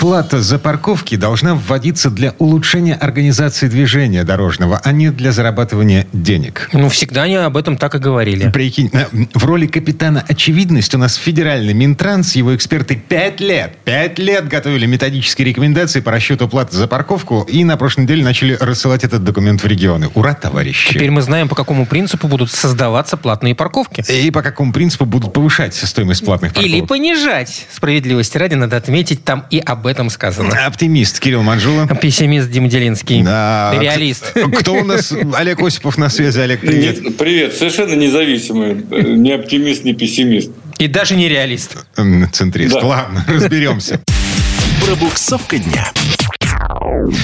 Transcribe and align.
Плата 0.00 0.40
за 0.40 0.58
парковки 0.58 1.14
должна 1.16 1.54
вводиться 1.54 2.08
для 2.08 2.34
улучшения 2.38 2.94
организации 2.94 3.68
движения 3.68 4.24
дорожного, 4.24 4.80
а 4.82 4.92
не 4.92 5.10
для 5.10 5.30
зарабатывания 5.30 6.06
денег. 6.14 6.70
Ну, 6.72 6.88
всегда 6.88 7.24
они 7.24 7.34
об 7.36 7.54
этом 7.54 7.76
так 7.76 7.94
и 7.94 7.98
говорили. 7.98 8.48
Прикинь, 8.48 8.88
э, 8.94 9.04
в 9.34 9.44
роли 9.44 9.66
капитана 9.66 10.24
очевидность 10.26 10.94
у 10.94 10.98
нас 10.98 11.16
федеральный 11.16 11.74
Минтранс, 11.74 12.34
его 12.34 12.56
эксперты 12.56 12.96
пять 12.96 13.40
лет, 13.40 13.76
пять 13.84 14.18
лет 14.18 14.48
готовили 14.48 14.86
методические 14.86 15.48
рекомендации 15.48 16.00
по 16.00 16.10
расчету 16.10 16.48
платы 16.48 16.74
за 16.78 16.88
парковку 16.88 17.42
и 17.42 17.62
на 17.62 17.76
прошлой 17.76 18.04
неделе 18.04 18.24
начали 18.24 18.56
рассылать 18.58 19.04
этот 19.04 19.22
документ 19.22 19.62
в 19.62 19.66
регионы. 19.66 20.08
Ура, 20.14 20.32
товарищи! 20.32 20.94
Теперь 20.94 21.10
мы 21.10 21.20
знаем, 21.20 21.46
по 21.46 21.54
какому 21.54 21.84
принципу 21.84 22.26
будут 22.26 22.50
создаваться 22.50 23.18
платные 23.18 23.54
парковки. 23.54 24.02
И 24.10 24.30
по 24.30 24.40
какому 24.40 24.72
принципу 24.72 25.04
будут 25.04 25.34
повышать 25.34 25.74
стоимость 25.74 26.24
платных 26.24 26.54
парковок. 26.54 26.74
Или 26.74 26.86
понижать. 26.86 27.66
Справедливости 27.70 28.38
ради 28.38 28.54
надо 28.54 28.78
отметить, 28.78 29.24
там 29.24 29.44
и 29.50 29.58
об 29.58 29.89
этом 29.90 30.10
сказано. 30.10 30.50
Оптимист 30.66 31.20
Кирилл 31.20 31.42
Манжула. 31.42 31.86
Пессимист 31.86 32.50
Дим 32.50 32.68
Делинский. 32.68 33.22
Да. 33.22 33.74
Реалист. 33.78 34.34
Кто 34.58 34.74
у 34.74 34.84
нас? 34.84 35.12
Олег 35.34 35.60
Осипов 35.60 35.98
на 35.98 36.08
связи. 36.08 36.38
Олег, 36.40 36.60
привет. 36.60 37.02
Нет, 37.02 37.16
привет. 37.16 37.54
Совершенно 37.54 37.94
независимый. 37.94 38.74
Ни 38.74 39.30
оптимист, 39.30 39.84
ни 39.84 39.92
пессимист. 39.92 40.50
И 40.78 40.88
даже 40.88 41.14
не 41.14 41.28
реалист. 41.28 41.76
Центрист. 42.32 42.74
Да. 42.74 42.86
Ладно, 42.86 43.24
разберемся. 43.28 44.00
Пробуксовка 44.86 45.58
дня. 45.58 45.92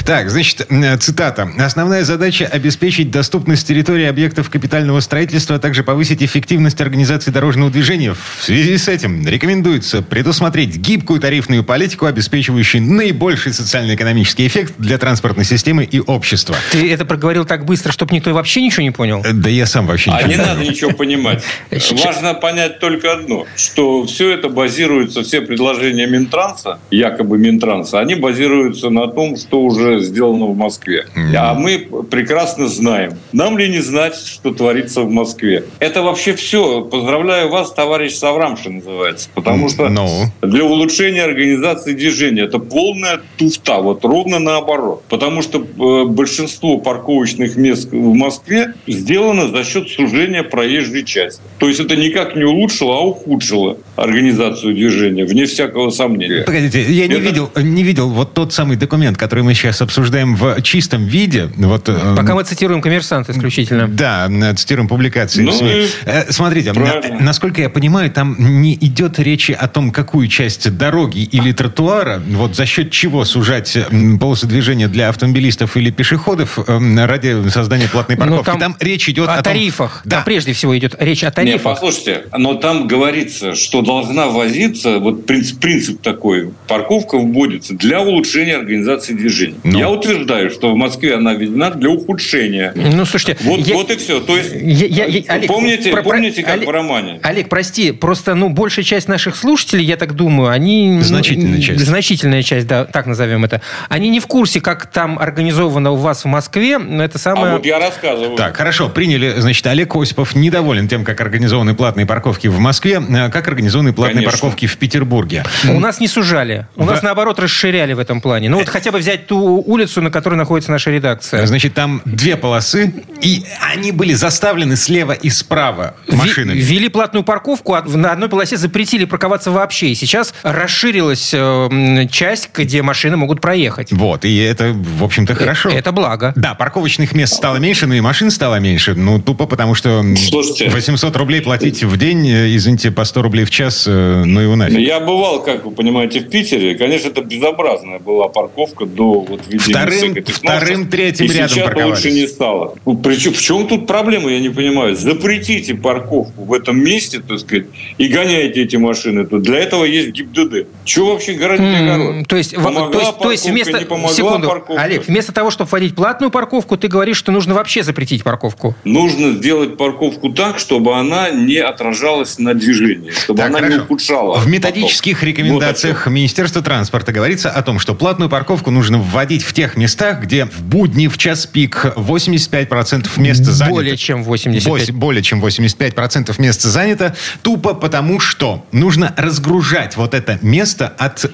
Так, 0.05 0.31
значит, 0.31 0.67
э, 0.69 0.97
цитата. 0.99 1.51
«Основная 1.59 2.05
задача– 2.05 2.47
обеспечить 2.53 3.11
доступность 3.11 3.67
территории 3.67 4.07
объектов 4.07 4.51
капитального 4.51 5.01
строительства, 5.01 5.57
а 5.57 5.59
также 5.59 5.83
повысить 5.83 6.23
эффективность 6.23 6.81
организации 6.81 7.31
дорожного 7.31 7.71
движения. 7.71 8.15
В 8.15 8.45
связи 8.45 8.77
с 8.77 8.89
этим 8.89 9.27
рекомендуется 9.27 10.03
предусмотреть 10.03 10.77
гибкую 10.77 11.20
тарифную 11.20 11.65
политику, 11.65 12.06
обеспечивающую 12.06 12.83
наибольший 12.83 13.53
социально-экономический 13.53 14.47
эффект 14.47 14.75
для 14.78 14.98
транспортной 14.98 15.45
системы 15.45 15.84
и 15.84 16.00
общества». 16.00 16.56
Ты 16.73 16.91
это 16.91 17.05
проговорил 17.05 17.45
так 17.45 17.65
быстро, 17.65 17.93
чтобы 17.93 18.15
никто 18.15 18.33
вообще 18.33 18.62
ничего 18.62 18.83
не 18.83 18.91
понял? 18.93 19.23
Э, 19.25 19.33
Да 19.33 19.50
я 19.50 19.67
сам 19.67 19.87
вообще 19.87 20.11
А 20.11 20.23
ничего 20.23 20.28
не 20.28 20.37
не 20.37 20.45
надо 20.45 20.65
ничего 20.65 20.91
понимать. 20.93 21.43
Важно 21.71 22.34
понять 22.34 22.78
только 22.78 23.12
одно, 23.12 23.47
что 23.56 24.06
все 24.06 24.33
это 24.33 24.48
базируется, 24.48 25.23
все 25.23 25.41
предложения 25.41 26.06
Минтранса, 26.06 26.78
якобы 26.91 27.39
Минтранса, 27.39 28.00
они 28.00 28.15
базируются 28.15 28.91
на 28.91 29.09
том, 29.09 29.25
что 29.34 29.60
уже 29.62 29.98
сделано 30.00 30.46
в 30.46 30.56
Москве. 30.56 31.06
А 31.34 31.55
мы 31.55 31.78
прекрасно 32.08 32.69
знаем. 32.69 33.14
Нам 33.32 33.58
ли 33.58 33.69
не 33.69 33.80
знать, 33.80 34.14
что 34.16 34.52
творится 34.55 35.02
в 35.02 35.10
Москве? 35.10 35.64
Это 35.80 36.02
вообще 36.02 36.34
все. 36.34 36.82
Поздравляю 36.82 37.50
вас, 37.50 37.72
товарищ 37.72 38.12
Саврамшин 38.14 38.77
называется. 38.77 39.28
Потому 39.34 39.69
что 39.69 39.88
Ну? 39.88 40.06
для 40.42 40.64
улучшения 40.64 41.24
организации 41.24 41.94
движения. 41.94 42.42
Это 42.42 42.58
полная 42.58 43.20
туфта, 43.38 43.78
вот 43.80 44.04
ровно 44.04 44.38
наоборот. 44.38 45.02
Потому 45.08 45.42
что 45.42 45.58
э, 45.58 46.04
большинство 46.04 46.78
парковочных 46.78 47.56
мест 47.56 47.91
в 47.91 48.14
Москве 48.14 48.74
сделано 48.86 49.48
за 49.48 49.64
счет 49.64 49.88
сужения 49.88 50.42
проезжей 50.42 51.04
части. 51.04 51.42
То 51.58 51.69
есть 51.69 51.80
это 51.80 51.97
никак 51.97 52.36
не 52.36 52.44
улучшило, 52.44 52.98
а 52.98 53.00
ухудшило 53.00 53.78
организацию 53.97 54.75
движения, 54.75 55.25
вне 55.25 55.47
всякого 55.47 55.91
сомнения. 55.91 56.42
Погодите, 56.44 56.83
я 56.83 57.06
не 57.06 57.14
Это- 57.14 57.22
видел, 57.22 57.50
не 57.56 57.83
видел 57.83 58.11
вот 58.11 58.34
тот 58.34 58.53
самый 58.53 58.77
документ, 58.77 59.16
который 59.16 59.42
мы 59.44 59.55
сейчас 59.55 59.80
обсуждаем 59.83 60.36
в 60.36 60.61
чистом 60.62 61.05
виде. 61.06 61.50
Вот, 61.56 61.88
э, 61.88 62.14
Пока 62.16 62.34
мы 62.34 62.44
цитируем 62.44 62.80
коммерсант 62.80 63.28
исключительно. 63.30 63.88
Да, 63.88 64.28
э, 64.30 64.55
цитируем 64.55 64.88
публикации. 64.88 65.42
Ну 65.42 65.50
в 65.53 65.55
СМИ. 65.55 65.70
и 65.70 65.86
Э, 66.05 66.30
Смотрите, 66.30 66.72
правильно. 66.72 67.19
на- 67.19 67.25
насколько 67.27 67.61
я 67.61 67.69
понимаю, 67.70 68.11
там 68.11 68.36
не 68.38 68.75
идет 68.75 69.19
речи 69.19 69.53
о 69.53 69.69
том, 69.69 69.91
какую 69.91 70.28
часть 70.28 70.77
дороги 70.77 71.20
или 71.20 71.53
тротуара, 71.53 72.22
вот 72.31 72.55
за 72.56 72.66
счет 72.66 72.91
чего 72.91 73.25
сужать 73.25 73.76
полосы 74.21 74.47
движения 74.47 74.88
для 74.88 75.09
автомобилистов 75.09 75.76
или 75.76 75.91
пешеходов 75.91 76.59
м, 76.69 76.98
ради 77.04 77.48
создания 77.48 77.88
платной 77.88 78.16
Ну, 78.16 78.37
парковки. 78.37 78.60
там, 78.60 78.76
речь 78.81 79.09
идет 79.09 79.28
о, 79.28 79.32
о 79.32 79.34
том- 79.37 79.44
тарифах. 79.44 80.03
Да. 80.04 80.16
Там 80.16 80.25
прежде 80.25 80.53
всего 80.53 80.76
идет 80.76 80.94
речь 80.98 81.22
о 81.22 81.26
Не, 81.26 81.32
тарифах. 81.32 81.62
послушайте, 81.81 82.25
но 82.37 82.54
там 82.54 82.87
говорится, 82.88 83.54
что 83.54 83.82
должна 83.86 84.26
возиться, 84.28 84.98
вот 84.98 85.24
принцип, 85.26 85.60
принцип 85.60 86.02
такой, 86.02 86.50
парковка 86.69 87.16
вводится 87.19 87.74
для 87.74 88.02
улучшения 88.02 88.56
организации 88.56 89.14
движения. 89.14 89.56
Ну. 89.64 89.78
Я 89.78 89.91
утверждаю, 89.91 90.50
что 90.50 90.72
в 90.72 90.76
Москве 90.76 91.14
она 91.14 91.34
введена 91.34 91.70
для 91.70 91.91
ухудшения. 91.91 92.72
Ну, 92.74 93.04
слушайте, 93.04 93.36
Вот, 93.44 93.60
я- 93.60 93.74
вот 93.74 93.91
и 93.91 93.97
все. 93.97 94.20
То 94.20 94.36
есть, 94.36 94.52
Я- 94.52 94.86
я- 94.86 95.06
я- 95.06 95.22
Олег, 95.28 95.47
помните, 95.48 95.91
про- 95.91 96.02
помните, 96.02 96.42
как 96.42 96.54
Олег- 96.54 96.66
в 96.66 96.70
романе? 96.70 97.20
Олег, 97.22 97.48
прости, 97.48 97.92
просто, 97.92 98.34
ну, 98.34 98.48
большая 98.48 98.84
часть 98.84 99.08
наших 99.08 99.36
слушателей, 99.36 99.84
я 99.84 99.97
так 99.97 100.14
думаю, 100.14 100.50
они... 100.50 100.91
ну, 100.97 101.03
Значительная 101.03 101.60
часть. 101.60 101.80
Значительная 101.84 102.42
часть, 102.42 102.66
да, 102.66 102.84
так 102.84 103.06
назовем 103.06 103.44
это. 103.44 103.60
Они 103.88 104.08
не 104.08 104.20
в 104.20 104.26
курсе, 104.26 104.60
как 104.60 104.86
там 104.91 105.18
организовано 105.18 105.92
у 105.92 105.97
вас 105.97 106.24
в 106.24 106.28
Москве. 106.28 106.78
но 106.78 107.04
Это 107.04 107.16
А 107.16 107.20
самое... 107.20 107.53
вот 107.54 107.64
я 107.66 107.78
рассказываю. 107.78 108.36
Так, 108.36 108.56
хорошо, 108.56 108.88
приняли. 108.88 109.34
Значит, 109.38 109.66
Олег 109.68 109.94
Осипов 109.94 110.34
недоволен 110.34 110.88
тем, 110.88 111.04
как 111.04 111.20
организованы 111.20 111.74
платные 111.74 112.06
парковки 112.06 112.48
в 112.48 112.58
Москве, 112.58 112.98
а 112.98 113.30
как 113.30 113.47
организованы 113.47 113.75
платные 113.84 114.25
Конечно. 114.25 114.31
парковки 114.31 114.66
в 114.66 114.76
Петербурге. 114.76 115.44
У 115.69 115.81
нас 115.81 116.00
не 116.00 116.09
сужали. 116.09 116.66
У 116.76 116.84
нас, 116.84 117.03
наоборот, 117.03 117.38
расширяли 117.38 117.92
в 117.92 117.98
этом 117.98 118.20
плане. 118.20 118.48
Ну, 118.48 118.59
вот 118.59 118.69
хотя 118.69 118.91
бы 118.92 118.98
взять 118.98 119.26
ту 119.26 119.38
улицу, 119.38 120.03
на 120.03 120.10
которой 120.10 120.34
находится 120.34 120.70
наша 120.70 120.91
редакция. 120.91 121.47
Значит, 121.47 121.75
там 121.75 122.03
две 122.04 122.36
полосы, 122.36 122.94
и 123.20 123.44
они 123.72 123.92
были 123.92 124.15
заставлены 124.15 124.76
слева 124.76 125.12
и 125.12 125.31
справа 125.31 125.97
машинами. 126.09 126.59
Ввели 126.59 126.88
платную 126.88 127.25
парковку, 127.25 127.75
а 127.75 127.82
на 127.82 128.12
одной 128.12 128.28
полосе 128.28 128.56
запретили 128.56 129.04
парковаться 129.04 129.50
вообще. 129.50 129.88
И 129.88 129.94
сейчас 129.94 130.34
расширилась 130.42 131.32
э, 131.34 132.06
часть, 132.10 132.50
где 132.54 132.82
машины 132.82 133.16
могут 133.16 133.41
проехать. 133.41 133.92
Вот, 133.92 134.25
и 134.25 134.36
это, 134.38 134.72
в 134.72 135.04
общем-то, 135.04 135.34
хорошо. 135.34 135.70
Это 135.70 135.92
благо. 135.92 136.32
Да, 136.36 136.54
парковочных 136.54 137.12
мест 137.15 137.34
стало 137.34 137.56
меньше, 137.56 137.86
но 137.86 137.94
и 137.94 138.00
машин 138.00 138.31
стало 138.31 138.56
меньше. 138.60 138.94
Ну, 138.94 139.20
тупо 139.20 139.47
потому, 139.47 139.75
что 139.75 140.04
Слушайте. 140.16 140.69
800 140.69 141.16
рублей 141.16 141.41
платить 141.41 141.82
в 141.82 141.97
день, 141.97 142.28
э, 142.28 142.54
извините, 142.56 142.91
по 142.91 143.04
100 143.04 143.22
рублей 143.22 143.44
в 143.44 143.50
час, 143.50 143.66
э, 143.87 144.22
ну 144.25 144.41
его 144.41 144.56
нафиг. 144.56 144.78
Я 144.78 145.00
бывал, 145.00 145.43
как 145.43 145.65
вы 145.65 145.71
понимаете, 145.71 146.21
в 146.21 146.28
Питере. 146.28 146.75
Конечно, 146.77 147.09
это 147.09 147.22
безобразная 147.22 147.99
была 147.99 148.28
парковка 148.28 148.87
до 148.87 149.21
вот 149.21 149.41
Вторым- 149.49 150.25
вторым, 150.25 150.88
третьим 150.88 151.27
И 151.27 151.28
рядом 151.28 151.49
сейчас 151.49 151.65
парковались. 151.65 152.04
лучше 152.04 152.12
не 152.12 152.27
стало. 152.27 152.75
Ну, 152.84 152.97
причем, 152.97 153.32
в 153.32 153.41
чем 153.41 153.66
тут 153.66 153.87
проблема, 153.87 154.31
я 154.31 154.41
не 154.41 154.50
понимаю. 154.50 154.97
Запретите 154.97 155.75
парковку 155.75 156.43
в 156.44 156.53
этом 156.53 156.78
месте, 156.82 157.21
так 157.27 157.38
сказать, 157.41 157.66
и 157.99 158.09
гоняйте 158.09 158.62
эти 158.62 158.77
машины. 158.77 159.27
тут. 159.27 159.43
Для 159.43 159.59
этого 159.59 159.84
есть 159.84 160.10
ГИБДД. 160.10 160.66
Чего 160.84 161.12
вообще 161.12 161.33
городить 161.34 161.81
огород? 161.81 162.28
То 162.28 162.37
есть, 162.37 162.54
Помогла 162.54 162.88
то 162.91 162.98
есть, 163.00 163.19
то 163.19 163.31
есть 163.31 163.48
вместо... 163.48 163.78
не 163.78 163.84
помогла 163.84 164.09
Секунду, 164.15 164.48
парковка. 164.48 164.83
Олег, 164.83 165.06
вместо 165.06 165.33
того, 165.33 165.50
чтобы 165.50 165.69
вводить 165.71 165.94
платную 165.94 166.31
парковку, 166.31 166.77
ты 166.77 166.88
говоришь, 166.88 167.16
что 167.16 167.33
нужно 167.33 167.54
вообще 167.54 167.83
запретить 167.83 168.22
парковку. 168.25 168.75
Нужно 168.84 169.33
сделать 169.33 169.77
парковку 169.77 170.31
так, 170.33 170.59
чтобы 170.59 170.94
она 170.97 171.31
не 171.31 171.59
отражалась 171.59 172.38
на 172.38 172.54
движении, 172.54 173.10
чтобы 173.10 173.38
Так, 173.38 173.50
она 173.59 173.67
не 173.69 173.72
хорошо. 173.75 173.84
ухудшала. 173.84 174.39
В 174.39 174.47
методических 174.47 175.17
поток. 175.21 175.28
рекомендациях 175.28 176.06
Министерства 176.06 176.62
транспорта 176.62 177.12
говорится 177.12 177.50
о 177.50 177.62
том, 177.62 177.78
что 177.78 177.94
платную 177.94 178.28
парковку 178.31 178.71
нужно 178.71 178.99
вводить 178.99 179.43
в 179.43 179.53
тех 179.53 179.77
местах, 179.77 180.21
где 180.22 180.47
в 180.47 180.62
будни, 180.62 181.09
в 181.09 181.19
час 181.19 181.47
пик 181.47 181.84
85% 181.97 183.09
мест 183.19 183.45
занято. 183.45 183.75
Более 183.75 183.97
чем 183.97 184.25
85. 184.25 184.66
Вось- 184.66 184.93
более 184.93 185.22
чем 185.22 185.41
85% 185.41 186.39
мест 186.39 186.62
занято, 186.62 187.15
тупо 187.43 187.75
потому 187.75 188.21
что 188.21 188.65
нужно 188.72 189.15
разгружать 189.16 189.97
вот 189.97 190.15
это 190.15 190.39
место 190.43 190.89
от 190.99 191.25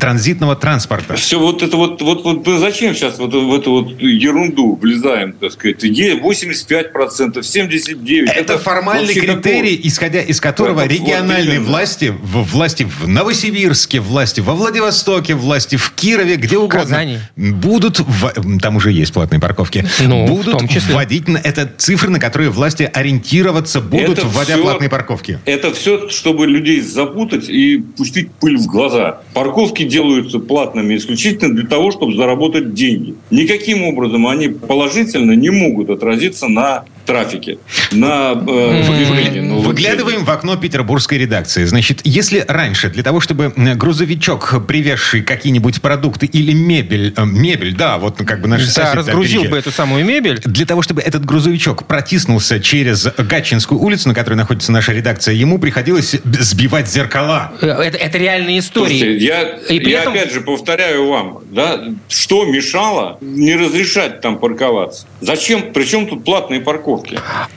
транзитного 0.00 0.56
транспорта. 0.56 1.14
Все 1.14 1.38
вот 1.38 1.62
это 1.62 1.76
вот, 1.76 2.00
вот, 2.02 2.24
вот 2.24 2.60
зачем 2.60 2.94
сейчас 2.94 3.18
вот 3.18 3.32
в 3.32 3.54
эту 3.54 3.70
вот 3.72 4.00
ерунду 4.00 4.76
влезаем, 4.80 5.32
так 5.32 5.52
сказать, 5.52 5.82
Е 5.82 6.14
85%, 6.18 7.42
79%. 7.42 8.30
Это 8.30 8.58
формальный 8.58 9.06
вообще 9.14 9.20
критерий, 9.20 9.80
исходя 9.84 10.20
из 10.20 10.40
которого 10.40 10.80
Это 10.80 10.94
вот 10.94 11.00
региональные 11.00 11.56
именно. 11.56 11.70
Власти, 11.72 12.12
в, 12.22 12.42
власти 12.52 12.82
в 12.84 13.08
Новосибирске, 13.08 14.00
власти 14.00 14.40
во 14.40 14.54
Владивостоке, 14.54 15.34
власти 15.34 15.76
в 15.76 15.90
Кирове, 15.92 16.36
где 16.36 16.58
угодно, 16.58 16.80
Казани. 16.80 17.18
будут, 17.36 17.98
в- 18.00 18.58
там 18.60 18.76
уже 18.76 18.92
есть 18.92 19.12
платные 19.14 19.40
парковки, 19.40 19.84
Ну, 20.00 20.26
в 20.26 20.28
будут 20.28 20.58
том 20.58 20.68
числе. 20.68 20.94
вводить, 20.94 21.28
на- 21.28 21.38
это 21.38 21.70
цифры, 21.78 22.10
на 22.10 22.18
которые 22.20 22.50
власти 22.50 22.82
ориентироваться 22.92 23.80
будут, 23.80 24.18
Это 24.18 24.26
вводя 24.26 24.54
всё- 24.54 24.62
платные 24.62 24.90
парковки. 24.90 25.38
Это 25.46 25.72
все, 25.72 26.10
чтобы 26.10 26.46
людей 26.46 26.80
запутать 26.82 27.48
и 27.48 27.78
пустить 27.96 28.30
пыль 28.32 28.58
в 28.58 28.66
глаза. 28.66 29.20
Парковки 29.32 29.84
делаются 29.84 30.38
платными 30.40 30.94
исключительно 30.96 31.54
для 31.54 31.66
того, 31.66 31.90
чтобы 31.90 32.14
заработать 32.16 32.74
деньги. 32.74 33.14
Никаким 33.30 33.82
образом 33.84 34.26
они 34.26 34.48
положительно 34.48 35.32
не 35.32 35.48
могут 35.50 35.88
отразиться 35.88 36.48
на 36.48 36.84
трафике, 37.04 37.58
на 37.90 38.32
э, 38.32 38.82
движение. 38.86 39.52
Выглядываем 39.60 40.24
в 40.24 40.30
окно 40.30 40.56
петербургской 40.56 41.18
редакции. 41.18 41.64
Значит, 41.64 42.00
если 42.04 42.44
раньше 42.46 42.90
для 42.90 43.02
того, 43.02 43.20
чтобы 43.20 43.52
грузовичок, 43.56 44.66
привезший 44.66 45.22
какие-нибудь 45.22 45.80
продукты 45.80 46.26
или 46.26 46.52
мебель, 46.52 47.14
э, 47.16 47.24
мебель, 47.24 47.74
да, 47.74 47.98
вот 47.98 48.18
как 48.18 48.40
бы 48.40 48.48
наш 48.48 48.72
да, 48.74 48.94
разгрузил 48.94 49.44
бы 49.44 49.58
эту 49.58 49.70
самую 49.70 50.04
мебель. 50.04 50.40
Для 50.44 50.66
того, 50.66 50.82
чтобы 50.82 51.02
этот 51.02 51.24
грузовичок 51.24 51.86
протиснулся 51.86 52.60
через 52.60 53.06
Гатчинскую 53.16 53.80
улицу, 53.80 54.08
на 54.08 54.14
которой 54.14 54.34
находится 54.34 54.72
наша 54.72 54.92
редакция, 54.92 55.34
ему 55.34 55.58
приходилось 55.58 56.16
сбивать 56.24 56.88
зеркала. 56.88 57.52
Э, 57.60 57.66
это, 57.66 57.98
это 57.98 58.18
реальные 58.18 58.60
истории. 58.60 58.98
Слушайте, 58.98 59.24
я, 59.24 59.42
И 59.68 59.90
я 59.90 60.02
этом... 60.02 60.12
опять 60.12 60.32
же 60.32 60.40
повторяю 60.40 61.08
вам, 61.08 61.40
да, 61.50 61.84
что 62.08 62.44
мешало 62.44 63.18
не 63.20 63.56
разрешать 63.56 64.20
там 64.20 64.38
парковаться? 64.38 65.06
Зачем? 65.20 65.72
Причем 65.72 66.06
тут 66.06 66.24
платные 66.24 66.60
парковки? 66.60 66.91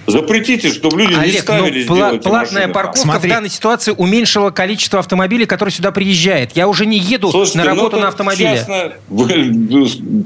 Запретите, 0.08 0.70
чтобы 0.70 1.02
люди 1.02 1.14
Олег, 1.14 1.34
не 1.34 1.40
ставили 1.40 1.86
ну, 1.88 1.96
пла- 1.96 2.20
платная 2.22 2.68
парковка 2.68 3.00
Смотри. 3.00 3.30
в 3.30 3.34
данной 3.34 3.50
ситуации 3.50 3.92
уменьшила 3.92 4.52
количество 4.52 5.00
автомобилей, 5.00 5.46
которые 5.46 5.74
сюда 5.74 5.92
приезжают. 5.92 6.52
Я 6.56 6.68
уже 6.68 6.86
не 6.86 6.98
еду 6.98 7.32
Слушайте, 7.32 7.60
на 7.60 7.64
ну, 7.66 7.70
работу 7.72 7.96
ну, 7.96 8.02
на 8.04 8.08
автомобиле. 8.10 8.58
Честно, 8.58 8.94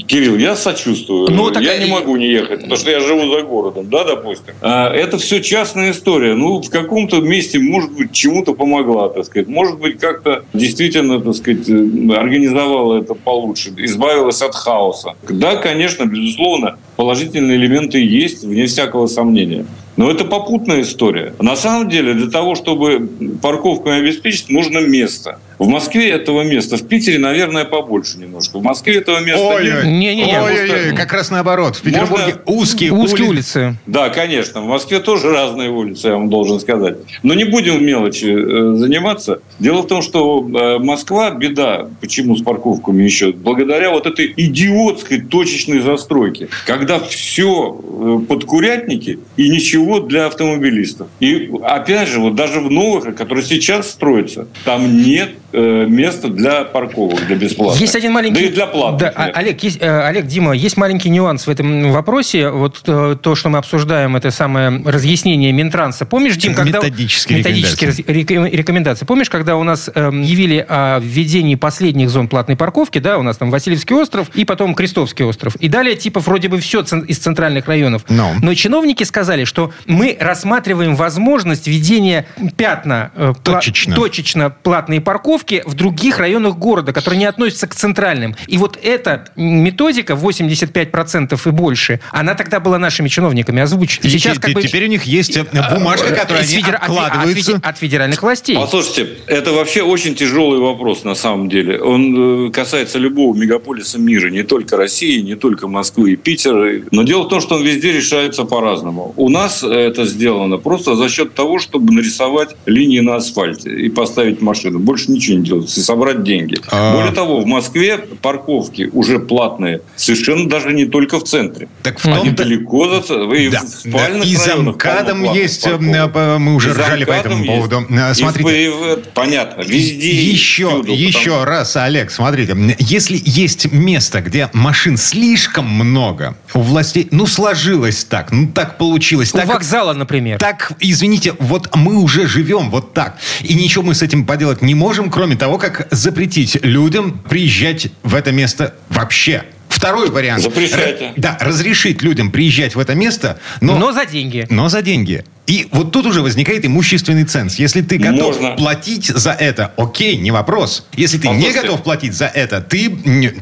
Кирилл, 0.07 0.37
я 0.37 0.55
сочувствую. 0.55 1.29
Ну, 1.31 1.51
так 1.51 1.63
я 1.63 1.77
не 1.77 1.91
могу 1.91 2.17
не 2.17 2.27
ехать, 2.27 2.61
потому 2.61 2.77
что 2.77 2.91
я 2.91 2.99
живу 2.99 3.31
за 3.33 3.43
городом, 3.43 3.89
да, 3.89 4.03
допустим. 4.03 4.53
А, 4.61 4.89
это 4.89 5.17
все 5.17 5.41
частная 5.41 5.91
история. 5.91 6.33
Ну, 6.35 6.61
в 6.61 6.69
каком-то 6.69 7.21
месте, 7.21 7.59
может 7.59 7.91
быть, 7.91 8.11
чему-то 8.11 8.53
помогла, 8.53 9.09
так 9.09 9.25
сказать. 9.25 9.47
Может 9.47 9.79
быть, 9.79 9.99
как-то 9.99 10.43
действительно, 10.53 11.19
так 11.19 11.35
сказать, 11.35 11.69
организовала 11.69 13.01
это 13.01 13.13
получше, 13.13 13.73
избавилась 13.77 14.41
от 14.41 14.55
хаоса. 14.55 15.13
Да, 15.27 15.55
конечно, 15.55 16.05
безусловно, 16.05 16.77
положительные 16.99 17.55
элементы 17.55 17.97
есть, 18.03 18.43
вне 18.43 18.65
всякого 18.65 19.07
сомнения. 19.07 19.65
Но 19.95 20.11
это 20.11 20.25
попутная 20.25 20.81
история. 20.81 21.33
На 21.39 21.55
самом 21.55 21.87
деле, 21.87 22.13
для 22.13 22.29
того, 22.29 22.55
чтобы 22.55 23.09
парковку 23.41 23.89
обеспечить, 23.89 24.49
нужно 24.49 24.79
место. 24.79 25.39
В 25.59 25.67
Москве 25.67 26.09
этого 26.09 26.43
места, 26.43 26.77
в 26.77 26.87
Питере, 26.87 27.19
наверное, 27.19 27.65
побольше 27.65 28.17
немножко. 28.17 28.59
В 28.59 28.63
Москве 28.63 28.95
этого 28.95 29.19
места 29.19 29.43
ой, 29.43 29.65
нет. 29.65 29.83
Не, 29.83 30.15
не, 30.15 30.25
не. 30.25 30.39
Ой, 30.39 30.61
ой, 30.61 30.71
ой, 30.71 30.95
как 30.95 31.11
раз 31.11 31.31
наоборот. 31.31 31.75
В 31.75 31.81
Петербурге 31.81 32.35
Можно... 32.37 32.41
узкие, 32.45 32.93
узкие 32.93 33.27
улицы. 33.27 33.59
улицы. 33.59 33.77
Да, 33.85 34.07
конечно. 34.07 34.61
В 34.61 34.65
Москве 34.65 35.01
тоже 35.01 35.29
разные 35.31 35.69
улицы, 35.69 36.07
я 36.07 36.13
вам 36.13 36.29
должен 36.29 36.61
сказать. 36.61 36.95
Но 37.23 37.33
не 37.33 37.43
будем 37.43 37.77
в 37.77 37.81
мелочи 37.81 38.25
э, 38.25 38.75
заниматься. 38.75 39.41
Дело 39.59 39.81
в 39.81 39.87
том, 39.87 40.01
что 40.01 40.47
э, 40.47 40.79
Москва, 40.79 41.31
беда, 41.31 41.89
почему 41.99 42.37
с 42.37 42.41
парковками 42.41 43.03
еще, 43.03 43.33
благодаря 43.33 43.91
вот 43.91 44.05
этой 44.05 44.33
идиотской 44.37 45.19
точечной 45.19 45.81
застройке, 45.81 46.47
когда 46.65 47.01
все 47.01 47.77
э, 47.77 48.19
под 48.25 48.45
курятники 48.45 49.19
и 49.35 49.49
ничего 49.49 49.99
для 49.99 50.27
автомобилистов. 50.27 51.07
И 51.19 51.51
опять 51.63 52.07
же, 52.07 52.21
вот 52.21 52.35
даже 52.35 52.61
в 52.61 52.71
новых, 52.71 53.13
которые 53.13 53.43
сейчас 53.43 53.91
строятся, 53.91 54.47
там 54.63 55.03
нет 55.03 55.31
место 55.51 56.29
для 56.29 56.63
парковок, 56.63 57.25
для 57.25 57.35
бесплатных. 57.35 57.81
Есть 57.81 57.95
один 57.95 58.13
маленький... 58.13 58.41
Да 58.41 58.47
и 58.47 58.51
для 58.51 58.67
платных. 58.67 58.99
Да, 59.01 59.09
Олег, 59.33 59.63
есть, 59.63 59.81
э, 59.81 60.01
Олег, 60.01 60.27
Дима, 60.27 60.53
есть 60.53 60.77
маленький 60.77 61.09
нюанс 61.09 61.47
в 61.47 61.49
этом 61.49 61.91
вопросе. 61.91 62.49
Вот 62.49 62.81
э, 62.85 63.15
то, 63.21 63.35
что 63.35 63.49
мы 63.49 63.57
обсуждаем, 63.57 64.15
это 64.15 64.31
самое 64.31 64.81
разъяснение 64.85 65.51
Минтранса. 65.51 66.05
Помнишь, 66.05 66.37
Дим, 66.37 66.53
когда... 66.53 66.79
Методические, 66.79 67.39
методические 67.39 67.91
рекомендации. 68.07 68.57
рекомендации. 68.57 69.05
Помнишь, 69.05 69.29
когда 69.29 69.55
у 69.55 69.63
нас 69.63 69.89
э, 69.93 70.11
явили 70.13 70.65
о 70.67 70.99
введении 70.99 71.55
последних 71.55 72.09
зон 72.09 72.27
платной 72.27 72.55
парковки, 72.55 72.99
да, 72.99 73.17
у 73.17 73.23
нас 73.23 73.37
там 73.37 73.49
Васильевский 73.49 73.95
остров 73.95 74.29
и 74.35 74.45
потом 74.45 74.75
Крестовский 74.75 75.25
остров. 75.25 75.55
И 75.55 75.67
далее, 75.67 75.95
типа, 75.95 76.19
вроде 76.19 76.47
бы 76.47 76.59
все 76.59 76.81
из 76.81 77.17
центральных 77.17 77.67
районов. 77.67 78.03
No. 78.07 78.33
Но 78.41 78.53
чиновники 78.53 79.03
сказали, 79.03 79.45
что 79.45 79.71
мы 79.85 80.15
рассматриваем 80.19 80.95
возможность 80.95 81.67
введения 81.67 82.27
пятна 82.55 83.11
э, 83.15 83.33
точечно. 83.43 83.93
Пла- 83.93 83.95
точечно 83.95 84.49
платной 84.49 85.01
парковки 85.01 85.38
парковки 85.39 85.63
в 85.65 85.73
других 85.73 86.19
районах 86.19 86.57
города, 86.57 86.93
которые 86.93 87.19
не 87.19 87.25
относятся 87.25 87.67
к 87.67 87.75
центральным. 87.75 88.35
И 88.47 88.57
вот 88.57 88.77
эта 88.81 89.25
методика, 89.35 90.13
85% 90.13 91.39
и 91.45 91.51
больше, 91.51 91.99
она 92.11 92.35
тогда 92.35 92.59
была 92.59 92.77
нашими 92.77 93.07
чиновниками 93.09 93.61
озвучена. 93.61 94.07
И 94.07 94.09
сейчас 94.09 94.39
как 94.39 94.53
бы... 94.53 94.61
Теперь 94.61 94.85
у 94.85 94.87
них 94.87 95.03
есть 95.03 95.37
э, 95.37 95.45
бумажка, 95.73 96.13
которая 96.13 96.43
они 96.43 96.55
федер... 96.55 96.75
откладываются. 96.75 97.51
От, 97.51 97.57
от, 97.57 97.65
от 97.65 97.77
федеральных 97.77 98.21
властей. 98.21 98.55
Послушайте, 98.55 99.09
это 99.27 99.53
вообще 99.53 99.81
очень 99.81 100.15
тяжелый 100.15 100.59
вопрос 100.59 101.03
на 101.03 101.15
самом 101.15 101.49
деле. 101.49 101.79
Он 101.81 102.47
э, 102.47 102.51
касается 102.51 102.99
любого 102.99 103.35
мегаполиса 103.35 103.99
мира, 103.99 104.29
не 104.29 104.43
только 104.43 104.77
России, 104.77 105.21
не 105.21 105.35
только 105.35 105.67
Москвы 105.67 106.13
и 106.13 106.15
Питера. 106.15 106.81
Но 106.91 107.03
дело 107.03 107.23
в 107.23 107.29
том, 107.29 107.41
что 107.41 107.55
он 107.55 107.63
везде 107.63 107.91
решается 107.91 108.43
по-разному. 108.43 109.13
У 109.15 109.29
нас 109.29 109.63
это 109.63 110.05
сделано 110.05 110.57
просто 110.57 110.95
за 110.95 111.09
счет 111.09 111.33
того, 111.33 111.59
чтобы 111.59 111.93
нарисовать 111.93 112.55
линии 112.65 112.99
на 112.99 113.15
асфальте 113.15 113.69
и 113.69 113.89
поставить 113.89 114.41
машину. 114.41 114.79
Больше 114.79 115.11
ничего 115.11 115.28
ничего 115.29 115.39
не 115.39 115.45
делать, 115.45 115.77
и 115.77 115.81
собрать 115.81 116.23
деньги. 116.23 116.57
А... 116.69 116.95
Более 116.95 117.11
того, 117.11 117.41
в 117.41 117.45
Москве 117.45 117.97
парковки 117.97 118.89
уже 118.93 119.19
платные, 119.19 119.81
совершенно 119.95 120.49
даже 120.49 120.73
не 120.73 120.85
только 120.85 121.19
в 121.19 121.23
центре. 121.23 121.67
Так 121.83 121.99
в 121.99 122.03
том 122.03 122.13
Они 122.13 122.31
далеко 122.31 123.01
за... 123.01 123.25
Вы 123.25 123.49
да, 123.49 123.61
в 123.61 123.67
спальных 123.67 124.23
да. 124.23 124.29
И 124.29 124.35
за 124.35 124.55
МКАДом 124.57 125.23
есть, 125.33 125.65
э, 125.67 125.71
парковок. 125.71 126.39
мы 126.39 126.55
уже 126.55 126.69
и 126.69 126.71
ржали 126.73 127.05
по 127.05 127.11
этому 127.11 127.43
есть. 127.43 127.47
поводу. 127.47 127.85
Э, 127.89 128.13
смотрите. 128.13 128.65
И, 128.65 128.71
понятно, 129.13 129.61
везде. 129.61 130.11
Еще, 130.11 130.67
всюду, 130.67 130.93
еще 130.93 131.31
потому... 131.31 131.45
раз, 131.45 131.77
Олег, 131.77 132.11
смотрите. 132.11 132.55
Если 132.79 133.21
есть 133.23 133.71
место, 133.71 134.21
где 134.21 134.49
машин 134.53 134.97
слишком 134.97 135.67
много, 135.67 136.35
у 136.53 136.61
властей, 136.61 137.07
ну, 137.11 137.25
сложилось 137.25 138.03
так, 138.03 138.31
ну, 138.31 138.47
так 138.47 138.77
получилось. 138.77 139.33
У 139.33 139.37
так, 139.37 139.47
вокзала, 139.47 139.93
например. 139.93 140.39
Так, 140.39 140.73
извините, 140.79 141.33
вот 141.39 141.75
мы 141.75 141.97
уже 141.97 142.27
живем 142.27 142.69
вот 142.69 142.93
так. 142.93 143.17
И 143.41 143.53
ничего 143.53 143.83
мы 143.83 143.95
с 143.95 144.01
этим 144.01 144.25
поделать 144.25 144.61
не 144.61 144.75
можем, 144.75 145.09
кроме 145.19 145.35
того, 145.35 145.57
как 145.57 145.85
запретить 145.91 146.63
людям 146.63 147.19
приезжать 147.29 147.87
в 148.03 148.15
это 148.15 148.31
место 148.31 148.75
вообще. 148.87 149.43
Второй 149.67 150.09
вариант. 150.09 150.43
Запрещайте. 150.43 151.11
Да, 151.17 151.37
разрешить 151.41 152.01
людям 152.01 152.31
приезжать 152.31 152.73
в 152.73 152.79
это 152.79 152.95
место, 152.95 153.37
но... 153.59 153.77
Но 153.77 153.91
за 153.91 154.05
деньги. 154.05 154.47
Но 154.49 154.69
за 154.69 154.81
деньги. 154.81 155.25
И 155.49 155.67
вот 155.71 155.91
тут 155.91 156.05
уже 156.05 156.21
возникает 156.21 156.63
имущественный 156.63 157.23
ценз. 157.23 157.55
Если 157.55 157.81
ты 157.81 157.97
готов 157.97 158.39
Можно. 158.39 158.51
платить 158.55 159.07
за 159.07 159.31
это, 159.31 159.73
окей, 159.77 160.15
не 160.15 160.29
вопрос. 160.29 160.85
Если 160.93 161.17
ты 161.17 161.27
Послушайте. 161.27 161.57
не 161.57 161.61
готов 161.61 161.81
платить 161.81 162.13
за 162.13 162.27
это, 162.27 162.61
ты, 162.61 162.87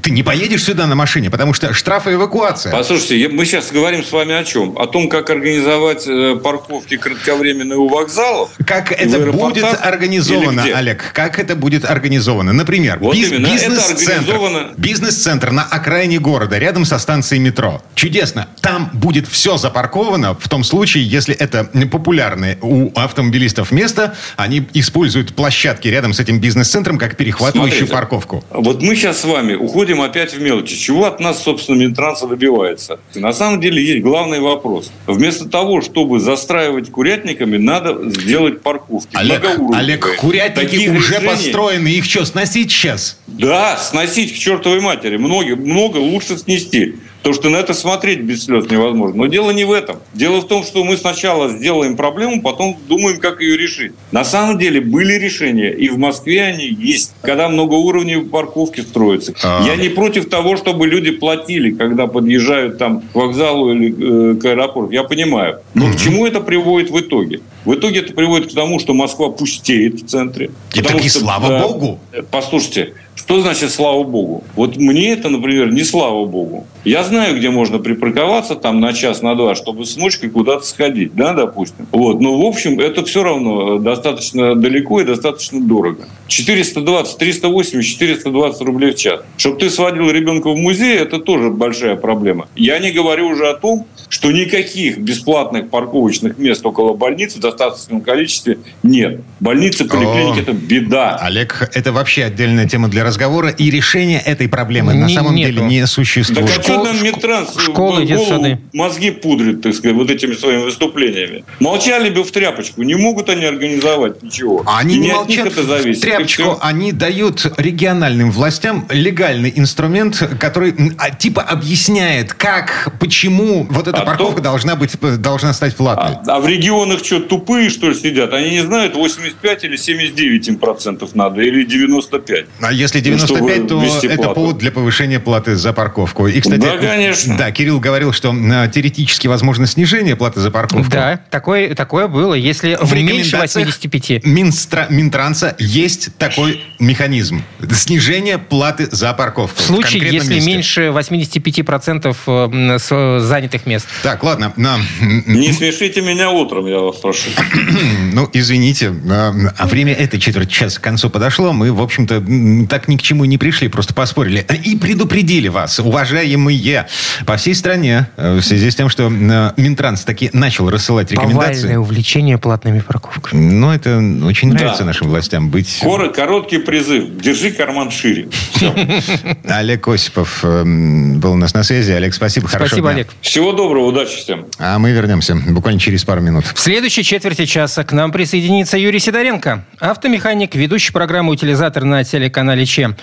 ты 0.01 0.12
не 0.12 0.24
поедешь 0.24 0.63
сюда 0.63 0.88
на 0.88 0.95
машине, 0.95 1.30
потому 1.30 1.54
что 1.54 1.74
штрафы 1.74 2.13
эвакуация. 2.13 2.71
Послушайте, 2.71 3.27
мы 3.27 3.44
сейчас 3.45 3.71
говорим 3.74 4.06
с 4.06 4.12
вами 4.13 4.33
о 4.36 4.45
чем? 4.45 4.77
О 4.80 4.88
том, 4.88 5.09
как 5.09 5.30
организовать 5.30 6.07
э, 6.07 6.38
парковки 6.42 6.95
кратковременные 6.95 7.77
у 7.77 7.89
вокзалов? 7.89 8.51
Как 8.65 8.94
это 8.94 9.19
будет 9.30 9.65
организовано, 9.65 10.63
Олег? 10.63 11.12
Как 11.12 11.39
это 11.39 11.57
будет 11.57 11.83
организовано? 11.83 12.54
Например, 12.54 13.00
вот 13.01 13.18
биз- 13.18 13.38
бизнес-центр, 13.38 14.31
организовано... 14.31 14.69
бизнес-центр 14.77 15.51
на 15.51 15.63
окраине 15.63 16.19
города, 16.19 16.57
рядом 16.57 16.86
со 16.86 17.00
станцией 17.00 17.42
метро. 17.42 17.83
Чудесно. 17.95 18.48
Там 18.62 18.92
будет 18.94 19.27
все 19.27 19.57
запарковано 19.57 20.36
в 20.36 20.48
том 20.48 20.63
случае, 20.63 21.06
если 21.06 21.36
это 21.36 21.69
популярны 21.98 22.58
у 22.62 22.92
автомобилистов 22.96 23.72
место, 23.72 24.16
они 24.36 24.64
используют 24.74 25.33
площадки 25.33 25.88
рядом 25.88 26.14
с 26.14 26.19
этим 26.19 26.40
бизнес-центром 26.40 26.98
как 26.98 27.18
перехватывающую 27.18 27.88
Смотрите, 27.88 27.94
парковку. 27.94 28.44
Вот 28.52 28.81
мы 28.81 28.95
сейчас 28.95 29.21
с 29.21 29.26
вами 29.26 29.56
уходим 29.56 30.02
опять 30.02 30.33
в 30.33 30.42
мелочи. 30.42 30.76
Чего 30.76 31.06
от 31.06 31.19
нас, 31.19 31.42
собственно, 31.44 31.78
Минтранса 31.78 32.28
добивается? 32.28 33.00
На 33.16 33.33
самом 33.33 33.60
деле 33.62 33.83
есть 33.83 34.04
главный 34.04 34.40
вопрос. 34.40 34.92
Вместо 35.07 35.50
того, 35.50 35.81
чтобы 35.81 36.19
застраивать 36.19 36.92
курятниками, 36.92 37.57
надо 37.57 38.10
сделать 38.12 38.62
парковки. 38.62 39.10
Олег, 39.14 39.45
Олег 39.74 40.16
курятники 40.18 40.66
Таких 40.66 40.92
уже 40.92 41.14
решений... 41.14 41.28
построены. 41.28 41.88
Их 41.88 42.06
что, 42.06 42.26
сносить 42.26 42.71
сейчас? 42.71 43.19
Да, 43.28 43.78
сносить 43.78 44.36
к 44.36 44.38
чертовой 44.38 44.81
матери. 44.81 45.18
Много, 45.18 45.56
много 45.56 45.98
лучше 45.98 46.38
снести. 46.38 46.95
Потому 47.19 47.36
что 47.36 47.50
на 47.50 47.57
это 47.57 47.74
смотреть 47.74 48.21
без 48.21 48.45
слез 48.45 48.69
невозможно. 48.69 49.18
Но 49.18 49.26
дело 49.28 49.52
не 49.52 49.66
в 49.66 49.71
этом. 49.71 49.97
Дело 50.14 50.42
в 50.42 50.47
том, 50.47 50.64
что 50.64 50.83
мы 50.83 50.97
сначала 50.97 51.50
сделаем 51.50 51.97
проблему, 51.97 52.42
потом 52.42 52.78
думаем, 52.88 53.19
как 53.19 53.42
ее 53.42 53.57
решить. 53.57 53.92
На 54.12 54.24
самом 54.24 54.57
деле 54.57 54.81
были 54.81 55.14
решения, 55.14 55.71
и 55.71 55.90
в 55.90 55.97
Москве 55.97 56.44
они 56.44 56.68
есть. 56.68 57.14
Когда 57.21 57.50
многоуровневые 57.50 58.28
парковки 58.28 58.81
строятся. 58.81 59.33
А... 59.44 59.64
Я 59.66 59.76
не 59.76 59.90
против 59.90 60.30
того, 60.30 60.57
чтобы 60.57 60.88
люди 60.88 61.12
платили, 61.12 61.71
когда 61.71 62.07
подъезжают 62.07 62.78
там 62.78 63.02
к 63.02 63.16
вокзалу 63.16 63.74
или 63.74 64.33
э, 64.33 64.36
к 64.36 64.45
аэропорту. 64.45 64.92
Я 64.92 65.04
понимаю. 65.04 65.59
Но 65.74 65.92
к 65.92 65.97
чему 65.97 66.26
это 66.26 66.40
приводит 66.40 66.92
в 66.92 67.00
итоге? 67.00 67.42
В 67.66 67.74
итоге 67.74 68.00
это 68.00 68.14
приводит 68.14 68.52
к 68.52 68.56
тому, 68.56 68.80
что 68.80 68.94
Москва 68.94 69.30
пустеет 69.30 70.02
в 70.02 70.07
центре. 70.07 70.52
И 70.74 70.81
так 70.81 71.04
и 71.04 71.09
слава 71.09 71.50
да, 71.50 71.68
богу. 71.68 72.00
Послушайте, 72.31 72.94
что 73.18 73.42
значит 73.42 73.71
слава 73.71 74.04
богу? 74.04 74.44
Вот 74.56 74.78
мне 74.78 75.12
это, 75.12 75.30
например, 75.30 75.74
не 75.74 75.83
слава 75.83 76.26
богу. 76.26 76.68
Я 76.86 77.04
знаю, 77.04 77.36
где 77.36 77.50
можно 77.50 77.80
припарковаться 77.80 78.56
там 78.56 78.80
на 78.80 78.94
час, 78.94 79.24
на 79.24 79.36
два, 79.36 79.56
чтобы 79.56 79.86
с 79.86 79.97
ночкой 79.97 80.30
куда-то 80.30 80.64
сходить, 80.64 81.16
да, 81.16 81.33
допустим. 81.33 81.88
Вот. 81.92 82.21
Но, 82.21 82.40
в 82.40 82.45
общем, 82.45 82.80
это 82.80 83.04
все 83.04 83.24
равно 83.24 83.80
достаточно 83.80 84.56
далеко 84.56 85.02
и 85.02 85.04
достаточно 85.04 85.59
дорого. 85.59 86.07
420, 86.28 87.18
380, 87.18 87.90
420 87.90 88.62
рублей 88.62 88.92
в 88.92 88.96
час. 88.96 89.22
Чтобы 89.38 89.60
ты 89.60 89.69
сводил 89.69 90.10
ребенка 90.10 90.50
в 90.50 90.57
музей, 90.57 90.98
это 90.98 91.19
тоже 91.19 91.50
большая 91.50 91.96
проблема. 91.96 92.48
Я 92.56 92.80
не 92.80 92.92
говорю 92.92 93.30
уже 93.30 93.48
о 93.50 93.54
том, 93.54 93.88
что 94.10 94.31
никаких 94.31 95.00
бесплатных 95.00 95.69
парковочных 95.69 96.38
мест 96.38 96.66
около 96.66 96.94
больницы 96.94 97.38
в 97.38 97.42
достаточном 97.42 98.02
количестве 98.02 98.60
нет. 98.84 99.22
Больницы, 99.40 99.86
поликлиники– 99.86 100.40
это 100.42 100.54
беда. 100.54 101.18
Олег, 101.22 101.69
это 101.74 101.92
вообще 101.92 102.26
отдельная 102.26 102.68
тема 102.68 102.88
для 102.88 103.04
разговора. 103.04 103.50
И 103.50 103.69
решение 103.69 104.19
этой 104.19 104.48
проблемы 104.48 104.94
не, 104.94 105.00
на 105.00 105.10
самом 105.10 105.36
нету. 105.36 105.54
деле 105.54 105.66
не 105.66 105.86
существует. 105.88 106.48
Так 106.48 106.60
а 106.60 106.64
что 106.64 106.84
нам 106.84 107.04
Медтранс 107.04 107.57
школы, 107.60 108.06
голову, 108.06 108.60
мозги 108.74 109.12
пудрит, 109.12 109.62
так 109.62 109.74
сказать, 109.74 109.96
вот 109.96 110.10
этими 110.10 110.34
своими 110.34 110.64
выступлениями? 110.64 111.44
Молчали 111.60 112.10
бы 112.10 112.24
в 112.24 112.31
тряпочку. 112.31 112.84
Не 112.84 112.96
могут 112.96 113.30
они 113.30 113.46
организовать 113.46 114.24
ничего. 114.24 114.64
Они 114.66 114.96
И 114.96 115.00
не 115.00 115.12
молчат 115.12 115.48
это 115.48 115.64
зависит. 115.64 116.02
Тряпочку. 116.18 116.57
Они 116.62 116.92
дают 116.92 117.45
региональным 117.57 118.31
властям 118.31 118.88
легальный 118.90 119.52
инструмент, 119.56 120.18
который 120.40 120.76
а, 120.97 121.12
типа 121.12 121.42
объясняет, 121.42 122.33
как, 122.33 122.94
почему 123.00 123.66
вот 123.69 123.88
эта 123.88 124.02
а 124.02 124.06
парковка 124.06 124.38
то... 124.38 124.44
должна, 124.44 124.76
быть, 124.76 124.97
должна 125.21 125.54
стать 125.54 125.76
платной. 125.76 126.18
А, 126.28 126.38
а 126.38 126.40
в 126.40 126.47
регионах 126.47 127.04
что, 127.04 127.19
тупые, 127.19 127.69
что 127.69 127.90
ли, 127.90 127.95
сидят? 127.95 128.33
Они 128.33 128.52
не 128.52 128.62
знают, 128.64 128.95
85 128.95 129.64
или 129.64 129.76
79 129.76 130.47
им 130.47 130.57
процентов 130.57 131.16
надо, 131.16 131.42
или 131.42 131.64
95. 131.64 132.45
А 132.62 132.71
если 132.71 133.00
95, 133.00 133.57
ну, 133.57 133.68
то 133.68 133.83
это 133.83 134.16
плату. 134.16 134.33
повод 134.33 134.57
для 134.57 134.71
повышения 134.71 135.19
платы 135.19 135.56
за 135.56 135.74
парковку. 135.74 136.28
И, 136.28 136.40
кстати, 136.40 136.59
да, 136.59 136.78
конечно. 136.78 137.38
Да, 137.38 137.52
Кирилл 137.52 137.80
говорил, 137.80 138.14
что 138.14 138.33
а, 138.33 138.68
теоретически 138.68 139.28
возможно 139.28 139.66
снижение 139.68 140.16
платы 140.16 140.40
за 140.40 140.52
парковку. 140.52 140.92
Да, 140.92 141.19
такое, 141.30 141.76
такое 141.76 142.07
было. 142.07 142.33
Если 142.33 142.78
в 142.80 142.94
меньше 142.94 143.38
85. 143.38 144.26
Минстра, 144.26 144.88
Минтранса 144.90 145.56
есть 145.59 146.06
такой 146.18 146.64
механизм. 146.80 147.44
Снижение 147.71 148.37
платы 148.37 148.87
за 148.92 149.14
парковку. 149.14 149.57
В 149.57 149.61
случае, 149.61 150.02
в 150.02 150.11
если 150.11 150.35
месте. 150.35 150.49
меньше 150.49 150.81
85% 150.87 152.16
э, 152.28 153.19
занятых 153.19 153.66
мест. 153.66 153.87
Так, 154.04 154.23
ладно. 154.23 154.54
На... 154.56 154.80
Не 155.02 155.52
смешите 155.52 156.02
меня 156.02 156.30
утром, 156.30 156.66
я 156.68 156.80
вас 156.80 156.97
прошу. 156.97 157.30
ну, 158.14 158.30
извините. 158.33 158.94
А, 159.09 159.33
а 159.57 159.68
время 159.68 159.94
этой 159.94 160.19
четверти 160.19 160.52
часа 160.52 160.80
к 160.80 160.83
концу 160.83 161.09
подошло. 161.09 161.54
Мы, 161.54 161.71
в 161.71 161.81
общем-то, 161.81 162.68
так 162.69 162.87
ни 162.87 162.97
к 162.97 163.02
чему 163.02 163.26
не 163.26 163.37
пришли, 163.37 163.68
просто 163.68 163.94
поспорили. 163.94 164.45
И 164.64 164.76
предупредили 164.76 165.47
вас, 165.47 165.80
уважаемые, 165.80 166.87
по 167.26 167.37
всей 167.37 167.56
стране, 167.56 168.07
э, 168.18 168.37
в 168.37 168.42
связи 168.42 168.69
с 168.69 168.76
тем, 168.76 168.90
что 168.90 169.07
э, 169.07 169.52
Минтранс 169.57 170.04
таки 170.04 170.30
начал 170.33 170.69
рассылать 170.69 171.11
рекомендации. 171.11 171.61
Повальное 171.61 171.80
увлечение 171.80 172.37
платными 172.37 172.80
парковками. 172.80 173.40
Ну, 173.40 173.71
это 173.71 173.97
очень 174.26 174.49
нравится 174.49 174.80
да. 174.80 174.85
нашим 174.85 175.09
властям 175.09 175.49
быть... 175.49 175.80
Короткий 176.13 176.59
призыв. 176.59 177.18
Держи 177.18 177.51
карман 177.51 177.92
шире. 177.92 178.30
Олег 179.45 179.87
Осипов 179.87 180.44
эм, 180.44 181.19
был 181.19 181.33
у 181.33 181.35
нас 181.35 181.54
на 181.54 181.63
связи. 181.63 181.92
Олег, 181.92 182.13
спасибо. 182.13 182.47
Спасибо, 182.47 182.92
Олег. 182.92 183.09
Всего 183.21 183.51
доброго, 183.51 183.85
удачи 183.85 184.18
всем. 184.18 184.45
А 184.59 184.80
мы 184.80 184.92
вернемся 184.92 185.35
буквально 185.35 185.80
через 185.80 186.04
пару 186.04 186.21
минут. 186.21 186.45
В 186.54 186.59
следующей 186.59 187.04
четверти 187.04 187.45
часа 187.45 187.83
к 187.83 187.92
нам 187.92 188.11
присоединится 188.11 188.77
Юрий 188.77 188.99
Сидоренко, 188.99 189.66
автомеханик, 189.80 190.56
ведущий 190.56 190.92
программы 190.92 191.31
«Утилизатор» 191.31 191.83
на 191.83 192.04
телеканале 192.04 192.66
ЧЕМ. 192.66 192.95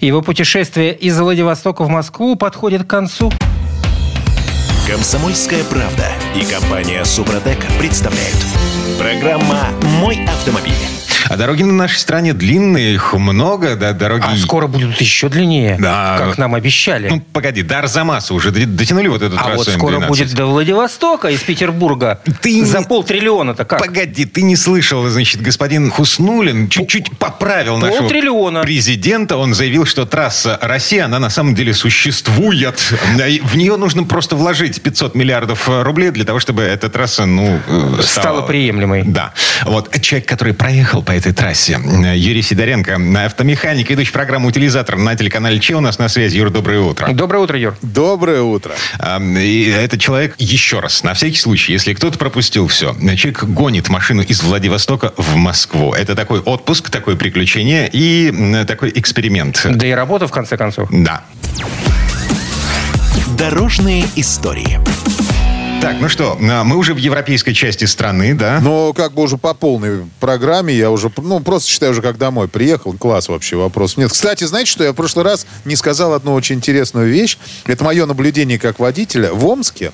Его 0.00 0.22
путешествие 0.22 0.94
из 0.94 1.18
Владивостока 1.18 1.84
в 1.84 1.88
Москву 1.88 2.36
подходит 2.36 2.84
к 2.84 2.86
концу. 2.86 3.32
Комсомольская 4.88 5.64
правда 5.64 6.06
и 6.34 6.44
компания 6.50 7.04
«Супротек» 7.04 7.58
представляют. 7.78 8.36
Программа 8.98 9.68
«Мой 10.00 10.24
автомобиль». 10.24 10.97
А 11.26 11.36
дороги 11.36 11.62
на 11.62 11.72
нашей 11.72 11.98
стране 11.98 12.32
длинные, 12.32 12.94
их 12.94 13.14
много, 13.14 13.76
да, 13.76 13.92
дороги... 13.92 14.24
А 14.26 14.36
скоро 14.36 14.66
будут 14.66 15.00
еще 15.00 15.28
длиннее, 15.28 15.76
да. 15.78 16.16
как 16.18 16.38
нам 16.38 16.54
обещали. 16.54 17.08
Ну, 17.08 17.20
погоди, 17.32 17.62
до 17.62 17.78
Арзамаса 17.78 18.34
уже 18.34 18.50
дотянули 18.50 19.08
вот 19.08 19.22
эту 19.22 19.36
а 19.36 19.44
трассу 19.44 19.52
А 19.52 19.56
вот 19.56 19.68
скоро 19.68 19.96
М12. 19.96 20.08
будет 20.08 20.34
до 20.34 20.46
Владивостока 20.46 21.28
из 21.28 21.40
Петербурга. 21.40 22.20
Ты 22.40 22.64
За 22.64 22.78
не... 22.78 22.84
полтриллиона-то 22.84 23.64
как? 23.64 23.78
Погоди, 23.80 24.24
ты 24.24 24.42
не 24.42 24.56
слышал, 24.56 25.06
значит, 25.08 25.42
господин 25.42 25.90
Хуснулин 25.90 26.68
чуть-чуть 26.68 27.18
поправил 27.18 27.78
нашего 27.78 28.08
президента. 28.62 29.36
Он 29.36 29.54
заявил, 29.54 29.86
что 29.86 30.06
трасса 30.06 30.58
Россия, 30.60 31.04
она 31.04 31.18
на 31.18 31.30
самом 31.30 31.54
деле 31.54 31.74
существует. 31.74 32.80
В 33.42 33.56
нее 33.56 33.76
нужно 33.76 34.04
просто 34.04 34.36
вложить 34.36 34.80
500 34.82 35.14
миллиардов 35.14 35.68
рублей 35.68 36.10
для 36.10 36.24
того, 36.24 36.40
чтобы 36.40 36.62
эта 36.62 36.88
трасса, 36.88 37.26
ну... 37.26 37.60
Стала, 38.00 38.02
стала 38.02 38.42
приемлемой. 38.42 39.02
Да. 39.04 39.32
Вот 39.64 39.98
человек, 40.00 40.28
который 40.28 40.54
проехал 40.54 41.02
по 41.08 41.12
этой 41.12 41.32
трассе. 41.32 41.80
Юрий 42.14 42.42
Сидоренко, 42.42 43.00
автомеханик, 43.24 43.88
ведущий 43.88 44.12
программу 44.12 44.48
«Утилизатор» 44.48 44.98
на 44.98 45.16
телеканале 45.16 45.58
Че 45.58 45.76
у 45.76 45.80
нас 45.80 45.98
на 45.98 46.10
связи. 46.10 46.36
Юр, 46.36 46.50
доброе 46.50 46.80
утро. 46.80 47.10
Доброе 47.14 47.38
утро, 47.38 47.58
Юр. 47.58 47.78
Доброе 47.80 48.42
утро. 48.42 48.74
И 49.18 49.74
этот 49.74 50.02
человек, 50.02 50.34
еще 50.38 50.80
раз, 50.80 51.02
на 51.04 51.14
всякий 51.14 51.38
случай, 51.38 51.72
если 51.72 51.94
кто-то 51.94 52.18
пропустил 52.18 52.68
все, 52.68 52.94
человек 53.16 53.42
гонит 53.44 53.88
машину 53.88 54.20
из 54.20 54.42
Владивостока 54.42 55.14
в 55.16 55.34
Москву. 55.34 55.94
Это 55.94 56.14
такой 56.14 56.40
отпуск, 56.40 56.90
такое 56.90 57.16
приключение 57.16 57.88
и 57.90 58.62
такой 58.66 58.92
эксперимент. 58.94 59.62
Да 59.64 59.86
и 59.86 59.92
работа, 59.92 60.26
в 60.26 60.30
конце 60.30 60.58
концов. 60.58 60.90
Да. 60.92 61.22
Дорожные 63.38 64.04
истории. 64.16 64.78
Так, 65.80 66.00
ну 66.00 66.08
что, 66.08 66.36
а, 66.40 66.64
мы 66.64 66.76
уже 66.76 66.92
в 66.92 66.96
европейской 66.96 67.52
части 67.52 67.84
страны, 67.84 68.34
да? 68.34 68.58
Ну, 68.60 68.92
как 68.94 69.12
бы 69.12 69.22
уже 69.22 69.38
по 69.38 69.54
полной 69.54 70.06
программе, 70.18 70.74
я 70.74 70.90
уже, 70.90 71.10
ну, 71.16 71.38
просто 71.38 71.70
считаю 71.70 71.92
уже 71.92 72.02
как 72.02 72.18
домой 72.18 72.48
приехал. 72.48 72.94
Класс 72.94 73.28
вообще, 73.28 73.54
вопрос 73.54 73.96
нет. 73.96 74.10
Кстати, 74.10 74.42
знаете, 74.42 74.72
что 74.72 74.82
я 74.82 74.92
в 74.92 74.96
прошлый 74.96 75.24
раз 75.24 75.46
не 75.64 75.76
сказал 75.76 76.14
одну 76.14 76.34
очень 76.34 76.56
интересную 76.56 77.08
вещь? 77.08 77.38
Это 77.64 77.84
мое 77.84 78.06
наблюдение 78.06 78.58
как 78.58 78.80
водителя. 78.80 79.32
В 79.32 79.46
Омске, 79.46 79.92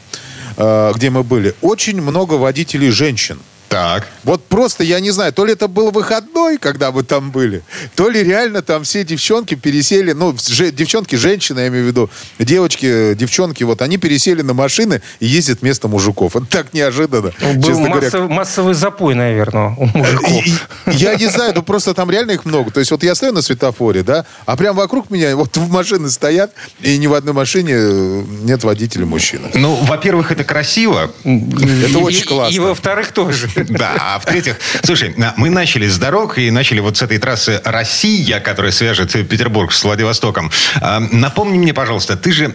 э, 0.57 0.93
где 0.95 1.11
мы 1.11 1.23
были, 1.23 1.55
очень 1.61 2.01
много 2.01 2.35
водителей 2.35 2.91
женщин. 2.91 3.39
Так. 3.75 4.07
Вот 4.23 4.45
просто, 4.45 4.85
я 4.85 5.01
не 5.01 5.11
знаю, 5.11 5.33
то 5.33 5.45
ли 5.45 5.53
это 5.53 5.67
был 5.67 5.91
выходной, 5.91 6.59
когда 6.59 6.93
вы 6.93 7.03
там 7.03 7.33
были, 7.33 7.65
то 7.97 8.09
ли 8.09 8.23
реально 8.23 8.63
там 8.63 8.85
все 8.85 9.03
девчонки 9.03 9.57
пересели, 9.57 10.13
ну, 10.13 10.33
же, 10.39 10.71
девчонки, 10.71 11.17
женщины, 11.17 11.59
я 11.59 11.67
имею 11.67 11.83
в 11.83 11.89
виду, 11.89 12.09
девочки, 12.39 13.15
девчонки, 13.15 13.65
вот 13.65 13.83
они 13.83 13.99
пересели 13.99 14.43
на 14.43 14.55
машины 14.55 15.03
и 15.19 15.27
ездят 15.27 15.63
вместо 15.63 15.89
мужиков. 15.89 16.37
Это 16.37 16.47
так 16.47 16.73
неожиданно. 16.73 17.33
Ну, 17.41 17.55
был 17.55 17.81
массов, 17.81 18.13
говоря. 18.13 18.33
массовый 18.33 18.75
запой, 18.75 19.17
наверное, 19.17 19.75
у 19.77 19.87
мужиков. 19.87 20.45
Я 20.87 21.17
не 21.17 21.27
знаю, 21.27 21.53
ну 21.57 21.65
просто 21.65 21.95
там 21.95 22.13
реально 22.13 22.31
их 22.31 22.45
много. 22.45 22.71
То 22.71 22.79
есть 22.79 22.93
вот 22.93 23.03
я 23.03 23.17
стою 23.17 23.33
на 23.33 23.43
светофоре, 23.43 24.05
да, 24.05 24.25
а 24.47 24.57
прям 24.57 24.77
вокруг 24.77 25.11
меня 25.11 25.35
вот 25.35 25.57
машины 25.57 26.11
стоят, 26.11 26.53
и 26.81 26.97
ни 26.97 27.09
в 27.09 27.15
одной 27.15 27.35
машине 27.35 27.73
э, 27.75 28.23
нет 28.43 28.63
водителя 28.63 29.05
мужчины. 29.05 29.51
Ну, 29.55 29.75
во-первых, 29.83 30.31
это 30.31 30.45
красиво. 30.45 31.11
Это 31.25 31.99
очень 31.99 32.25
классно. 32.25 32.55
И 32.55 32.61
во-вторых, 32.61 33.11
тоже. 33.11 33.49
Да, 33.85 33.95
а 33.99 34.19
в-третьих, 34.19 34.57
слушай, 34.83 35.15
мы 35.37 35.51
начали 35.51 35.89
с 35.89 35.99
дорог 35.99 36.39
и 36.39 36.51
начали 36.51 36.81
вот 36.81 36.97
с 36.97 37.03
этой 37.03 37.19
трассы 37.19 37.61
«Россия», 37.65 38.41
которая 38.41 38.73
свяжет 38.73 39.13
Петербург 39.29 39.73
с 39.73 39.83
Владивостоком. 39.85 40.51
А, 40.81 41.01
напомни 41.01 41.59
мне, 41.59 41.75
пожалуйста, 41.75 42.17
ты 42.17 42.33
же 42.33 42.51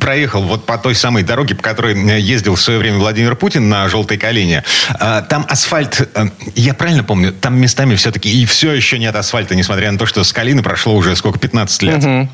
проехал 0.00 0.42
вот 0.42 0.66
по 0.66 0.78
той 0.78 0.94
самой 0.94 1.22
дороге, 1.22 1.54
по 1.54 1.62
которой 1.62 1.96
ездил 2.20 2.54
в 2.54 2.60
свое 2.60 2.78
время 2.78 2.98
Владимир 2.98 3.34
Путин 3.34 3.68
на 3.68 3.88
«Желтой 3.88 4.18
калине». 4.18 4.64
А, 4.94 5.22
там 5.22 5.46
асфальт, 5.48 6.08
я 6.54 6.74
правильно 6.74 7.04
помню, 7.04 7.32
там 7.32 7.58
местами 7.58 7.94
все-таки 7.96 8.30
и 8.30 8.44
все 8.46 8.72
еще 8.72 8.98
нет 8.98 9.14
асфальта, 9.16 9.54
несмотря 9.54 9.90
на 9.90 9.98
то, 9.98 10.06
что 10.06 10.24
с 10.24 10.32
Калины 10.32 10.62
прошло 10.62 10.94
уже 10.94 11.16
сколько, 11.16 11.38
15 11.38 11.82
лет. 11.82 12.04
Угу. 12.04 12.28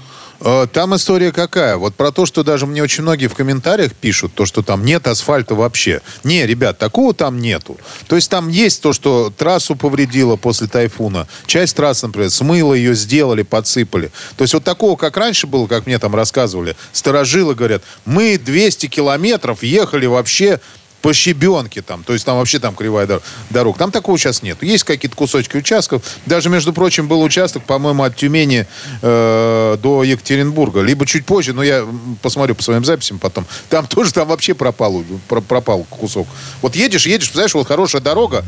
Э, 0.46 0.66
там 0.70 0.94
история 0.94 1.32
какая? 1.32 1.78
Вот 1.78 1.94
про 1.94 2.12
то, 2.12 2.26
что 2.26 2.44
даже 2.44 2.66
мне 2.66 2.82
очень 2.82 3.02
многие 3.02 3.28
в 3.28 3.34
комментариях 3.34 3.94
пишут, 3.94 4.34
то, 4.34 4.44
что 4.44 4.62
там 4.62 4.84
нет 4.84 5.08
асфальта 5.08 5.54
вообще. 5.54 6.02
Не, 6.22 6.46
ребят, 6.46 6.78
такого 6.78 7.14
там 7.14 7.38
нету. 7.38 7.78
То 8.08 8.16
есть 8.16 8.30
там 8.30 8.48
есть 8.48 8.82
то, 8.82 8.92
что 8.92 9.32
трассу 9.34 9.74
повредило 9.74 10.36
после 10.36 10.66
тайфуна. 10.66 11.26
Часть 11.46 11.76
трассы, 11.76 12.06
например, 12.06 12.30
смыло 12.30 12.74
ее, 12.74 12.94
сделали, 12.94 13.42
подсыпали. 13.42 14.12
То 14.36 14.42
есть 14.42 14.52
вот 14.52 14.64
такого, 14.64 14.96
как 14.96 15.16
раньше 15.16 15.46
было, 15.46 15.66
как 15.66 15.86
мне 15.86 15.98
там 15.98 16.14
рассказывали, 16.14 16.76
сторожилы 16.92 17.54
говорят, 17.54 17.82
мы 18.04 18.36
200 18.36 18.88
километров 18.88 19.62
ехали 19.62 20.04
вообще 20.04 20.60
по 21.04 21.12
щебенке 21.12 21.82
там, 21.82 22.02
то 22.02 22.14
есть 22.14 22.24
там 22.24 22.38
вообще 22.38 22.58
там 22.58 22.74
кривая 22.74 23.06
дор- 23.06 23.22
дорога. 23.50 23.78
Там 23.78 23.90
такого 23.90 24.16
сейчас 24.16 24.42
нет. 24.42 24.62
Есть 24.62 24.84
какие-то 24.84 25.14
кусочки 25.14 25.54
участков. 25.58 26.02
Даже, 26.24 26.48
между 26.48 26.72
прочим, 26.72 27.08
был 27.08 27.20
участок, 27.20 27.62
по-моему, 27.64 28.04
от 28.04 28.16
Тюмени 28.16 28.66
э, 29.02 29.76
до 29.82 30.02
Екатеринбурга. 30.02 30.80
Либо 30.80 31.04
чуть 31.04 31.26
позже, 31.26 31.52
но 31.52 31.62
я 31.62 31.86
посмотрю 32.22 32.54
по 32.54 32.62
своим 32.62 32.86
записям 32.86 33.18
потом. 33.18 33.44
Там 33.68 33.86
тоже 33.88 34.14
там 34.14 34.28
вообще 34.28 34.54
пропал, 34.54 35.04
пропал 35.28 35.84
кусок. 35.90 36.26
Вот 36.62 36.74
едешь, 36.74 37.04
едешь, 37.04 37.26
представляешь, 37.26 37.52
вот 37.52 37.68
хорошая 37.68 38.00
дорога, 38.00 38.42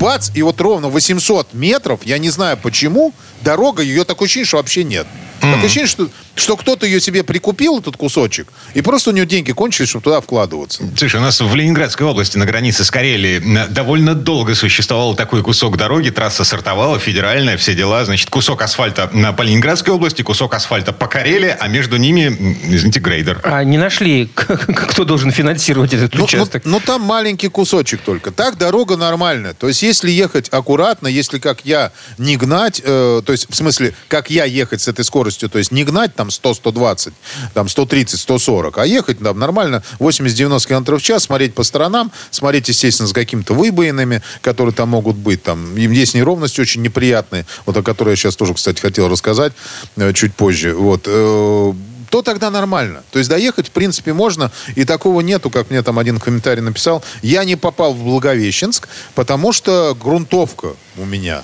бац, 0.00 0.30
и 0.34 0.42
вот 0.42 0.60
ровно 0.60 0.88
800 0.88 1.54
метров, 1.54 2.00
я 2.04 2.18
не 2.18 2.30
знаю 2.30 2.56
почему, 2.60 3.14
дорога, 3.42 3.84
ее 3.84 4.02
такое 4.02 4.26
ощущение, 4.26 4.46
что 4.46 4.56
вообще 4.56 4.82
нет. 4.82 5.06
Mm. 5.40 5.52
Такое 5.52 5.64
ощущение, 5.64 5.88
что, 5.88 6.08
что 6.34 6.56
кто-то 6.56 6.86
ее 6.86 7.00
себе 7.00 7.24
прикупил, 7.24 7.78
этот 7.78 7.96
кусочек, 7.96 8.48
и 8.74 8.82
просто 8.82 9.10
у 9.10 9.12
нее 9.12 9.26
деньги 9.26 9.52
кончились, 9.52 9.88
чтобы 9.88 10.04
туда 10.04 10.20
вкладываться. 10.20 10.82
Слушай, 10.96 11.16
у 11.16 11.22
нас 11.22 11.40
в 11.40 11.54
Ленинградской 11.54 12.06
области 12.06 12.36
на 12.36 12.46
границе 12.46 12.84
с 12.84 12.90
Карелией 12.90 13.40
довольно 13.68 14.14
долго 14.14 14.54
существовал 14.54 15.14
такой 15.14 15.42
кусок 15.42 15.76
дороги, 15.76 16.10
трасса 16.10 16.44
сортовала, 16.44 16.98
федеральная, 16.98 17.56
все 17.56 17.74
дела. 17.74 18.04
Значит, 18.04 18.30
кусок 18.30 18.62
асфальта 18.62 19.08
по 19.36 19.42
Ленинградской 19.42 19.92
области, 19.92 20.22
кусок 20.22 20.54
асфальта 20.54 20.92
по 20.92 21.06
Карелии, 21.06 21.54
а 21.58 21.68
между 21.68 21.96
ними, 21.96 22.58
извините, 22.64 23.00
грейдер. 23.00 23.40
А 23.44 23.64
не 23.64 23.78
нашли, 23.78 24.26
кто 24.34 25.04
должен 25.04 25.30
финансировать 25.30 25.94
этот 25.94 26.14
ну, 26.14 26.24
участок? 26.24 26.62
Ну, 26.64 26.72
ну, 26.72 26.80
там 26.80 27.02
маленький 27.02 27.48
кусочек 27.48 28.00
только. 28.02 28.30
Так 28.30 28.58
дорога 28.58 28.96
нормальная. 28.96 29.54
То 29.54 29.68
есть, 29.68 29.82
если 29.82 30.10
ехать 30.10 30.48
аккуратно, 30.50 31.08
если 31.08 31.38
как 31.38 31.64
я 31.64 31.92
не 32.18 32.36
гнать, 32.36 32.80
э, 32.84 33.22
то 33.24 33.32
есть, 33.32 33.48
в 33.50 33.54
смысле, 33.54 33.94
как 34.08 34.30
я 34.30 34.44
ехать 34.44 34.80
с 34.80 34.88
этой 34.88 35.04
скоростью, 35.04 35.29
то 35.38 35.58
есть 35.58 35.72
не 35.72 35.84
гнать 35.84 36.14
там 36.14 36.28
100-120, 36.28 37.12
там 37.54 37.66
130-140, 37.66 38.72
а 38.76 38.86
ехать 38.86 39.18
там 39.18 39.38
нормально 39.38 39.82
80-90 39.98 40.68
км 40.68 40.96
в 40.96 41.02
час, 41.02 41.24
смотреть 41.24 41.54
по 41.54 41.62
сторонам, 41.62 42.12
смотреть, 42.30 42.68
естественно, 42.68 43.08
с 43.08 43.12
какими-то 43.12 43.54
выбоинами, 43.54 44.22
которые 44.40 44.74
там 44.74 44.90
могут 44.90 45.16
быть. 45.16 45.42
Там 45.42 45.76
есть 45.76 46.14
неровности 46.14 46.60
очень 46.60 46.82
неприятные, 46.82 47.46
вот 47.66 47.76
о 47.76 47.82
которой 47.82 48.10
я 48.10 48.16
сейчас 48.16 48.36
тоже, 48.36 48.54
кстати, 48.54 48.80
хотел 48.80 49.08
рассказать 49.08 49.52
э, 49.96 50.12
чуть 50.12 50.34
позже. 50.34 50.74
Вот 50.74 51.04
э, 51.06 51.72
то 52.10 52.22
тогда 52.22 52.50
нормально. 52.50 53.02
То 53.12 53.18
есть 53.18 53.30
доехать, 53.30 53.68
в 53.68 53.70
принципе, 53.70 54.12
можно, 54.12 54.50
и 54.74 54.84
такого 54.84 55.20
нету, 55.20 55.48
как 55.48 55.70
мне 55.70 55.82
там 55.82 55.98
один 55.98 56.18
комментарий 56.18 56.60
написал. 56.60 57.02
Я 57.22 57.44
не 57.44 57.56
попал 57.56 57.94
в 57.94 58.02
Благовещенск, 58.02 58.88
потому 59.14 59.52
что 59.52 59.96
грунтовка 59.98 60.74
у 60.98 61.04
меня. 61.04 61.42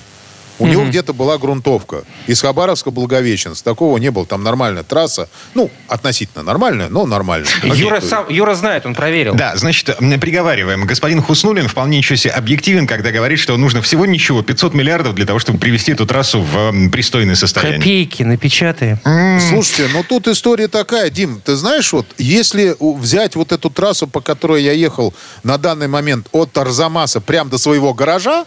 У 0.59 0.67
него 0.67 0.85
где-то 0.85 1.13
была 1.13 1.37
грунтовка. 1.37 2.03
Из 2.27 2.41
Хабаровска 2.41 2.91
Благовещенск. 2.91 3.63
Такого 3.63 3.97
не 3.97 4.11
было. 4.11 4.25
Там 4.25 4.43
нормальная 4.43 4.83
трасса. 4.83 5.29
Ну, 5.53 5.69
относительно 5.87 6.43
нормальная, 6.43 6.89
но 6.89 7.05
нормальная. 7.05 7.49
Юра, 7.63 8.01
сам, 8.01 8.25
Юра 8.29 8.55
знает, 8.55 8.85
он 8.85 8.95
проверил. 8.95 9.35
Да, 9.35 9.55
значит, 9.55 9.95
приговариваем. 10.19 10.85
Господин 10.85 11.21
Хуснулин 11.21 11.67
вполне 11.67 11.97
ничего 11.97 12.15
себе 12.15 12.33
объективен, 12.33 12.87
когда 12.87 13.11
говорит, 13.11 13.39
что 13.39 13.55
нужно 13.57 13.81
всего 13.81 14.05
ничего, 14.05 14.41
500 14.41 14.73
миллиардов 14.73 15.15
для 15.15 15.25
того, 15.25 15.39
чтобы 15.39 15.59
привести 15.59 15.91
эту 15.91 16.05
трассу 16.05 16.41
в 16.41 16.89
пристойное 16.89 17.35
состояние. 17.35 17.79
Копейки 17.79 18.23
напечатаем. 18.23 18.99
Mm. 19.03 19.39
Слушайте, 19.49 19.91
ну 19.93 20.03
тут 20.03 20.27
история 20.27 20.67
такая, 20.67 21.09
Дим, 21.09 21.41
ты 21.43 21.55
знаешь, 21.55 21.91
вот 21.93 22.05
если 22.17 22.75
взять 22.79 23.35
вот 23.35 23.51
эту 23.51 23.69
трассу, 23.69 24.07
по 24.07 24.21
которой 24.21 24.63
я 24.63 24.71
ехал 24.71 25.13
на 25.43 25.57
данный 25.57 25.87
момент 25.87 26.27
от 26.31 26.57
Арзамаса 26.57 27.21
прямо 27.21 27.49
до 27.49 27.57
своего 27.57 27.93
гаража, 27.93 28.45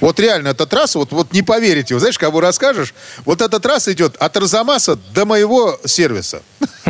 вот 0.00 0.20
реально 0.20 0.48
эта 0.48 0.66
трасса, 0.66 0.98
вот, 0.98 1.12
вот 1.12 1.32
не 1.32 1.42
поверите, 1.42 1.94
вы 1.94 2.00
знаешь, 2.00 2.18
кому 2.18 2.40
расскажешь, 2.40 2.94
вот 3.24 3.40
эта 3.40 3.60
трасса 3.60 3.92
идет 3.92 4.16
от 4.16 4.36
Арзамаса 4.36 4.96
до 5.14 5.24
моего 5.24 5.78
сервиса. 5.84 6.42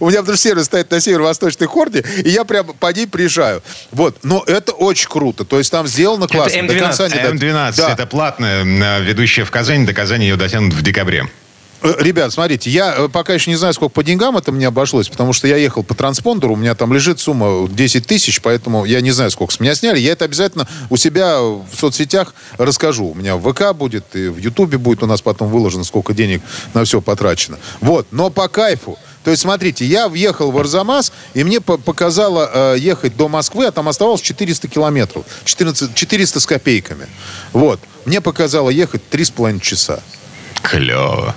У 0.00 0.08
меня 0.08 0.20
потому 0.20 0.38
сервис 0.38 0.64
стоит 0.64 0.90
на 0.90 1.00
северо-восточной 1.00 1.66
хорде, 1.66 2.04
и 2.24 2.30
я 2.30 2.44
прямо 2.44 2.72
по 2.72 2.92
ней 2.92 3.06
приезжаю. 3.06 3.62
Вот, 3.90 4.16
но 4.22 4.42
это 4.46 4.72
очень 4.72 5.08
круто. 5.08 5.44
То 5.44 5.58
есть 5.58 5.70
там 5.70 5.86
сделано 5.86 6.26
классно. 6.26 6.56
Это 6.56 6.66
М12. 6.66 6.74
До 6.74 6.80
конца 6.80 7.08
не 7.08 7.14
М12, 7.14 7.92
это 7.92 8.06
платная, 8.06 8.64
ведущая 9.00 9.44
в 9.44 9.50
Казань. 9.50 9.86
До 9.86 9.92
Казани 9.92 10.26
ее 10.26 10.36
дотянут 10.36 10.72
в 10.72 10.82
декабре. 10.82 11.28
Э, 11.84 11.96
ребят, 11.98 12.32
смотрите, 12.32 12.70
я 12.70 12.94
э, 12.96 13.08
пока 13.08 13.34
еще 13.34 13.50
не 13.50 13.56
знаю, 13.56 13.74
сколько 13.74 13.92
по 13.92 14.02
деньгам 14.02 14.38
это 14.38 14.50
мне 14.52 14.66
обошлось, 14.68 15.10
потому 15.10 15.34
что 15.34 15.46
я 15.46 15.56
ехал 15.56 15.82
по 15.82 15.94
транспондеру, 15.94 16.54
у 16.54 16.56
меня 16.56 16.74
там 16.74 16.94
лежит 16.94 17.20
сумма 17.20 17.68
10 17.68 18.06
тысяч, 18.06 18.40
поэтому 18.40 18.86
я 18.86 19.02
не 19.02 19.10
знаю, 19.10 19.30
сколько 19.30 19.52
с 19.52 19.60
меня 19.60 19.74
сняли. 19.74 19.98
Я 19.98 20.12
это 20.12 20.24
обязательно 20.24 20.66
у 20.88 20.96
себя 20.96 21.40
в 21.40 21.66
соцсетях 21.78 22.34
расскажу. 22.56 23.08
У 23.08 23.14
меня 23.14 23.36
в 23.36 23.52
ВК 23.52 23.74
будет, 23.74 24.16
и 24.16 24.28
в 24.28 24.38
Ютубе 24.38 24.78
будет 24.78 25.02
у 25.02 25.06
нас 25.06 25.20
потом 25.20 25.50
выложено, 25.50 25.84
сколько 25.84 26.14
денег 26.14 26.40
на 26.72 26.84
все 26.84 27.02
потрачено. 27.02 27.58
Вот, 27.82 28.06
но 28.12 28.30
по 28.30 28.48
кайфу. 28.48 28.98
То 29.22 29.30
есть, 29.30 29.42
смотрите, 29.42 29.84
я 29.84 30.08
въехал 30.08 30.50
в 30.50 30.58
Арзамас, 30.58 31.12
и 31.34 31.44
мне 31.44 31.60
показало 31.60 32.50
э, 32.52 32.76
ехать 32.78 33.14
до 33.16 33.28
Москвы, 33.28 33.66
а 33.66 33.72
там 33.72 33.88
оставалось 33.88 34.22
400 34.22 34.68
километров. 34.68 35.26
14, 35.44 35.94
400 35.94 36.40
с 36.40 36.46
копейками. 36.46 37.08
Вот. 37.52 37.78
Мне 38.06 38.22
показало 38.22 38.70
ехать 38.70 39.02
3,5 39.10 39.60
часа. 39.60 40.02
Клево. 40.62 41.34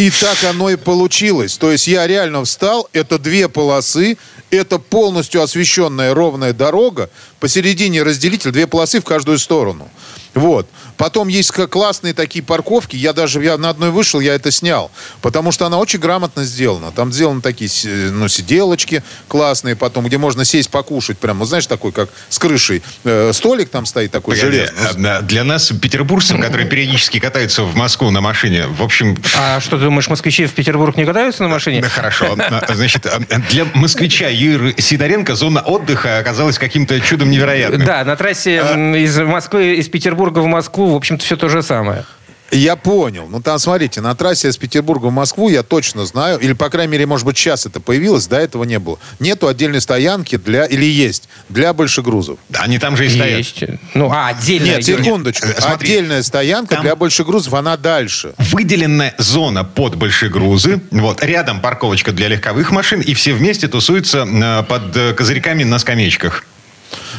И 0.00 0.08
так 0.08 0.42
оно 0.44 0.70
и 0.70 0.76
получилось. 0.76 1.58
То 1.58 1.70
есть 1.70 1.86
я 1.86 2.06
реально 2.06 2.42
встал, 2.42 2.88
это 2.94 3.18
две 3.18 3.50
полосы, 3.50 4.16
это 4.50 4.78
полностью 4.78 5.42
освещенная 5.42 6.14
ровная 6.14 6.54
дорога, 6.54 7.10
посередине 7.38 8.02
разделитель, 8.02 8.50
две 8.50 8.66
полосы 8.66 9.02
в 9.02 9.04
каждую 9.04 9.38
сторону. 9.38 9.90
Вот. 10.34 10.68
Потом 10.96 11.28
есть 11.28 11.50
классные 11.50 12.14
такие 12.14 12.44
парковки. 12.44 12.94
Я 12.94 13.12
даже 13.12 13.42
я 13.42 13.56
на 13.56 13.70
одной 13.70 13.90
вышел, 13.90 14.20
я 14.20 14.34
это 14.34 14.50
снял. 14.50 14.90
Потому 15.22 15.50
что 15.52 15.66
она 15.66 15.78
очень 15.78 15.98
грамотно 15.98 16.44
сделана. 16.44 16.92
Там 16.92 17.12
сделаны 17.12 17.40
такие 17.40 17.70
ну, 18.10 18.28
сиделочки 18.28 19.02
классные, 19.28 19.76
потом, 19.76 20.06
где 20.06 20.18
можно 20.18 20.44
сесть 20.44 20.70
покушать. 20.70 21.18
Прямо, 21.18 21.44
знаешь, 21.44 21.66
такой, 21.66 21.92
как 21.92 22.10
с 22.28 22.38
крышей. 22.38 22.82
Э, 23.04 23.32
столик 23.32 23.70
там 23.70 23.86
стоит 23.86 24.12
такой 24.12 24.36
Погоди, 24.36 24.58
железный. 24.58 25.10
А, 25.10 25.22
для 25.22 25.44
нас, 25.44 25.72
петербуржцев, 25.72 26.40
которые 26.40 26.68
периодически 26.68 27.18
катаются 27.18 27.62
в 27.62 27.74
Москву 27.74 28.10
на 28.10 28.20
машине, 28.20 28.66
в 28.66 28.82
общем... 28.82 29.16
А 29.36 29.60
что, 29.60 29.78
думаешь, 29.78 30.08
москвичи 30.08 30.46
в 30.46 30.52
Петербург 30.52 30.96
не 30.96 31.04
катаются 31.04 31.42
на 31.42 31.48
машине? 31.48 31.82
Да, 31.82 31.88
хорошо. 31.88 32.36
Значит, 32.68 33.06
для 33.50 33.64
москвича 33.74 34.28
Юры 34.28 34.74
Сидоренко 34.78 35.34
зона 35.34 35.60
отдыха 35.60 36.18
оказалась 36.18 36.58
каким-то 36.58 37.00
чудом 37.00 37.30
невероятным. 37.30 37.84
Да, 37.84 38.04
на 38.04 38.16
трассе 38.16 38.56
из 38.96 39.18
Москвы, 39.18 39.76
из 39.76 39.88
Петербурга 39.88 40.19
в 40.28 40.46
Москву, 40.46 40.92
в 40.92 40.96
общем-то, 40.96 41.24
все 41.24 41.36
то 41.36 41.48
же 41.48 41.62
самое. 41.62 42.04
Я 42.50 42.76
понял. 42.76 43.28
Ну, 43.28 43.40
там, 43.40 43.58
смотрите, 43.58 44.00
на 44.00 44.14
трассе 44.14 44.48
из 44.48 44.56
Петербурга 44.56 45.06
в 45.06 45.12
Москву 45.12 45.48
я 45.48 45.62
точно 45.62 46.04
знаю, 46.04 46.38
или, 46.38 46.52
по 46.52 46.68
крайней 46.68 46.92
мере, 46.92 47.06
может 47.06 47.24
быть, 47.24 47.38
сейчас 47.38 47.66
это 47.66 47.80
появилось, 47.80 48.26
до 48.26 48.38
этого 48.38 48.64
не 48.64 48.78
было. 48.78 48.98
Нету 49.20 49.46
отдельной 49.46 49.80
стоянки 49.80 50.36
для, 50.36 50.64
или 50.64 50.84
есть, 50.84 51.28
для 51.48 51.72
большегрузов. 51.72 52.38
Они 52.58 52.78
там 52.78 52.96
же 52.96 53.06
и 53.06 53.08
стоят. 53.08 53.38
Есть. 53.38 53.64
Ну, 53.94 54.10
а, 54.10 54.28
отдельная. 54.28 54.76
Нет, 54.76 54.84
секундочку. 54.84 55.46
Нет. 55.46 55.60
Смотри, 55.60 55.90
Отдельная 55.90 56.22
стоянка 56.22 56.74
там 56.76 56.84
для 56.84 56.96
большегрузов, 56.96 57.54
она 57.54 57.76
дальше. 57.76 58.34
Выделенная 58.38 59.14
зона 59.18 59.64
под 59.64 59.94
большегрузы. 59.94 60.80
Вот, 60.90 61.22
рядом 61.22 61.60
парковочка 61.60 62.12
для 62.12 62.28
легковых 62.28 62.72
машин, 62.72 63.00
и 63.00 63.14
все 63.14 63.32
вместе 63.32 63.68
тусуются 63.68 64.26
э, 64.26 64.62
под 64.64 64.96
э, 64.96 65.14
козырьками 65.14 65.62
на 65.62 65.78
скамеечках. 65.78 66.44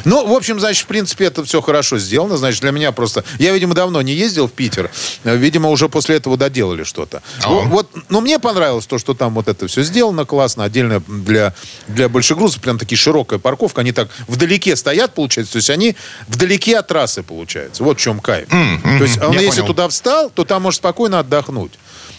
Ну, 0.04 0.26
в 0.26 0.32
общем, 0.32 0.60
значит, 0.60 0.84
в 0.84 0.86
принципе, 0.86 1.26
это 1.26 1.44
все 1.44 1.60
хорошо 1.60 1.98
сделано. 1.98 2.36
Значит, 2.36 2.60
для 2.60 2.70
меня 2.70 2.92
просто... 2.92 3.24
Я, 3.38 3.52
видимо, 3.52 3.74
давно 3.74 4.02
не 4.02 4.12
ездил 4.12 4.48
в 4.48 4.52
Питер. 4.52 4.90
Видимо, 5.24 5.70
уже 5.70 5.88
после 5.88 6.16
этого 6.16 6.36
доделали 6.36 6.84
что-то. 6.84 7.22
Вот, 7.44 7.66
вот, 7.66 7.90
но 8.08 8.20
мне 8.20 8.38
понравилось 8.38 8.86
то, 8.86 8.98
что 8.98 9.14
там 9.14 9.34
вот 9.34 9.48
это 9.48 9.66
все 9.66 9.82
сделано 9.82 10.24
классно. 10.24 10.64
Отдельно 10.64 11.00
для, 11.06 11.54
для 11.88 12.08
большегрузов 12.08 12.60
прям 12.60 12.78
такие 12.78 12.98
широкая 12.98 13.38
парковка. 13.38 13.80
Они 13.80 13.92
так 13.92 14.08
вдалеке 14.28 14.76
стоят, 14.76 15.14
получается. 15.14 15.52
То 15.52 15.58
есть 15.58 15.70
они 15.70 15.96
вдалеке 16.28 16.78
от 16.78 16.88
трассы, 16.88 17.22
получается. 17.22 17.84
Вот 17.84 17.98
в 17.98 18.00
чем 18.00 18.20
кайф. 18.20 18.48
Mm-hmm. 18.48 18.98
То 18.98 19.04
есть 19.04 19.22
он, 19.22 19.32
если 19.34 19.60
понял. 19.60 19.66
туда 19.66 19.88
встал, 19.88 20.30
то 20.30 20.44
там 20.44 20.62
может 20.62 20.78
спокойно 20.78 21.18
отдохнуть. 21.18 21.72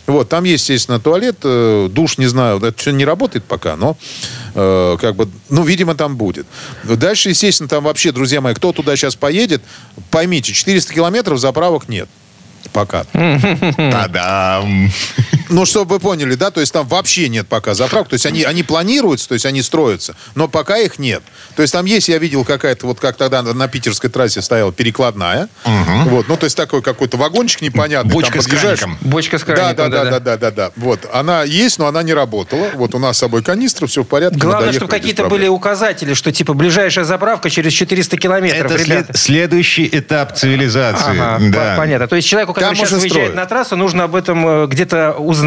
Вот, 0.06 0.28
там 0.28 0.44
есть, 0.44 0.68
естественно, 0.68 1.00
туалет, 1.00 1.38
э, 1.44 1.88
душ, 1.90 2.18
не 2.18 2.26
знаю, 2.26 2.58
это 2.58 2.78
все 2.78 2.92
не 2.92 3.06
работает 3.06 3.46
пока, 3.46 3.78
но 3.78 3.96
э, 4.54 4.98
как 5.00 5.16
бы, 5.16 5.30
ну, 5.50 5.64
видимо, 5.64 5.96
там 5.96 6.18
будет. 6.18 6.46
Дальше, 6.84 7.30
естественно, 7.30 7.70
там 7.70 7.86
вообще, 7.86 8.12
друзья 8.12 8.42
мои, 8.42 8.54
кто 8.54 8.74
туда 8.74 8.96
сейчас 8.98 9.16
поедет, 9.16 9.62
поймите, 10.12 10.52
400 10.52 10.94
километров 10.94 11.40
заправок 11.40 11.88
нет 11.88 12.10
пока. 12.72 13.04
Та-дам! 13.14 14.90
Ну, 15.54 15.66
чтобы 15.66 15.96
вы 15.96 16.00
поняли, 16.00 16.34
да, 16.34 16.50
то 16.50 16.62
есть 16.62 16.74
там 16.74 16.88
вообще 16.88 17.30
нет 17.30 17.48
пока 17.48 17.76
заправок. 17.76 18.10
То 18.10 18.16
есть 18.16 18.26
они, 18.26 18.42
они 18.42 18.64
планируются, 18.64 19.28
то 19.28 19.34
есть 19.36 19.46
они 19.46 19.62
строятся, 19.62 20.16
но 20.34 20.48
пока 20.48 20.80
их 20.80 20.98
нет. 20.98 21.22
То 21.56 21.62
есть 21.62 21.72
там 21.72 21.86
есть, 21.86 22.10
я 22.10 22.18
видел, 22.18 22.44
какая-то, 22.44 22.88
вот 22.88 23.00
как 23.00 23.18
тогда 23.18 23.44
на 23.44 23.68
питерской 23.68 24.10
трассе 24.10 24.42
стояла 24.42 24.74
перекладная. 24.74 25.50
Угу. 25.64 26.10
Вот, 26.10 26.28
ну, 26.28 26.38
то 26.38 26.46
есть 26.46 26.58
такой 26.58 26.82
какой-то 26.82 27.18
вагончик 27.18 27.62
непонятный. 27.62 28.12
Бочка 28.12 28.42
с 28.42 28.48
краником. 28.48 28.98
Бочка 29.02 29.38
с 29.38 29.44
краником, 29.44 29.92
да, 29.92 30.04
да, 30.04 30.04
да, 30.04 30.10
да, 30.12 30.20
да, 30.20 30.38
да, 30.38 30.52
да. 30.52 30.72
Вот, 30.76 31.08
она 31.14 31.44
есть, 31.44 31.78
но 31.78 31.86
она 31.86 32.02
не 32.02 32.16
работала. 32.16 32.70
Вот 32.74 32.96
у 32.96 33.00
нас 33.00 33.18
с 33.18 33.20
собой 33.20 33.44
канистра, 33.44 33.86
все 33.86 34.02
в 34.02 34.08
порядке. 34.08 34.40
Главное, 34.40 34.74
чтобы 34.74 34.90
какие-то 34.90 35.28
были 35.28 35.48
указатели, 35.48 36.16
что 36.16 36.32
типа 36.32 36.56
ближайшая 36.56 37.06
заправка 37.06 37.52
через 37.52 37.74
400 37.74 38.18
километров. 38.18 38.72
Это 38.72 38.84
след, 38.84 39.08
следующий 39.14 39.88
этап 39.92 40.36
цивилизации. 40.36 41.20
Ага, 41.20 41.38
да. 41.52 41.76
Понятно. 41.78 42.08
То 42.08 42.16
есть 42.16 42.28
человеку, 42.28 42.56
который 42.56 42.76
сейчас 42.76 42.92
выезжает 42.94 43.36
на 43.36 43.46
трассу, 43.46 43.76
нужно 43.76 44.06
об 44.06 44.16
этом 44.16 44.48
э, 44.48 44.68
где-то 44.68 45.12
узнать 45.12 45.43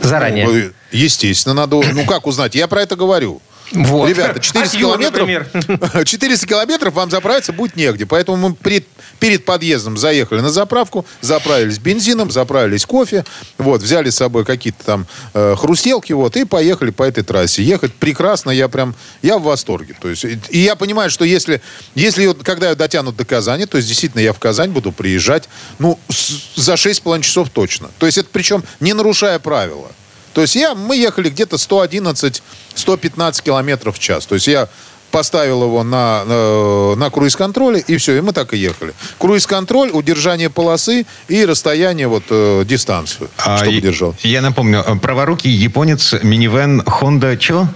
заранее. 0.00 0.46
Ну, 0.46 0.72
естественно, 0.92 1.54
надо... 1.54 1.76
Ну, 1.92 2.04
как 2.06 2.26
узнать? 2.26 2.54
Я 2.54 2.68
про 2.68 2.82
это 2.82 2.96
говорю. 2.96 3.42
Вот. 3.72 4.08
Ребята, 4.08 4.40
400 4.40 4.76
От 4.76 4.80
километров, 4.80 6.04
400 6.04 6.46
километров 6.48 6.94
вам 6.94 7.10
заправиться 7.10 7.52
будет 7.52 7.76
негде. 7.76 8.06
Поэтому 8.06 8.36
мы 8.48 8.54
перед, 8.54 8.86
перед 9.20 9.44
подъездом 9.44 9.96
заехали 9.96 10.40
на 10.40 10.50
заправку, 10.50 11.04
заправились 11.20 11.78
бензином, 11.78 12.30
заправились 12.30 12.86
кофе, 12.86 13.24
вот, 13.58 13.82
взяли 13.82 14.10
с 14.10 14.16
собой 14.16 14.44
какие-то 14.44 14.84
там 14.84 15.06
э, 15.34 15.54
хрустелки, 15.56 16.12
вот, 16.12 16.36
и 16.36 16.44
поехали 16.44 16.90
по 16.90 17.02
этой 17.02 17.24
трассе. 17.24 17.62
Ехать 17.62 17.92
прекрасно, 17.94 18.50
я 18.50 18.68
прям, 18.68 18.94
я 19.22 19.38
в 19.38 19.42
восторге. 19.42 19.94
То 20.00 20.08
есть, 20.08 20.24
и 20.24 20.58
я 20.58 20.74
понимаю, 20.74 21.10
что 21.10 21.24
если, 21.24 21.60
если 21.94 22.32
когда 22.42 22.70
я 22.70 22.74
дотянут 22.74 23.16
до 23.16 23.24
Казани, 23.24 23.66
то 23.66 23.76
есть 23.76 23.88
действительно 23.88 24.20
я 24.20 24.32
в 24.32 24.38
Казань 24.38 24.70
буду 24.70 24.92
приезжать, 24.92 25.48
ну, 25.78 25.98
с, 26.08 26.56
за 26.56 26.74
6,5 26.74 27.22
часов 27.22 27.50
точно. 27.50 27.90
То 27.98 28.06
есть 28.06 28.18
это 28.18 28.28
причем 28.32 28.64
не 28.80 28.94
нарушая 28.94 29.38
правила. 29.38 29.90
То 30.38 30.42
есть 30.42 30.54
я, 30.54 30.76
мы 30.76 30.96
ехали 30.96 31.30
где-то 31.30 31.56
111-115 31.56 33.42
километров 33.42 33.96
в 33.96 33.98
час. 33.98 34.24
То 34.24 34.36
есть 34.36 34.46
я 34.46 34.68
поставил 35.10 35.64
его 35.64 35.82
на, 35.82 36.24
на, 36.24 36.94
на 36.94 37.10
круиз-контроле, 37.10 37.82
и 37.84 37.96
все, 37.96 38.16
и 38.16 38.20
мы 38.20 38.32
так 38.32 38.54
и 38.54 38.56
ехали. 38.56 38.94
Круиз-контроль, 39.18 39.90
удержание 39.90 40.48
полосы 40.48 41.06
и 41.26 41.44
расстояние, 41.44 42.06
вот, 42.06 42.22
э, 42.30 42.62
дистанцию, 42.64 43.30
а, 43.36 43.58
чтобы 43.58 43.80
держал. 43.80 44.14
Я 44.22 44.40
напомню, 44.40 44.84
э, 44.86 44.94
праворукий 45.00 45.50
японец, 45.50 46.14
минивэн 46.22 46.82
Honda 46.82 47.36
чё? 47.36 47.66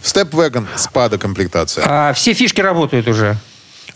Степ-веган, 0.00 0.68
спада 0.74 1.18
комплектация. 1.18 1.84
А 1.86 2.14
все 2.14 2.32
фишки 2.32 2.62
работают 2.62 3.08
уже? 3.08 3.36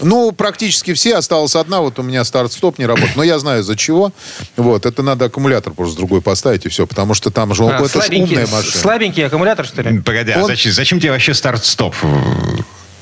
Ну, 0.02 0.32
практически 0.32 0.94
все. 0.94 1.16
Осталась 1.16 1.54
одна. 1.54 1.80
Вот 1.80 1.98
у 1.98 2.02
меня 2.02 2.24
старт-стоп 2.24 2.78
не 2.78 2.86
работает. 2.86 3.16
Но 3.16 3.22
я 3.22 3.38
знаю, 3.38 3.62
за 3.62 3.76
чего. 3.76 4.12
Вот. 4.56 4.86
Это 4.86 5.02
надо 5.02 5.26
аккумулятор 5.26 5.72
просто 5.72 5.96
другой 5.96 6.20
поставить, 6.20 6.66
и 6.66 6.68
все. 6.68 6.86
Потому 6.86 7.14
что 7.14 7.30
там 7.30 7.54
же... 7.54 7.64
А, 7.64 7.84
это 7.84 7.98
умная 7.98 8.46
машина. 8.46 8.62
Слабенький 8.62 9.26
аккумулятор, 9.26 9.66
что 9.66 9.82
ли? 9.82 10.00
Погоди, 10.00 10.32
а 10.32 10.38
Он... 10.38 10.44
а 10.44 10.46
зачем, 10.46 10.72
зачем 10.72 11.00
тебе 11.00 11.12
вообще 11.12 11.34
старт-стоп? 11.34 11.94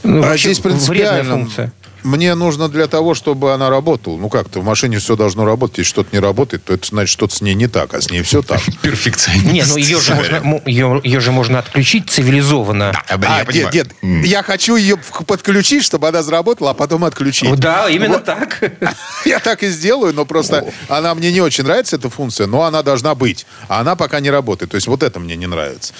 Ну, 0.02 0.22
а 0.22 0.36
здесь 0.36 0.58
принципиально... 0.58 1.34
функция 1.34 1.72
мне 2.02 2.34
нужно 2.34 2.68
для 2.68 2.86
того, 2.86 3.14
чтобы 3.14 3.52
она 3.52 3.70
работала. 3.70 4.16
Ну 4.16 4.28
как-то 4.28 4.60
в 4.60 4.64
машине 4.64 4.98
все 4.98 5.16
должно 5.16 5.44
работать. 5.44 5.78
Если 5.78 5.90
что-то 5.90 6.08
не 6.12 6.20
работает, 6.20 6.64
то 6.64 6.74
это 6.74 6.86
значит, 6.86 7.12
что-то 7.12 7.34
с 7.34 7.40
ней 7.40 7.54
не 7.54 7.66
так, 7.66 7.94
а 7.94 8.00
с 8.00 8.10
ней 8.10 8.22
все 8.22 8.42
так. 8.42 8.60
Перфекционист. 8.82 9.52
Не, 9.52 9.64
ну 9.64 9.76
ее 9.76 10.00
же 10.00 10.14
можно, 10.14 10.62
ее, 10.66 11.00
ее 11.04 11.20
же 11.20 11.32
можно 11.32 11.58
отключить 11.58 12.10
цивилизованно. 12.10 12.92
Да, 12.92 13.02
а, 13.08 13.52
я 13.52 13.62
нет, 13.62 13.74
нет, 13.74 13.88
mm. 14.02 14.26
я 14.26 14.42
хочу 14.42 14.76
ее 14.76 14.96
подключить, 15.26 15.84
чтобы 15.84 16.08
она 16.08 16.22
заработала, 16.22 16.70
а 16.70 16.74
потом 16.74 17.04
отключить. 17.04 17.54
Да, 17.56 17.88
именно 17.88 18.14
вот. 18.14 18.24
так. 18.24 18.60
Я 19.24 19.40
так 19.40 19.62
и 19.62 19.68
сделаю, 19.68 20.14
но 20.14 20.24
просто 20.24 20.64
О. 20.88 20.98
она 20.98 21.14
мне 21.14 21.32
не 21.32 21.40
очень 21.40 21.64
нравится, 21.64 21.96
эта 21.96 22.08
функция, 22.08 22.46
но 22.46 22.62
она 22.62 22.82
должна 22.82 23.14
быть. 23.14 23.46
А 23.68 23.80
она 23.80 23.96
пока 23.96 24.20
не 24.20 24.30
работает. 24.30 24.70
То 24.70 24.76
есть 24.76 24.86
вот 24.86 25.02
это 25.02 25.18
мне 25.20 25.36
не 25.36 25.46
нравится. 25.46 25.92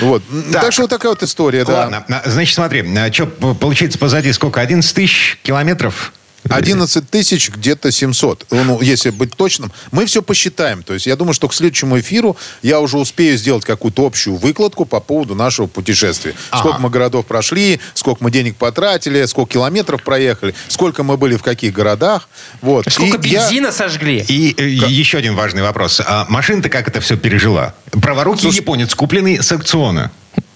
Вот. 0.00 0.22
Так, 0.52 0.62
так 0.62 0.72
что 0.72 0.82
вот 0.82 0.90
такая 0.90 1.12
вот 1.12 1.22
история, 1.22 1.64
Ладно. 1.64 2.04
да. 2.08 2.22
Значит, 2.26 2.54
смотри, 2.54 2.84
а 2.96 3.12
что 3.12 3.26
получается 3.26 3.98
позади 3.98 4.32
сколько? 4.32 4.60
11 4.60 5.29
тысяч 5.30 5.38
километров? 5.42 6.12
11 6.48 7.08
тысяч 7.10 7.50
где-то 7.50 7.92
700. 7.92 8.46
Ну, 8.50 8.80
если 8.80 9.10
быть 9.10 9.36
точным. 9.36 9.70
Мы 9.92 10.06
все 10.06 10.22
посчитаем. 10.22 10.82
То 10.82 10.94
есть 10.94 11.06
я 11.06 11.14
думаю, 11.14 11.34
что 11.34 11.48
к 11.48 11.54
следующему 11.54 12.00
эфиру 12.00 12.36
я 12.62 12.80
уже 12.80 12.96
успею 12.96 13.36
сделать 13.36 13.64
какую-то 13.64 14.06
общую 14.06 14.36
выкладку 14.36 14.86
по 14.86 15.00
поводу 15.00 15.34
нашего 15.34 15.66
путешествия. 15.66 16.34
Ага. 16.50 16.60
Сколько 16.60 16.80
мы 16.80 16.90
городов 16.90 17.26
прошли, 17.26 17.78
сколько 17.92 18.24
мы 18.24 18.30
денег 18.30 18.56
потратили, 18.56 19.26
сколько 19.26 19.52
километров 19.52 20.02
проехали, 20.02 20.54
сколько 20.68 21.02
мы 21.02 21.18
были 21.18 21.36
в 21.36 21.42
каких 21.42 21.74
городах. 21.74 22.28
Вот. 22.62 22.90
Сколько 22.90 23.18
и 23.18 23.20
бензина 23.20 23.66
я... 23.66 23.72
сожгли. 23.72 24.24
И 24.26 24.52
как? 24.52 24.64
Э, 24.64 24.68
еще 24.90 25.18
один 25.18 25.36
важный 25.36 25.62
вопрос. 25.62 26.00
А 26.04 26.24
машина-то 26.28 26.70
как 26.70 26.88
это 26.88 27.00
все 27.00 27.18
пережила? 27.18 27.74
Праворукий 27.92 28.42
Слушай... 28.42 28.56
японец, 28.56 28.94
купленный 28.94 29.42
с 29.42 29.52
аукциона. 29.52 30.10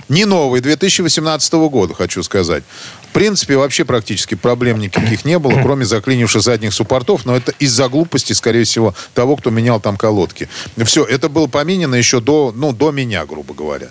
Не 0.09 0.25
новый, 0.25 0.61
2018 0.61 1.53
года, 1.53 1.95
хочу 1.95 2.23
сказать 2.23 2.65
принципе, 3.15 3.57
вообще 3.57 3.85
практически 3.85 4.35
проблем 4.35 4.79
никаких 4.79 5.25
не 5.25 5.39
было, 5.39 5.53
кроме 5.63 5.87
заклинивших 5.87 6.43
задних 6.43 6.75
суппортов, 6.75 7.25
но 7.25 7.35
это 7.35 7.53
из-за 7.59 7.89
глупости, 7.89 8.35
скорее 8.35 8.65
всего, 8.65 8.95
того, 9.15 9.37
кто 9.37 9.51
менял 9.51 9.81
там 9.81 9.97
колодки. 9.97 10.49
Все, 10.85 11.05
это 11.05 11.29
было 11.29 11.47
поменено 11.47 11.95
еще 11.95 12.21
до, 12.21 12.53
ну, 12.55 12.73
до 12.73 12.91
меня, 12.91 13.25
грубо 13.25 13.55
говоря. 13.55 13.89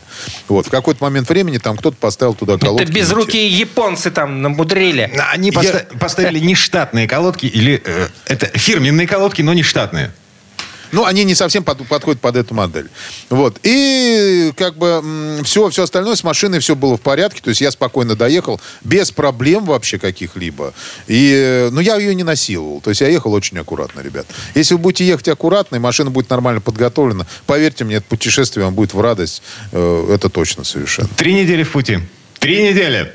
Вот, 0.48 0.68
в 0.68 0.70
какой-то 0.70 1.04
момент 1.04 1.30
времени 1.30 1.58
там 1.58 1.78
кто-то 1.78 1.98
поставил 1.98 2.36
туда 2.36 2.58
колодки. 2.58 2.84
Это 2.84 2.94
безрукие 2.94 3.48
японцы 3.48 4.12
там 4.12 4.42
намудрили. 4.42 5.12
Они 5.32 5.50
Я... 5.50 5.60
поста- 5.60 5.86
поставили 6.00 6.40
нештатные 6.40 7.08
колодки, 7.08 7.46
или 7.46 7.82
э, 7.84 8.08
это 8.28 8.48
фирменные 8.58 9.08
колодки, 9.08 9.42
но 9.42 9.54
не 9.54 9.64
штатные. 9.64 10.12
Ну, 10.94 11.06
они 11.06 11.24
не 11.24 11.34
совсем 11.34 11.64
под, 11.64 11.86
подходят 11.88 12.22
под 12.22 12.36
эту 12.36 12.54
модель. 12.54 12.88
Вот. 13.32 13.60
И 13.64 14.54
как 14.56 14.78
бы 14.78 15.42
все, 15.44 15.70
все 15.70 15.84
остальное 15.84 16.16
с 16.16 16.24
машиной 16.24 16.60
все 16.60 16.76
было 16.76 16.98
в 16.98 17.02
порядке. 17.02 17.42
То 17.42 17.50
есть 17.50 17.62
я 17.62 17.72
спокойно 17.72 18.16
доехал, 18.16 18.62
без 18.84 19.10
проблем 19.12 19.66
вообще 19.66 19.98
каких-либо. 19.98 20.72
И, 21.08 21.70
ну, 21.72 21.80
я 21.80 21.96
ее 21.96 22.14
не 22.14 22.22
насиловал. 22.22 22.80
То 22.80 22.92
есть 22.92 23.02
я 23.02 23.08
ехал 23.08 23.34
очень 23.34 23.58
аккуратно, 23.58 24.02
ребят. 24.02 24.28
Если 24.54 24.76
вы 24.76 24.82
будете 24.82 25.04
ехать 25.04 25.28
аккуратно, 25.30 25.78
и 25.78 25.80
машина 25.80 26.12
будет 26.12 26.30
нормально 26.30 26.62
подготовлена, 26.62 27.26
поверьте 27.48 27.86
мне, 27.86 27.96
это 27.96 28.06
путешествие 28.08 28.64
вам 28.66 28.76
будет 28.76 28.94
в 28.94 29.02
радость. 29.02 29.42
Э, 29.72 30.14
это 30.14 30.30
точно 30.30 30.64
совершенно. 30.64 31.10
Три 31.16 31.34
недели 31.34 31.64
в 31.64 31.72
пути. 31.72 32.02
Три 32.38 32.70
недели. 32.70 33.12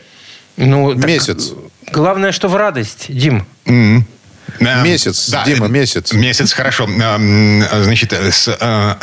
Ну, 0.56 0.94
Месяц. 0.94 1.52
Главное, 1.92 2.32
что 2.32 2.48
в 2.48 2.56
радость, 2.56 3.06
Дим. 3.08 3.46
Mm-hmm. 3.66 4.02
Месяц, 4.60 5.28
да, 5.30 5.44
Дима, 5.44 5.68
месяц. 5.68 6.12
Месяц, 6.12 6.52
хорошо. 6.52 6.88
Значит, 6.88 8.12
с, 8.12 8.48
э, 8.48 8.94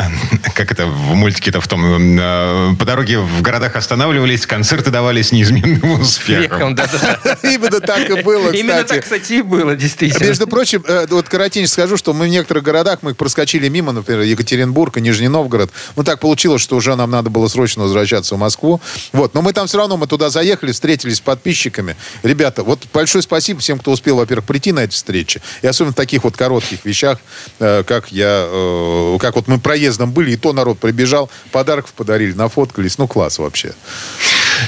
как 0.53 0.71
это 0.71 0.85
в 0.85 1.15
мультике-то 1.15 1.61
в 1.61 1.67
том, 1.67 2.19
э, 2.19 2.75
по 2.77 2.85
дороге 2.85 3.19
в 3.19 3.41
городах 3.41 3.75
останавливались, 3.75 4.45
концерты 4.45 4.91
давались 4.91 5.31
неизменным 5.31 6.01
успехом. 6.01 6.75
Именно 7.43 7.79
так 7.79 8.09
и 8.09 8.21
было, 8.21 8.51
Именно 8.51 8.83
так, 8.83 9.03
кстати, 9.03 9.33
и 9.33 9.41
было, 9.41 9.75
действительно. 9.75 10.25
Между 10.25 10.47
прочим, 10.47 10.83
э, 10.87 11.07
вот 11.09 11.29
коротенько 11.29 11.69
скажу, 11.69 11.97
что 11.97 12.13
мы 12.13 12.25
в 12.25 12.29
некоторых 12.29 12.63
городах, 12.63 12.99
мы 13.01 13.13
проскочили 13.13 13.67
мимо, 13.69 13.91
например, 13.91 14.21
Екатеринбург 14.21 14.97
и 14.97 15.01
Нижний 15.01 15.27
Новгород. 15.27 15.71
Ну, 15.95 16.03
так 16.03 16.19
получилось, 16.19 16.61
что 16.61 16.75
уже 16.75 16.95
нам 16.95 17.11
надо 17.11 17.29
было 17.29 17.47
срочно 17.47 17.83
возвращаться 17.83 18.35
в 18.35 18.37
Москву. 18.37 18.81
Вот, 19.13 19.33
но 19.33 19.41
мы 19.41 19.53
там 19.53 19.67
все 19.67 19.77
равно, 19.77 19.97
мы 19.97 20.07
туда 20.07 20.29
заехали, 20.29 20.71
встретились 20.71 21.17
с 21.17 21.21
подписчиками. 21.21 21.95
Ребята, 22.23 22.63
вот 22.63 22.83
большое 22.93 23.21
спасибо 23.21 23.59
всем, 23.59 23.79
кто 23.79 23.91
успел, 23.91 24.17
во-первых, 24.17 24.45
прийти 24.45 24.71
на 24.71 24.81
эти 24.81 24.93
встречи. 24.93 25.34
И 25.61 25.67
особенно 25.67 25.93
в 25.93 25.95
таких 25.95 26.23
вот 26.23 26.37
коротких 26.37 26.85
вещах, 26.85 27.19
э, 27.59 27.83
как 27.85 28.11
я, 28.11 28.47
э, 28.47 29.17
как 29.19 29.35
вот 29.35 29.47
мы 29.47 29.59
проездом 29.59 30.11
были, 30.11 30.31
и 30.31 30.37
то 30.37 30.53
народ 30.53 30.79
прибежал, 30.79 31.29
подарков 31.51 31.93
подарили, 31.93 32.33
нафоткались. 32.33 32.97
Ну, 32.97 33.07
класс 33.07 33.39
вообще. 33.39 33.73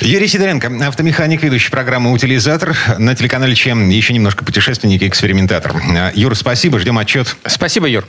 Юрий 0.02 0.28
Сидоренко, 0.28 0.88
автомеханик, 0.88 1.44
ведущий 1.44 1.72
программы 1.72 2.12
«Утилизатор» 2.12 2.76
на 2.98 3.16
телеканале 3.16 3.56
«Чем». 3.56 3.90
Еще 3.90 4.14
немножко 4.14 4.44
путешественник 4.44 5.02
и 5.02 5.08
экспериментатор. 5.08 5.76
Э, 5.76 6.12
Юр, 6.14 6.36
спасибо, 6.36 6.80
ждем 6.80 6.98
отчет. 6.98 7.36
Спасибо, 7.46 7.88
Юр. 7.88 8.06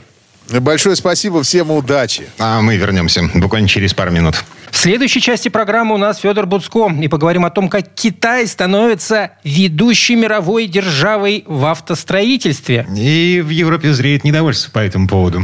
Большое 0.51 0.95
спасибо, 0.95 1.43
всем 1.43 1.71
удачи. 1.71 2.27
А 2.37 2.61
мы 2.61 2.77
вернемся 2.77 3.29
буквально 3.33 3.67
через 3.67 3.93
пару 3.93 4.11
минут. 4.11 4.35
В 4.71 4.77
следующей 4.77 5.21
части 5.21 5.49
программы 5.49 5.95
у 5.95 5.97
нас 5.97 6.19
Федор 6.19 6.45
Буцко. 6.45 6.89
И 7.01 7.07
поговорим 7.07 7.45
о 7.45 7.49
том, 7.49 7.69
как 7.69 7.93
Китай 7.93 8.47
становится 8.47 9.31
ведущей 9.43 10.15
мировой 10.15 10.67
державой 10.67 11.43
в 11.47 11.65
автостроительстве. 11.65 12.87
И 12.95 13.41
в 13.43 13.49
Европе 13.49 13.93
зреет 13.93 14.23
недовольство 14.23 14.71
по 14.71 14.79
этому 14.79 15.07
поводу. 15.07 15.43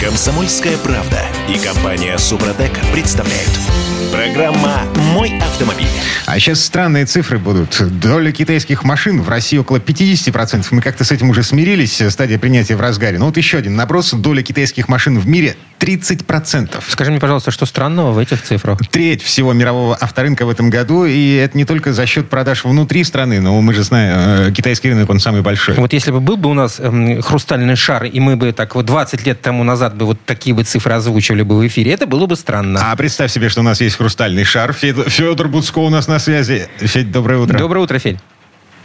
Комсомольская 0.00 0.76
правда 0.78 1.20
и 1.48 1.58
компания 1.58 2.18
Супротек 2.18 2.72
представляют. 2.92 3.81
Программа 4.12 4.82
«Мой 5.14 5.38
автомобиль». 5.38 5.86
А 6.26 6.38
сейчас 6.38 6.62
странные 6.62 7.06
цифры 7.06 7.38
будут. 7.38 7.82
Доля 7.98 8.30
китайских 8.30 8.84
машин 8.84 9.22
в 9.22 9.28
России 9.28 9.56
около 9.56 9.78
50%. 9.78 10.66
Мы 10.70 10.82
как-то 10.82 11.02
с 11.04 11.10
этим 11.10 11.30
уже 11.30 11.42
смирились. 11.42 12.02
Стадия 12.10 12.38
принятия 12.38 12.76
в 12.76 12.80
разгаре. 12.80 13.18
Ну 13.18 13.26
вот 13.26 13.36
еще 13.38 13.58
один 13.58 13.74
наброс. 13.74 14.12
Доля 14.12 14.42
китайских 14.42 14.88
машин 14.88 15.18
в 15.18 15.26
мире 15.26 15.56
30%. 15.82 16.80
Скажи 16.86 17.10
мне, 17.10 17.18
пожалуйста, 17.18 17.50
что 17.50 17.66
странного 17.66 18.12
в 18.12 18.18
этих 18.18 18.40
цифрах? 18.42 18.78
Треть 18.90 19.20
всего 19.20 19.52
мирового 19.52 19.96
авторынка 19.96 20.46
в 20.46 20.50
этом 20.50 20.70
году, 20.70 21.04
и 21.04 21.34
это 21.34 21.58
не 21.58 21.64
только 21.64 21.92
за 21.92 22.06
счет 22.06 22.30
продаж 22.30 22.64
внутри 22.64 23.02
страны, 23.02 23.40
но 23.40 23.60
мы 23.60 23.74
же 23.74 23.82
знаем, 23.82 24.48
э, 24.48 24.52
китайский 24.52 24.90
рынок, 24.90 25.10
он 25.10 25.18
самый 25.18 25.42
большой. 25.42 25.74
Вот 25.74 25.92
если 25.92 26.12
бы 26.12 26.20
был 26.20 26.36
бы 26.36 26.50
у 26.50 26.54
нас 26.54 26.76
э, 26.78 27.20
хрустальный 27.20 27.74
шар, 27.74 28.04
и 28.04 28.20
мы 28.20 28.36
бы 28.36 28.52
так 28.52 28.76
вот 28.76 28.86
20 28.86 29.26
лет 29.26 29.40
тому 29.40 29.64
назад 29.64 29.96
бы 29.96 30.06
вот 30.06 30.18
такие 30.24 30.54
бы 30.54 30.62
цифры 30.62 30.94
озвучивали 30.94 31.42
бы 31.42 31.58
в 31.58 31.66
эфире, 31.66 31.90
это 31.92 32.06
было 32.06 32.26
бы 32.26 32.36
странно. 32.36 32.92
А 32.92 32.94
представь 32.94 33.32
себе, 33.32 33.48
что 33.48 33.60
у 33.60 33.64
нас 33.64 33.80
есть 33.80 33.96
хрустальный 34.02 34.42
шар. 34.42 34.72
Федор, 34.72 35.08
Федор 35.08 35.46
Буцко 35.46 35.78
у 35.78 35.88
нас 35.88 36.08
на 36.08 36.18
связи. 36.18 36.68
Федь, 36.78 37.12
доброе 37.12 37.38
утро. 37.38 37.56
Доброе 37.56 37.80
утро, 37.82 38.00
Федь. 38.00 38.18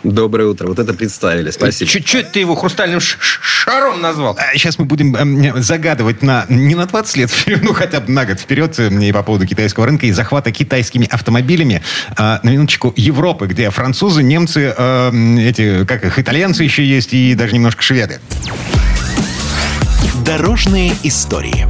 Доброе 0.03 0.49
утро. 0.49 0.67
Вот 0.67 0.77
это 0.77 0.93
представили. 0.93 1.49
Спасибо. 1.49 1.89
Чуть-чуть 1.89 2.32
ты 2.32 2.39
его 2.39 2.53
хрустальным 2.53 2.99
шаром 2.99 3.99
назвал. 3.99 4.38
Сейчас 4.53 4.77
а 4.77 4.84
мы 4.84 4.88
будем 4.88 5.15
э, 5.15 5.60
загадывать 5.60 6.21
на 6.21 6.45
не 6.49 6.75
на 6.75 6.86
20 6.86 7.17
лет 7.17 7.32
вперед, 7.32 7.62
ну 7.63 7.73
хотя 7.73 7.99
бы 7.99 8.12
на 8.12 8.25
год 8.25 8.39
вперед 8.39 8.77
э, 8.77 8.89
и 8.89 9.12
по 9.12 9.23
поводу 9.23 9.47
китайского 9.47 9.88
рынка 9.88 10.06
и 10.06 10.12
захвата 10.12 10.51
китайскими 10.51 11.08
автомобилями 11.08 11.82
э, 12.15 12.38
на 12.43 12.49
минуточку 12.49 12.93
Европы, 12.95 13.47
где 13.47 13.71
французы, 13.71 14.21
немцы, 14.21 14.71
э, 14.77 15.12
эти, 15.39 15.84
как 15.86 16.06
их, 16.06 16.19
итальянцы 16.19 16.63
еще 16.63 16.86
есть 16.86 17.12
и 17.15 17.34
даже 17.34 17.56
немножко 17.56 17.82
шведы. 17.82 18.19
Дорожные 20.23 20.93
истории. 21.01 21.65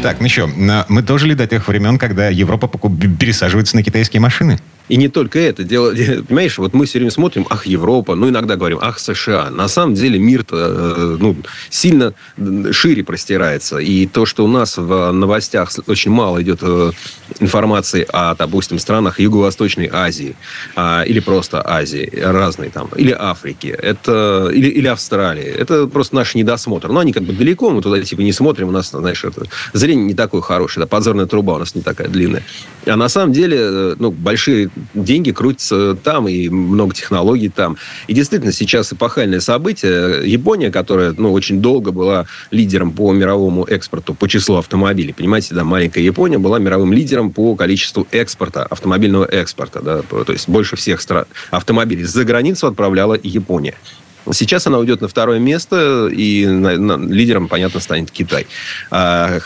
Так, 0.00 0.20
ну 0.20 0.28
что, 0.28 0.46
мы 0.46 1.02
дожили 1.02 1.34
до 1.34 1.46
тех 1.46 1.66
времен, 1.66 1.98
когда 1.98 2.28
Европа 2.28 2.68
пересаживается 2.68 3.74
на 3.76 3.82
китайские 3.82 4.20
машины. 4.20 4.58
И 4.88 4.96
не 4.96 5.08
только 5.08 5.38
это. 5.38 5.64
Дело, 5.64 5.90
понимаешь, 6.28 6.58
вот 6.58 6.74
мы 6.74 6.86
все 6.86 6.98
время 6.98 7.10
смотрим, 7.10 7.46
ах, 7.50 7.66
Европа, 7.66 8.14
ну, 8.14 8.28
иногда 8.28 8.56
говорим, 8.56 8.78
ах, 8.80 8.98
США. 8.98 9.50
На 9.50 9.68
самом 9.68 9.94
деле 9.94 10.18
мир-то 10.18 10.56
э, 10.56 11.16
ну, 11.20 11.36
сильно 11.70 12.14
шире 12.72 13.04
простирается. 13.04 13.78
И 13.78 14.06
то, 14.06 14.26
что 14.26 14.44
у 14.44 14.48
нас 14.48 14.76
в 14.76 15.12
новостях 15.12 15.70
очень 15.86 16.10
мало 16.10 16.42
идет 16.42 16.60
э, 16.62 16.92
информации 17.40 18.06
о, 18.10 18.34
допустим, 18.34 18.78
странах 18.78 19.20
Юго-Восточной 19.20 19.90
Азии 19.92 20.36
а, 20.76 21.02
или 21.02 21.20
просто 21.20 21.62
Азии, 21.66 22.10
разные 22.20 22.70
там, 22.70 22.88
или 22.96 23.14
Африки, 23.16 23.66
это, 23.66 24.50
или, 24.52 24.68
или 24.68 24.86
Австралии. 24.86 25.44
Это 25.44 25.86
просто 25.86 26.14
наш 26.16 26.34
недосмотр. 26.34 26.88
Но 26.88 27.00
они 27.00 27.12
как 27.12 27.24
бы 27.24 27.32
далеко, 27.32 27.70
мы 27.70 27.82
туда 27.82 28.00
типа 28.00 28.20
не 28.20 28.32
смотрим, 28.32 28.68
у 28.68 28.72
нас, 28.72 28.90
знаешь, 28.90 29.24
это, 29.24 29.42
зрение 29.72 30.06
не 30.06 30.14
такое 30.14 30.40
хорошее, 30.40 30.84
да, 30.84 30.88
подзорная 30.88 31.26
труба 31.26 31.54
у 31.54 31.58
нас 31.58 31.74
не 31.74 31.82
такая 31.82 32.08
длинная. 32.08 32.42
А 32.86 32.96
на 32.96 33.08
самом 33.08 33.32
деле, 33.32 33.58
э, 33.60 33.94
ну, 33.98 34.10
большие 34.10 34.70
деньги 34.94 35.30
крутятся 35.30 35.94
там, 35.94 36.28
и 36.28 36.48
много 36.48 36.94
технологий 36.94 37.48
там. 37.48 37.76
И 38.06 38.14
действительно, 38.14 38.52
сейчас 38.52 38.92
эпохальное 38.92 39.40
событие. 39.40 40.28
Япония, 40.30 40.70
которая, 40.70 41.14
ну, 41.16 41.32
очень 41.32 41.60
долго 41.60 41.92
была 41.92 42.26
лидером 42.50 42.92
по 42.92 43.12
мировому 43.12 43.64
экспорту, 43.64 44.14
по 44.14 44.28
числу 44.28 44.56
автомобилей. 44.56 45.12
Понимаете, 45.12 45.54
да, 45.54 45.64
маленькая 45.64 46.02
Япония 46.02 46.38
была 46.38 46.58
мировым 46.58 46.92
лидером 46.92 47.30
по 47.30 47.54
количеству 47.54 48.06
экспорта, 48.10 48.64
автомобильного 48.64 49.24
экспорта, 49.24 49.80
да, 49.80 50.02
то 50.02 50.32
есть 50.32 50.48
больше 50.48 50.76
всех 50.76 51.00
стран 51.00 51.26
автомобилей 51.50 52.04
за 52.04 52.24
границу 52.24 52.66
отправляла 52.66 53.18
Япония. 53.22 53.74
Сейчас 54.32 54.66
она 54.66 54.78
уйдет 54.78 55.00
на 55.00 55.08
второе 55.08 55.38
место, 55.38 56.08
и 56.08 56.46
на, 56.46 56.76
на, 56.76 57.12
лидером, 57.12 57.48
понятно, 57.48 57.80
станет 57.80 58.10
Китай. 58.10 58.46
А, 58.90 59.38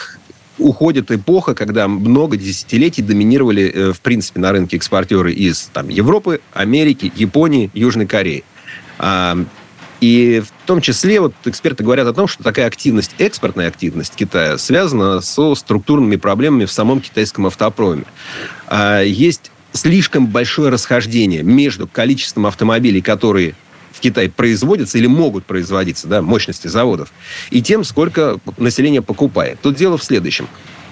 уходит 0.59 1.11
эпоха, 1.11 1.55
когда 1.55 1.89
много 1.89 2.37
десятилетий 2.37 3.03
доминировали, 3.03 3.71
э, 3.71 3.93
в 3.93 4.01
принципе, 4.01 4.41
на 4.41 4.53
рынке 4.53 4.77
экспортеры 4.77 5.33
из 5.33 5.71
там, 5.73 5.89
Европы, 5.89 6.41
Америки, 6.53 7.13
Японии, 7.15 7.71
Южной 7.75 8.07
Кореи. 8.07 8.45
А, 8.99 9.37
и 10.01 10.43
в 10.45 10.67
том 10.67 10.81
числе 10.81 11.21
вот 11.21 11.35
эксперты 11.45 11.85
говорят 11.85 12.07
о 12.09 12.13
том, 12.13 12.27
что 12.27 12.43
такая 12.43 12.67
активность, 12.67 13.13
экспортная 13.19 13.69
активность 13.69 14.15
Китая 14.17 14.59
связана 14.59 15.21
со 15.21 15.55
структурными 15.55 16.17
проблемами 16.17 16.65
в 16.65 16.73
самом 16.73 17.01
китайском 17.01 17.47
автопроме. 17.47 18.05
А, 18.67 19.01
есть 19.01 19.51
слишком 19.73 20.27
большое 20.27 20.71
расхождение 20.71 21.43
между 21.43 21.87
количеством 21.87 22.47
автомобилей, 22.47 23.01
которые 23.01 23.55
Китае 24.03 24.29
производятся 24.29 24.99
или 24.99 25.07
могут 25.07 25.45
производиться, 25.45 26.09
да, 26.09 26.21
мощности 26.21 26.69
заводов, 26.69 27.13
и 27.51 27.63
тем, 27.63 27.85
сколько 27.85 28.39
население 28.59 29.01
покупает. 29.01 29.59
Тут 29.63 29.77
дело 29.77 29.97
в 29.97 30.05
следующем. 30.05 30.47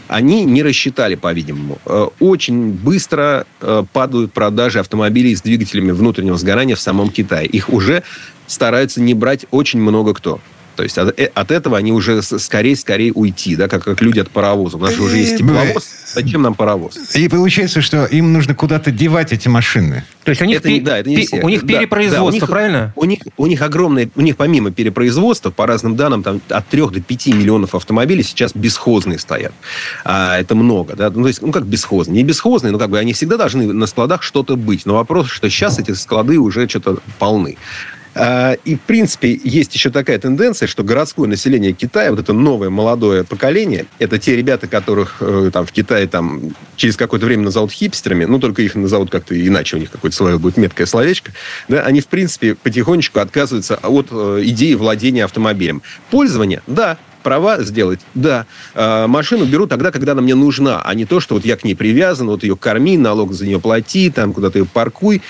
Они 0.09 0.45
не 0.45 0.65
рассчитали, 0.65 1.15
по-видимому. 1.15 1.79
Э, 1.87 2.09
очень 2.19 2.73
быстро 2.73 3.47
э, 3.61 3.85
падают 3.93 4.33
продажи 4.33 4.81
автомобилей 4.81 5.37
с 5.37 5.43
двигателями 5.43 5.93
внутреннего 5.93 6.37
сгорания 6.37 6.75
в 6.75 6.81
самом 6.81 7.11
Китае. 7.11 7.47
Их 7.47 7.69
уже 7.69 8.03
стараются 8.49 9.01
не 9.01 9.15
брать 9.15 9.47
очень 9.53 9.81
много 9.81 10.13
кто. 10.15 10.41
То 10.81 10.85
есть 10.85 10.97
от, 10.97 11.21
э, 11.21 11.31
от 11.35 11.51
этого 11.51 11.77
они 11.77 11.93
уже 11.93 12.23
скорее-скорее 12.23 13.13
уйти, 13.13 13.55
да, 13.55 13.69
как, 13.69 13.85
как 13.85 14.01
люди 14.01 14.19
от 14.19 14.31
паровоза. 14.31 14.79
У 14.79 14.81
нас 14.81 14.95
же 14.95 15.03
уже 15.03 15.19
есть 15.19 15.37
тепловоз, 15.37 15.87
зачем 16.15 16.41
нам 16.41 16.55
паровоз? 16.55 16.99
И 17.15 17.29
получается, 17.29 17.83
что 17.83 18.07
им 18.07 18.33
нужно 18.33 18.55
куда-то 18.55 18.91
девать 18.91 19.31
эти 19.31 19.47
машины. 19.47 20.05
То 20.25 20.31
есть 20.31 20.41
у 20.41 20.47
них, 20.47 20.57
это, 20.57 20.69
пи- 20.69 20.81
да, 20.81 20.97
это 20.97 21.11
не 21.11 21.19
все. 21.19 21.43
У 21.43 21.51
них 21.51 21.67
перепроизводство, 21.67 22.23
да, 22.23 22.25
у 22.25 22.31
них, 22.31 22.49
правильно? 22.49 22.93
У 22.97 23.05
них, 23.05 23.19
у 23.37 23.47
них 23.47 23.61
огромное, 23.61 24.09
у 24.15 24.23
них 24.23 24.39
помимо 24.39 24.71
перепроизводства, 24.71 25.51
по 25.51 25.67
разным 25.67 25.97
данным, 25.97 26.23
там 26.23 26.41
от 26.49 26.67
3 26.69 26.81
до 26.89 27.03
5 27.03 27.27
миллионов 27.27 27.75
автомобилей 27.75 28.23
сейчас 28.23 28.53
бесхозные 28.55 29.19
стоят. 29.19 29.53
А, 30.07 30.39
это 30.39 30.55
много, 30.55 30.97
да, 30.97 31.11
ну, 31.11 31.21
то 31.21 31.29
есть, 31.29 31.43
ну, 31.43 31.53
как 31.53 31.67
бесхозные. 31.67 32.23
Не 32.23 32.23
бесхозные, 32.23 32.71
но 32.71 32.79
как 32.79 32.89
бы 32.89 32.99
они 32.99 33.13
всегда 33.13 33.37
должны 33.37 33.71
на 33.71 33.87
складах 33.87 34.23
что-то 34.23 34.57
быть. 34.57 34.87
Но 34.87 34.95
вопрос, 34.95 35.29
что 35.29 35.51
сейчас 35.51 35.79
эти 35.79 35.93
склады 35.93 36.39
уже 36.39 36.67
что-то 36.67 37.01
полны. 37.19 37.59
А, 38.15 38.55
и, 38.65 38.77
в 38.77 38.81
принципе, 38.81 39.39
есть 39.43 39.75
еще 39.75 39.91
такая 39.91 40.19
тенденция, 40.19 40.67
что 40.67 40.83
городское 40.83 41.29
население 41.29 41.73
Китая, 41.73 42.11
вот 42.11 42.21
это 42.21 42.33
новое 42.33 42.71
молодое 42.71 43.25
поколение, 43.25 43.87
это 43.99 44.19
те 44.19 44.37
ребята, 44.37 44.67
которых 44.67 45.17
э, 45.21 45.51
там 45.53 45.65
в 45.65 45.73
Китае 45.73 46.07
там 46.09 46.55
через 46.77 46.97
какое-то 46.97 47.27
время 47.27 47.45
назовут 47.45 47.71
хипстерами, 47.71 48.25
ну, 48.25 48.39
только 48.39 48.63
их 48.63 48.75
назовут 48.75 49.11
как-то 49.11 49.35
иначе, 49.35 49.77
у 49.77 49.79
них 49.79 49.91
какое-то 49.91 50.17
свое 50.17 50.39
будет 50.39 50.57
меткое 50.57 50.87
словечко, 50.87 51.33
да, 51.69 51.83
они, 51.83 52.01
в 52.01 52.09
принципе, 52.09 52.55
потихонечку 52.57 53.21
отказываются 53.21 53.77
от 53.77 54.09
э, 54.11 54.41
идеи 54.45 54.75
владения 54.75 55.25
автомобилем. 55.25 55.83
Пользование, 56.11 56.63
да, 56.67 56.99
права 57.23 57.63
сделать, 57.63 58.01
да. 58.15 58.47
А 58.75 59.07
машину 59.07 59.45
беру 59.45 59.67
тогда, 59.67 59.91
когда 59.91 60.13
она 60.13 60.23
мне 60.23 60.35
нужна, 60.35 60.83
а 60.83 60.95
не 60.95 61.05
то, 61.05 61.21
что 61.21 61.35
вот 61.35 61.45
я 61.45 61.57
к 61.57 61.65
ней 61.65 61.75
привязан, 61.75 62.29
вот 62.29 62.43
ее 62.43 62.57
корми, 62.57 62.97
налог 62.97 63.33
за 63.33 63.47
нее 63.47 63.61
плати, 63.61 64.11
там 64.11 64.33
куда-то 64.33 64.59
ее 64.59 64.65
паркуй 64.65 65.23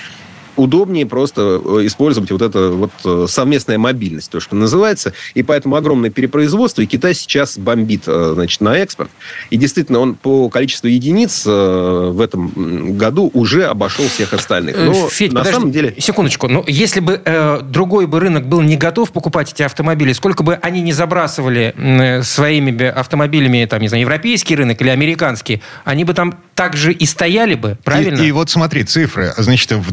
удобнее 0.61 1.05
просто 1.05 1.61
э, 1.63 1.85
использовать 1.85 2.31
вот 2.31 2.41
это 2.41 2.69
вот 2.69 2.91
э, 3.03 3.25
совместная 3.27 3.77
мобильность, 3.77 4.31
то, 4.31 4.39
что 4.39 4.55
называется. 4.55 5.13
И 5.33 5.43
поэтому 5.43 5.75
огромное 5.75 6.09
перепроизводство, 6.09 6.81
и 6.81 6.85
Китай 6.85 7.13
сейчас 7.13 7.57
бомбит, 7.57 8.03
э, 8.07 8.31
значит, 8.35 8.61
на 8.61 8.77
экспорт. 8.77 9.09
И 9.49 9.57
действительно, 9.57 9.99
он 9.99 10.15
по 10.15 10.49
количеству 10.49 10.87
единиц 10.87 11.45
в 11.45 12.21
этом 12.21 12.97
году 12.97 13.29
уже 13.33 13.65
обошел 13.65 14.07
всех 14.07 14.33
остальных. 14.33 14.77
Но 14.77 15.09
Федь, 15.09 15.33
на 15.33 15.39
подожди, 15.39 15.55
самом 15.55 15.71
деле... 15.71 15.95
Секундочку. 15.97 16.47
Но 16.47 16.63
если 16.67 16.99
бы 16.99 17.21
э, 17.23 17.61
другой 17.63 18.07
бы 18.07 18.19
рынок 18.19 18.47
был 18.47 18.61
не 18.61 18.77
готов 18.77 19.11
покупать 19.11 19.51
эти 19.53 19.63
автомобили, 19.63 20.13
сколько 20.13 20.43
бы 20.43 20.55
они 20.55 20.81
не 20.81 20.93
забрасывали 20.93 21.73
э, 21.77 22.23
своими 22.23 22.85
автомобилями, 22.85 23.65
там, 23.65 23.81
не 23.81 23.87
знаю, 23.87 24.01
европейский 24.01 24.55
рынок 24.55 24.81
или 24.81 24.89
американский, 24.89 25.61
они 25.83 26.03
бы 26.03 26.13
там 26.13 26.39
также 26.55 26.93
и 26.93 27.05
стояли 27.05 27.55
бы, 27.55 27.77
правильно? 27.83 28.21
И, 28.21 28.27
и 28.27 28.31
вот 28.31 28.49
смотри, 28.49 28.83
цифры. 28.83 29.33
Значит, 29.37 29.71
в 29.71 29.91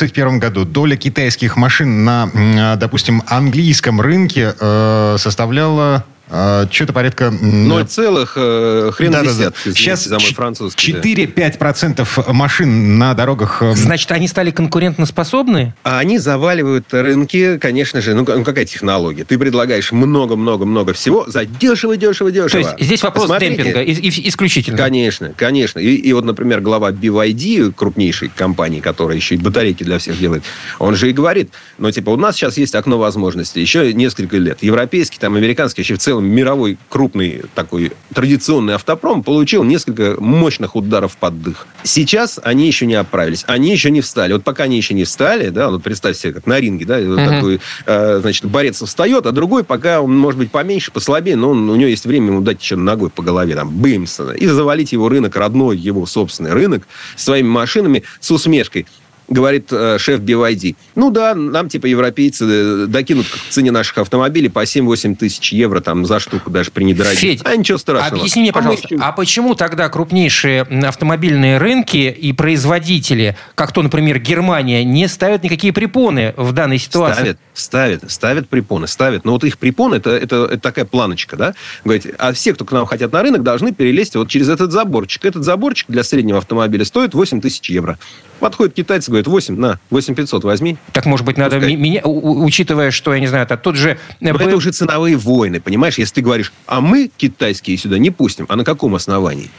2021 0.00 0.38
году. 0.38 0.64
Доля 0.64 0.96
китайских 0.96 1.56
машин 1.56 2.04
на, 2.04 2.30
а, 2.34 2.76
допустим, 2.76 3.22
английском 3.26 4.00
рынке 4.00 4.54
э, 4.58 5.16
составляла 5.18 6.04
а, 6.30 6.68
что-то 6.70 6.92
порядка... 6.92 7.30
0 7.30 7.84
целых 7.86 8.34
э, 8.36 8.90
хрен 8.94 9.10
да, 9.10 9.22
десятки. 9.22 9.42
Да, 9.42 9.52
да. 9.64 9.72
Сейчас 9.72 10.06
4-5% 10.06 12.32
машин 12.32 12.98
на 12.98 13.14
дорогах... 13.14 13.62
Э, 13.62 13.74
Значит, 13.74 14.12
они 14.12 14.28
стали 14.28 14.52
конкурентоспособны? 14.52 15.74
А 15.82 15.98
они 15.98 16.18
заваливают 16.18 16.86
рынки, 16.92 17.58
конечно 17.58 18.00
же. 18.00 18.14
Ну, 18.14 18.24
ну, 18.26 18.44
какая 18.44 18.64
технология? 18.64 19.24
Ты 19.24 19.36
предлагаешь 19.38 19.90
много-много-много 19.90 20.92
всего 20.92 21.24
за 21.26 21.44
дешево-дешево-дешево. 21.44 22.48
То 22.48 22.58
есть 22.58 22.70
здесь 22.78 23.02
вопрос 23.02 23.24
Посмотрите. 23.24 23.64
демпинга 23.64 23.82
исключительно? 23.84 24.78
Конечно, 24.78 25.32
конечно. 25.36 25.80
И, 25.80 25.96
и 25.96 26.12
вот, 26.12 26.24
например, 26.24 26.60
глава 26.60 26.92
BYD, 26.92 27.72
крупнейшей 27.72 28.30
компании, 28.34 28.78
которая 28.80 29.16
еще 29.16 29.34
и 29.34 29.38
батарейки 29.38 29.82
для 29.82 29.98
всех 29.98 30.16
делает, 30.18 30.44
он 30.78 30.94
же 30.94 31.10
и 31.10 31.12
говорит, 31.12 31.50
ну, 31.78 31.90
типа, 31.90 32.10
у 32.10 32.16
нас 32.16 32.36
сейчас 32.36 32.56
есть 32.56 32.76
окно 32.76 32.98
возможностей, 32.98 33.60
еще 33.60 33.92
несколько 33.92 34.36
лет. 34.36 34.62
Европейский, 34.62 35.18
там, 35.18 35.34
американский, 35.34 35.82
еще 35.82 35.96
в 35.96 35.98
целом 35.98 36.19
мировой 36.20 36.78
крупный 36.88 37.42
такой 37.54 37.92
традиционный 38.14 38.74
автопром 38.74 39.22
получил 39.22 39.64
несколько 39.64 40.16
мощных 40.20 40.76
ударов 40.76 41.16
под 41.16 41.42
дых. 41.42 41.66
Сейчас 41.82 42.40
они 42.42 42.66
еще 42.66 42.86
не 42.86 42.94
оправились, 42.94 43.44
они 43.46 43.72
еще 43.72 43.90
не 43.90 44.00
встали. 44.00 44.32
Вот 44.32 44.44
пока 44.44 44.64
они 44.64 44.76
еще 44.76 44.94
не 44.94 45.04
встали, 45.04 45.48
да, 45.48 45.70
вот 45.70 45.82
представь 45.82 46.16
себе, 46.16 46.32
как 46.32 46.46
на 46.46 46.60
ринге, 46.60 46.84
да, 46.84 47.00
uh-huh. 47.00 47.28
такой, 47.28 47.60
э, 47.86 48.18
значит, 48.20 48.44
борец 48.46 48.82
встает, 48.82 49.26
а 49.26 49.32
другой 49.32 49.64
пока 49.64 50.00
он 50.00 50.16
может 50.16 50.38
быть 50.38 50.50
поменьше, 50.50 50.90
послабее, 50.90 51.36
но 51.36 51.50
он, 51.50 51.68
у 51.68 51.76
него 51.76 51.88
есть 51.88 52.06
время 52.06 52.28
ему 52.28 52.40
дать 52.40 52.60
еще 52.62 52.76
ногой 52.76 53.10
по 53.10 53.22
голове, 53.22 53.54
там, 53.54 53.70
бымсона, 53.70 54.32
и 54.32 54.46
завалить 54.46 54.92
его 54.92 55.08
рынок, 55.08 55.36
родной 55.36 55.76
его 55.76 56.06
собственный 56.06 56.52
рынок, 56.52 56.86
своими 57.16 57.48
машинами 57.48 58.02
с 58.20 58.30
усмешкой 58.30 58.86
говорит 59.30 59.68
э, 59.70 59.96
шеф 59.98 60.20
BYD. 60.20 60.76
Ну 60.96 61.10
да, 61.10 61.34
нам 61.34 61.68
типа 61.68 61.86
европейцы 61.86 62.44
э, 62.46 62.86
докинут 62.86 63.26
к 63.26 63.50
цене 63.50 63.70
наших 63.70 63.98
автомобилей 63.98 64.48
по 64.48 64.64
7-8 64.64 65.16
тысяч 65.16 65.52
евро 65.52 65.80
там 65.80 66.04
за 66.04 66.18
штуку 66.18 66.50
даже 66.50 66.70
при 66.72 66.84
недорогих. 66.84 67.18
Федь, 67.20 67.40
а 67.44 67.56
ничего 67.56 67.78
страшного. 67.78 68.20
Объясни 68.20 68.42
мне, 68.42 68.52
пожалуйста, 68.52 68.88
а, 69.00 69.08
а 69.08 69.12
почему 69.12 69.54
тогда 69.54 69.88
крупнейшие 69.88 70.62
автомобильные 70.62 71.58
рынки 71.58 71.96
и 71.96 72.32
производители, 72.32 73.36
как 73.54 73.72
то, 73.72 73.82
например, 73.82 74.18
Германия, 74.18 74.84
не 74.84 75.06
ставят 75.08 75.44
никакие 75.44 75.72
препоны 75.72 76.34
в 76.36 76.52
данной 76.52 76.78
ситуации? 76.78 77.20
Ставят, 77.20 77.38
ставят, 77.54 78.10
ставят 78.10 78.48
препоны, 78.48 78.88
ставят. 78.88 79.24
Но 79.24 79.32
вот 79.32 79.44
их 79.44 79.58
препоны, 79.58 79.94
это, 79.94 80.10
это, 80.10 80.46
это 80.46 80.58
такая 80.58 80.84
планочка, 80.84 81.36
да? 81.36 81.54
Говорите, 81.84 82.14
а 82.18 82.32
все, 82.32 82.52
кто 82.52 82.64
к 82.64 82.72
нам 82.72 82.84
хотят 82.86 83.12
на 83.12 83.22
рынок, 83.22 83.44
должны 83.44 83.72
перелезть 83.72 84.16
вот 84.16 84.28
через 84.28 84.48
этот 84.48 84.72
заборчик. 84.72 85.24
Этот 85.24 85.44
заборчик 85.44 85.86
для 85.88 86.02
среднего 86.02 86.38
автомобиля 86.38 86.84
стоит 86.84 87.14
8 87.14 87.40
тысяч 87.40 87.70
евро. 87.70 87.96
Подходит 88.40 88.74
китайцы, 88.74 89.10
говорит, 89.10 89.26
8, 89.26 89.54
на, 89.56 89.78
8500 89.90 90.44
возьми. 90.44 90.78
Так, 90.92 91.04
может 91.04 91.26
быть, 91.26 91.36
надо 91.36 91.58
меня, 91.60 92.00
учитывая, 92.04 92.90
что, 92.90 93.14
я 93.14 93.20
не 93.20 93.26
знаю, 93.26 93.44
это 93.44 93.56
тот 93.56 93.76
же... 93.76 93.98
Но 94.20 94.30
это 94.30 94.56
уже 94.56 94.72
ценовые 94.72 95.16
войны, 95.16 95.60
понимаешь? 95.60 95.98
Если 95.98 96.14
ты 96.14 96.20
говоришь, 96.22 96.52
а 96.66 96.80
мы 96.80 97.10
китайские 97.14 97.76
сюда 97.76 97.98
не 97.98 98.10
пустим, 98.10 98.46
а 98.48 98.56
на 98.56 98.64
каком 98.64 98.94
основании? 98.94 99.50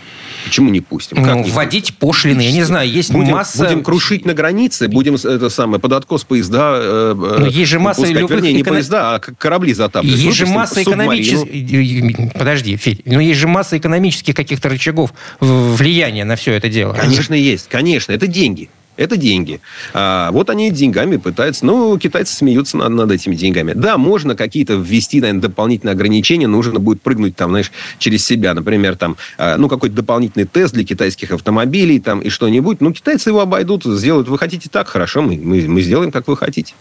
Почему 0.45 0.69
не 0.69 0.81
пустим? 0.81 1.21
Ну, 1.21 1.43
вводить 1.43 1.95
пошлины, 1.95 2.41
я 2.41 2.51
не 2.51 2.63
знаю, 2.63 2.89
есть 2.89 3.11
будем, 3.11 3.33
масса... 3.33 3.65
Будем 3.65 3.83
крушить 3.83 4.25
на 4.25 4.33
границе, 4.33 4.87
будем 4.87 5.15
это 5.15 5.49
самое, 5.49 5.79
под 5.79 5.93
откос 5.93 6.23
поезда... 6.23 6.79
Э, 6.81 7.13
Но 7.15 7.39
ну, 7.39 7.45
есть 7.45 7.69
же 7.69 7.79
масса 7.79 8.01
пускать, 8.01 8.19
любых... 8.19 8.37
Вернее, 8.37 8.53
не 8.53 8.61
эко... 8.61 8.71
поезда, 8.71 9.15
а 9.15 9.19
корабли 9.19 9.73
затапливать. 9.73 10.19
Есть 10.19 10.37
же 10.37 10.47
масса 10.47 10.83
экономических... 10.83 12.33
Подожди, 12.33 12.75
Федь, 12.77 13.01
но 13.05 13.19
есть 13.19 13.39
же 13.39 13.47
масса 13.47 13.77
экономических 13.77 14.35
каких-то 14.35 14.69
рычагов 14.69 15.13
влияния 15.39 16.25
на 16.25 16.35
все 16.35 16.53
это 16.53 16.69
дело. 16.69 16.93
Конечно, 16.93 17.33
есть, 17.33 17.67
конечно, 17.69 18.11
это 18.11 18.27
деньги. 18.27 18.69
Это 19.01 19.17
деньги. 19.17 19.61
А, 19.93 20.29
вот 20.31 20.51
они 20.51 20.69
деньгами 20.69 21.17
пытаются... 21.17 21.65
Ну, 21.65 21.97
китайцы 21.97 22.35
смеются 22.35 22.77
над, 22.77 22.89
над 22.89 23.11
этими 23.11 23.35
деньгами. 23.35 23.73
Да, 23.73 23.97
можно 23.97 24.35
какие-то 24.35 24.75
ввести, 24.75 25.19
наверное, 25.19 25.41
дополнительные 25.41 25.93
ограничения. 25.93 26.47
Нужно 26.47 26.79
будет 26.79 27.01
прыгнуть 27.01 27.35
там, 27.35 27.49
знаешь, 27.49 27.71
через 27.97 28.23
себя. 28.23 28.53
Например, 28.53 28.95
там, 28.95 29.17
а, 29.39 29.57
ну, 29.57 29.69
какой-то 29.69 29.95
дополнительный 29.95 30.45
тест 30.45 30.75
для 30.75 30.83
китайских 30.83 31.31
автомобилей 31.31 31.99
там 31.99 32.19
и 32.19 32.29
что-нибудь. 32.29 32.79
Ну, 32.79 32.93
китайцы 32.93 33.29
его 33.29 33.41
обойдут, 33.41 33.85
сделают. 33.85 34.27
Вы 34.27 34.37
хотите 34.37 34.69
так? 34.69 34.87
Хорошо, 34.87 35.23
мы, 35.23 35.35
мы, 35.37 35.67
мы 35.67 35.81
сделаем, 35.81 36.11
как 36.11 36.27
вы 36.27 36.37
хотите. 36.37 36.75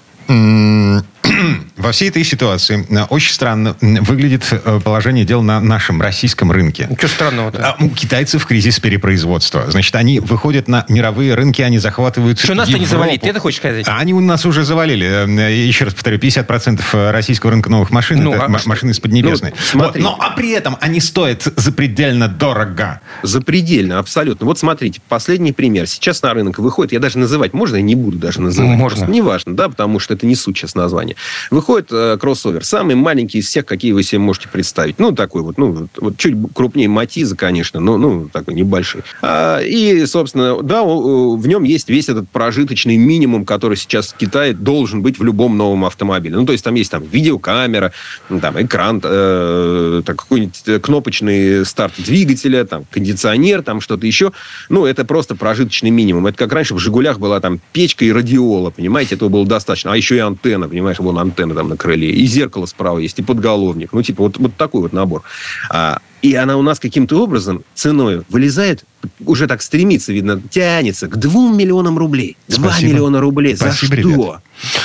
Во 1.76 1.92
всей 1.92 2.08
этой 2.08 2.24
ситуации 2.24 2.86
э, 2.88 3.04
очень 3.04 3.32
странно 3.32 3.76
выглядит 3.80 4.46
э, 4.50 4.80
положение 4.82 5.24
дел 5.24 5.42
на 5.42 5.60
нашем 5.60 6.00
российском 6.00 6.52
рынке. 6.52 6.88
Что 6.98 7.08
странного-то? 7.08 7.76
А, 7.78 7.82
у 7.82 7.88
китайцев 7.90 8.46
кризис 8.46 8.78
перепроизводства. 8.80 9.70
Значит, 9.70 9.94
они 9.94 10.20
выходят 10.20 10.68
на 10.68 10.84
мировые 10.88 11.34
рынки, 11.34 11.62
они 11.62 11.78
захватывают 11.78 12.38
Что 12.38 12.54
нас-то 12.54 12.78
не 12.78 12.86
завалит, 12.86 13.22
ты 13.22 13.28
это 13.28 13.40
хочешь 13.40 13.58
сказать? 13.58 13.86
А 13.88 13.98
они 13.98 14.12
у 14.14 14.20
нас 14.20 14.44
уже 14.46 14.64
завалили. 14.64 15.26
Э, 15.26 15.54
еще 15.54 15.84
раз 15.84 15.94
повторю, 15.94 16.18
50% 16.18 17.10
российского 17.10 17.52
рынка 17.52 17.70
новых 17.70 17.90
машин 17.90 18.22
ну, 18.22 18.34
это 18.34 18.44
а 18.44 18.48
машины 18.48 18.90
из 18.90 19.00
Поднебесной. 19.00 19.54
Ну, 19.74 19.84
вот, 19.84 19.96
но, 19.96 20.16
а 20.20 20.30
при 20.30 20.50
этом 20.50 20.76
они 20.80 21.00
стоят 21.00 21.42
запредельно 21.56 22.28
дорого. 22.28 23.00
Запредельно, 23.22 23.98
абсолютно. 23.98 24.46
Вот 24.46 24.58
смотрите, 24.58 25.00
последний 25.08 25.52
пример. 25.52 25.86
Сейчас 25.86 26.22
на 26.22 26.34
рынок 26.34 26.58
выходит, 26.58 26.92
я 26.92 26.98
даже 26.98 27.18
называть 27.18 27.52
можно, 27.52 27.76
я 27.76 27.82
не 27.82 27.94
буду 27.94 28.18
даже 28.18 28.40
называть. 28.40 28.76
Можно. 28.76 29.06
Неважно, 29.06 29.56
да, 29.56 29.68
потому 29.68 29.98
что 29.98 30.14
это 30.14 30.26
не 30.26 30.34
суть 30.34 30.58
сейчас 30.58 30.74
название. 30.74 31.16
Выходит 31.50 31.88
э, 31.90 32.16
кроссовер, 32.20 32.64
самый 32.64 32.94
маленький 32.94 33.38
из 33.38 33.46
всех, 33.46 33.66
какие 33.66 33.92
вы 33.92 34.02
себе 34.02 34.18
можете 34.18 34.48
представить. 34.48 34.98
Ну, 34.98 35.12
такой 35.12 35.42
вот, 35.42 35.58
ну, 35.58 35.88
вот 35.96 36.16
чуть 36.16 36.34
крупнее 36.54 36.88
Матиза, 36.88 37.36
конечно, 37.36 37.80
но, 37.80 37.96
ну, 37.96 38.28
такой 38.32 38.54
небольшой. 38.54 39.02
А, 39.22 39.60
и, 39.60 40.04
собственно, 40.06 40.62
да, 40.62 40.82
в 40.82 41.46
нем 41.46 41.64
есть 41.64 41.88
весь 41.88 42.08
этот 42.08 42.28
прожиточный 42.28 42.96
минимум, 42.96 43.44
который 43.44 43.76
сейчас 43.76 44.12
в 44.12 44.16
Китае 44.16 44.52
должен 44.52 45.02
быть 45.02 45.18
в 45.18 45.24
любом 45.24 45.56
новом 45.56 45.84
автомобиле. 45.84 46.36
Ну, 46.36 46.46
то 46.46 46.52
есть 46.52 46.64
там 46.64 46.74
есть 46.74 46.90
там 46.90 47.02
видеокамера, 47.04 47.92
там 48.40 48.60
экран, 48.60 49.00
э, 49.02 50.02
какой-нибудь 50.04 50.82
кнопочный 50.82 51.64
старт 51.64 51.94
двигателя, 51.98 52.64
там 52.64 52.84
кондиционер, 52.90 53.62
там 53.62 53.80
что-то 53.80 54.06
еще. 54.06 54.32
Ну, 54.68 54.86
это 54.86 55.04
просто 55.04 55.34
прожиточный 55.34 55.90
минимум. 55.90 56.26
Это 56.26 56.38
как 56.38 56.52
раньше 56.52 56.74
в 56.74 56.78
«Жигулях» 56.78 57.18
была 57.18 57.40
там 57.40 57.60
печка 57.72 58.04
и 58.04 58.12
радиола, 58.12 58.70
понимаете, 58.70 59.14
этого 59.14 59.28
было 59.28 59.46
достаточно. 59.46 59.92
А 59.92 59.96
еще 59.96 60.16
и 60.16 60.20
антенна, 60.20 60.68
понимаешь, 60.68 60.98
вон 60.98 61.18
антенна 61.20 61.54
там 61.54 61.68
на 61.68 61.76
крыле, 61.76 62.10
и 62.10 62.26
зеркало 62.26 62.66
справа 62.66 62.98
есть, 62.98 63.18
и 63.18 63.22
подголовник. 63.22 63.92
Ну, 63.92 64.02
типа, 64.02 64.24
вот, 64.24 64.38
вот 64.38 64.54
такой 64.56 64.82
вот 64.82 64.92
набор. 64.92 65.22
А, 65.70 65.98
и 66.22 66.34
она 66.34 66.56
у 66.56 66.62
нас 66.62 66.78
каким-то 66.78 67.22
образом 67.22 67.62
ценой 67.74 68.22
вылезает, 68.28 68.84
уже 69.24 69.46
так 69.46 69.62
стремится, 69.62 70.12
видно, 70.12 70.40
тянется 70.50 71.08
к 71.08 71.16
двум 71.16 71.56
миллионам 71.56 71.96
рублей. 71.96 72.36
Два 72.48 72.78
миллиона 72.80 73.20
рублей. 73.20 73.56
Спасибо, 73.56 73.94
За 73.96 74.02
что? 74.02 74.10
Ребят. 74.10 74.42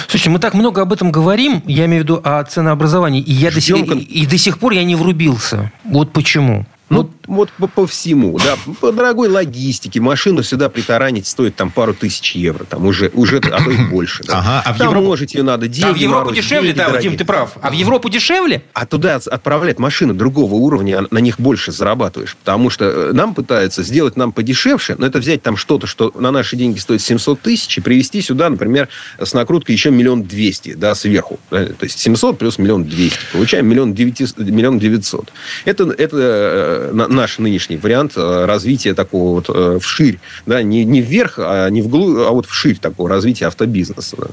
Слушайте, 0.08 0.30
мы 0.30 0.40
так 0.40 0.54
много 0.54 0.82
об 0.82 0.94
этом 0.94 1.12
говорим, 1.12 1.62
я 1.66 1.86
имею 1.86 2.04
в 2.04 2.06
виду 2.06 2.22
о 2.24 2.44
ценообразовании, 2.44 3.22
и, 3.22 3.34
я 3.34 3.52
до 3.52 3.60
сих, 3.60 3.76
и, 3.76 4.00
и 4.00 4.26
до 4.26 4.38
сих 4.38 4.60
пор 4.60 4.74
я 4.74 4.84
не 4.84 4.96
врубился. 4.96 5.72
Вот 5.84 6.14
почему. 6.14 6.66
Ну, 6.96 7.02
вот, 7.02 7.10
вот 7.28 7.50
по, 7.58 7.68
по 7.68 7.88
всему, 7.88 8.38
да, 8.40 8.56
по 8.80 8.92
дорогой 8.92 9.30
логистике. 9.30 10.00
Машину 10.00 10.44
сюда 10.44 10.70
притаранить 10.70 11.28
стоит 11.28 11.56
там 11.56 11.72
пару 11.72 11.94
тысяч 11.94 12.36
евро, 12.36 12.64
там 12.64 12.86
уже, 12.86 13.10
уже 13.14 13.38
а 13.38 13.64
то 13.64 13.70
и 13.70 13.78
больше. 13.92 14.24
Да. 14.24 14.40
Ага, 14.40 14.64
а 14.66 14.74
в 14.74 14.78
там 14.78 14.88
Европу... 14.88 15.08
можете 15.08 15.44
надо 15.44 15.68
деньги 15.68 15.90
А 15.90 15.94
в 15.94 15.98
Европу 15.98 16.26
морозить, 16.26 16.44
дешевле, 16.44 16.74
да, 16.74 16.88
дорогие. 16.88 17.10
Дим, 17.10 17.18
ты 17.18 17.26
прав. 17.26 17.58
А 17.62 17.70
в 17.70 17.74
Европу 17.74 18.10
дешевле? 18.10 18.64
А 18.74 18.86
туда 18.86 19.16
отправлять 19.16 19.80
машины 19.80 20.14
другого 20.14 20.56
уровня, 20.56 21.06
на 21.12 21.20
них 21.20 21.40
больше 21.40 21.72
зарабатываешь. 21.72 22.36
Потому 22.36 22.70
что 22.70 22.86
э, 22.86 23.12
нам 23.14 23.34
пытаются 23.34 23.84
сделать 23.84 24.16
нам 24.16 24.32
подешевше, 24.32 24.96
но 24.98 25.06
это 25.06 25.20
взять 25.20 25.42
там 25.42 25.58
что-то, 25.58 25.88
что 25.88 26.12
на 26.16 26.32
наши 26.32 26.56
деньги 26.56 26.80
стоит 26.80 27.02
700 27.02 27.42
тысяч, 27.42 27.78
и 27.78 27.82
привезти 27.82 28.22
сюда, 28.22 28.50
например, 28.50 28.90
с 29.20 29.34
накруткой 29.34 29.76
еще 29.76 29.92
миллион 29.92 30.24
двести, 30.24 30.74
да, 30.74 30.96
сверху. 30.96 31.40
То 31.50 31.76
есть 31.82 32.00
700 32.00 32.38
плюс 32.38 32.58
миллион 32.58 32.86
двести. 32.86 33.20
Получаем 33.34 33.68
миллион 33.68 33.94
девятьсот. 33.94 35.32
Это, 35.66 35.84
это 35.92 36.18
э, 36.18 36.85
наш 36.94 37.40
нынешний 37.40 37.78
вариант 37.78 38.14
э, 38.16 38.46
развития 38.46 38.94
такого 38.94 39.36
вот 39.36 39.50
э, 39.50 39.80
вширь, 39.82 40.20
да, 40.46 40.62
не, 40.62 40.84
не 40.86 41.02
вверх, 41.02 41.36
а 41.38 41.70
не 41.70 41.82
вглубь, 41.82 42.18
а 42.20 42.32
вот 42.32 42.46
вширь 42.46 42.78
такого 42.78 43.10
развития 43.10 43.48
автобизнеса. 43.48 44.16
Да. 44.18 44.28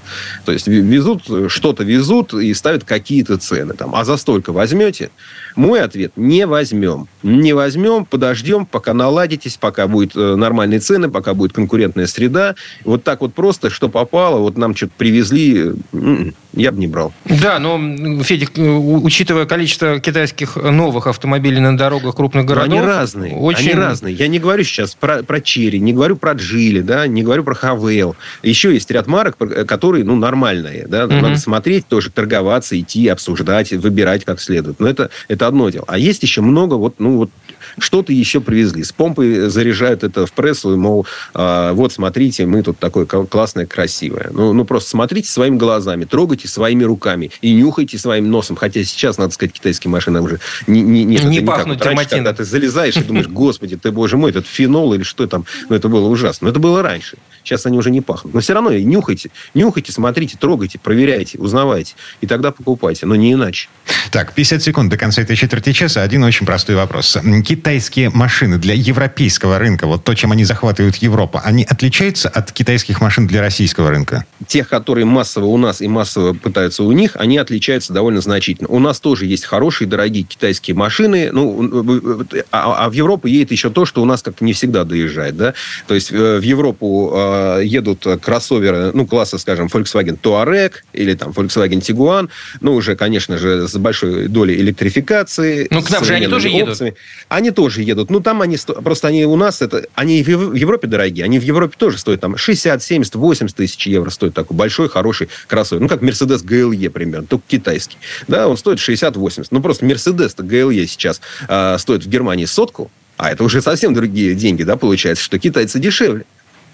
То 0.45 0.53
есть 0.53 0.67
везут, 0.67 1.25
что-то 1.49 1.85
везут 1.85 2.35
и 2.35 2.53
ставят 2.55 2.85
какие-то 2.85 3.39
цены. 3.39 3.75
Там, 3.75 3.95
а 3.95 4.05
за 4.05 4.17
столько 4.17 4.53
возьмете? 4.53 5.11
Мой 5.57 5.81
ответ– 5.81 6.13
не 6.17 6.47
возьмем. 6.47 7.09
Не 7.23 7.53
возьмем, 7.53 8.05
подождем, 8.05 8.67
пока 8.67 8.95
наладитесь, 8.95 9.57
пока 9.57 9.87
будут 9.87 10.17
э, 10.17 10.35
нормальные 10.35 10.81
цены, 10.81 11.09
пока 11.09 11.35
будет 11.35 11.53
конкурентная 11.53 12.07
среда. 12.07 12.55
Вот 12.85 13.05
так 13.05 13.21
вот 13.21 13.35
просто, 13.35 13.71
что 13.71 13.89
попало, 13.89 14.39
вот 14.39 14.57
нам 14.57 14.75
что-то 14.75 14.93
привезли, 14.97 15.73
м-м, 15.93 16.35
я 16.55 16.73
бы 16.73 16.79
не 16.79 16.87
брал. 16.87 17.13
Да, 17.25 17.59
но, 17.59 17.79
Федя, 18.23 18.47
учитывая 18.57 19.47
количество 19.47 20.01
китайских 20.01 20.57
новых 20.57 21.07
автомобилей 21.07 21.61
на 21.61 21.77
дорогах 21.77 22.17
крупных 22.17 22.32
городов... 22.33 22.65
они 22.65 22.81
разные. 22.81 23.35
Очень... 23.35 23.71
Они 23.71 23.75
разные. 23.75 24.15
Я 24.15 24.29
не 24.29 24.39
говорю 24.39 24.65
сейчас 24.65 24.95
про, 24.95 25.23
про 25.23 25.41
Черри, 25.41 25.79
не 25.79 25.93
говорю 25.93 26.17
про 26.17 26.33
Джили, 26.33 26.81
да, 26.81 27.07
не 27.07 27.23
говорю 27.23 27.45
про 27.45 27.55
Хавейл. 27.55 28.17
Еще 28.43 28.73
есть 28.73 28.91
ряд 28.91 29.07
марок, 29.07 29.37
которые, 29.67 30.05
ну, 30.05 30.17
нормальные, 30.17 30.87
да, 30.89 31.05
угу. 31.05 31.15
надо 31.15 31.37
смотреть, 31.37 31.87
тоже 31.87 32.11
торговаться, 32.11 32.79
идти, 32.79 33.09
обсуждать, 33.09 33.73
выбирать 33.73 34.25
как 34.25 34.41
следует. 34.41 34.81
Но 34.81 34.89
это, 34.89 35.11
это 35.29 35.47
одно 35.47 35.69
дело. 35.71 35.85
А 35.89 35.99
есть 35.99 36.23
еще 36.23 36.41
много 36.41 36.75
вот, 36.75 36.97
ну, 36.99 37.19
вот 37.19 37.31
что-то 37.79 38.13
еще 38.13 38.41
привезли. 38.41 38.85
С 38.85 38.93
помпой 38.93 39.49
заряжают 39.49 40.05
это 40.05 40.27
в 40.27 40.33
прессу, 40.33 40.75
и, 40.75 40.77
мол, 40.77 41.07
а, 41.35 41.73
вот, 41.73 41.93
смотрите, 41.93 42.47
мы 42.47 42.63
тут 42.63 42.79
такое 42.79 43.07
классное, 43.07 43.67
красивое. 43.67 44.31
Ну, 44.33 44.53
ну, 44.53 44.65
просто 44.65 44.91
смотрите 44.91 45.29
своими 45.29 45.57
глазами, 45.57 46.05
трогайте 46.05 46.49
своими 46.49 46.85
руками 46.85 47.31
и 47.41 47.53
нюхайте 47.55 47.99
своим 47.99 48.31
носом. 48.31 48.57
Хотя 48.57 48.85
сейчас, 48.85 49.19
надо 49.19 49.33
сказать, 49.33 49.53
китайские 49.53 49.91
машины 49.91 50.21
уже 50.21 50.41
не, 50.67 50.83
не, 50.83 51.05
нет, 51.05 51.25
не 51.25 51.41
пахнут 51.41 51.79
вот 51.79 51.87
раньше, 51.87 52.09
когда 52.09 52.33
ты 52.33 52.45
залезаешь 52.45 52.97
и 52.97 53.03
думаешь, 53.03 53.29
господи, 53.29 53.77
ты, 53.77 53.91
боже 53.91 54.17
мой, 54.17 54.31
этот 54.31 54.47
фенол 54.47 54.95
или 54.95 55.03
что 55.03 55.27
там, 55.27 55.45
ну, 55.69 55.77
это 55.77 55.89
было 55.89 56.09
ужасно. 56.09 56.47
Но 56.47 56.51
это 56.51 56.61
было 56.61 56.83
раньше. 56.83 57.17
Сейчас 57.45 57.67
они 57.67 57.79
уже 57.79 57.91
не 57.91 58.01
пахнут. 58.01 58.35
Но 58.35 58.41
все 58.41 58.55
равно 58.55 58.73
нюхайте, 58.73 59.31
нюхайте, 59.55 59.93
смотрите, 59.93 60.37
трогайте, 60.39 60.79
проверяйте, 60.79 61.39
узнавайте. 61.39 61.95
И 62.21 62.27
тогда 62.27 62.53
покупайте, 62.53 63.07
но 63.07 63.17
не 63.17 63.33
иначе. 63.33 63.69
Так, 64.11 64.33
50 64.35 64.63
секунд 64.63 64.91
до 64.91 64.97
конца 64.97 65.23
этой 65.23 65.37
четверти 65.37 65.73
часа. 65.73 66.03
Один 66.03 66.23
очень 66.23 66.47
простой 66.47 66.77
вопрос. 66.77 67.19
Китайские 67.63 68.11
машины 68.11 68.59
для 68.59 68.75
европейского 68.75 69.57
рынка, 69.57 69.87
вот 69.87 70.03
то, 70.03 70.15
чем 70.15 70.33
они 70.33 70.45
захватывают 70.45 70.97
Европу, 70.97 71.41
они 71.45 71.63
отличаются 71.63 72.29
от 72.29 72.51
китайских 72.51 73.01
машин 73.01 73.29
для 73.29 73.41
российского 73.41 73.89
рынка? 73.89 74.25
Тех, 74.49 74.69
которые 74.69 75.05
массово 75.05 75.45
у 75.45 75.57
нас 75.57 75.81
и 75.81 75.87
массово 75.87 76.33
пытаются 76.33 76.83
у 76.83 76.91
них, 76.91 77.13
они 77.15 77.39
отличаются 77.39 77.93
довольно 77.93 78.21
значительно. 78.21 78.69
У 78.69 78.81
нас 78.81 78.99
тоже 78.99 79.27
есть 79.27 79.45
хорошие, 79.45 79.87
дорогие 79.87 80.25
китайские 80.25 80.75
машины, 80.75 81.31
ну, 81.31 82.25
а, 82.51 82.87
а 82.87 82.91
в 82.91 82.95
Европу 82.95 83.29
едет 83.29 83.53
еще 83.53 83.71
то, 83.71 83.87
что 83.87 84.03
у 84.03 84.07
нас 84.07 84.23
как-то 84.23 84.45
не 84.45 84.55
всегда 84.55 84.83
доезжает, 84.83 85.37
да. 85.37 85.55
То 85.87 85.95
есть 85.95 86.11
э, 86.11 86.39
в 86.41 86.43
Европу 86.43 87.13
э, 87.15 87.61
едут 87.65 88.05
кроссоверы, 88.21 88.91
ну, 88.93 89.07
класса, 89.07 89.39
скажем, 89.39 89.69
Volkswagen 89.69 90.19
Touareg 90.21 90.73
или 90.93 91.15
там 91.15 91.31
Volkswagen 91.31 91.81
Tiguan, 91.81 92.29
ну, 92.61 92.75
уже, 92.75 92.97
конечно 92.97 93.39
же, 93.39 93.69
с 93.69 93.77
большой 93.77 94.27
долей 94.27 94.57
электрификации. 94.57 95.69
Ну, 95.71 95.81
к 95.81 95.91
нам 95.91 96.05
же 96.05 96.15
они 96.15 96.27
тоже 96.27 96.49
опциями. 96.49 96.89
едут. 96.89 96.99
Они 97.29 97.52
тоже 97.53 97.83
едут. 97.83 98.11
Ну, 98.11 98.21
там 98.21 98.43
они... 98.43 98.57
Просто 98.57 99.09
они 99.09 99.25
у 99.25 99.37
нас... 99.37 99.63
это 99.63 99.87
Они 99.95 100.23
в 100.23 100.55
Европе 100.55 100.89
дорогие. 100.89 101.25
Они 101.25 101.39
в 101.39 101.43
Европе 101.43 101.75
тоже 101.79 101.99
стоят 101.99 102.21
там 102.21 102.37
60, 102.37 102.83
70, 102.83 103.15
80 103.15 103.57
тысяч 103.57 103.87
евро 103.87 104.11
стоит 104.11 104.35
такой 104.35 104.57
большой, 104.57 104.89
хороший 104.89 105.29
кроссовер. 105.47 105.83
Ну, 105.83 105.89
как 105.89 106.03
Mercedes 106.03 106.45
GLE 106.45 106.91
примерно, 106.91 107.27
только 107.27 107.45
китайский. 107.47 107.99
Да, 108.29 108.49
он 108.49 108.57
стоит 108.57 108.79
60-80. 108.79 109.49
Ну, 109.51 109.61
просто 109.61 109.87
Mercedes-то 109.87 110.43
GLE 110.43 110.87
сейчас 110.87 111.21
э, 111.49 111.77
стоит 111.79 112.05
в 112.05 112.09
Германии 112.09 112.45
сотку, 112.45 112.91
а 113.17 113.31
это 113.31 113.45
уже 113.45 113.63
совсем 113.63 113.95
другие 113.95 114.35
деньги, 114.35 114.65
да, 114.65 114.77
получается, 114.77 115.23
что 115.23 115.39
китайцы 115.39 115.79
дешевле. 115.79 116.25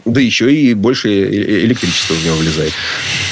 Да 0.09 0.21
еще 0.21 0.53
и 0.53 0.75
больше 0.75 1.09
электричества 1.65 2.15
в 2.15 2.25
него 2.25 2.37
влезает. 2.37 2.73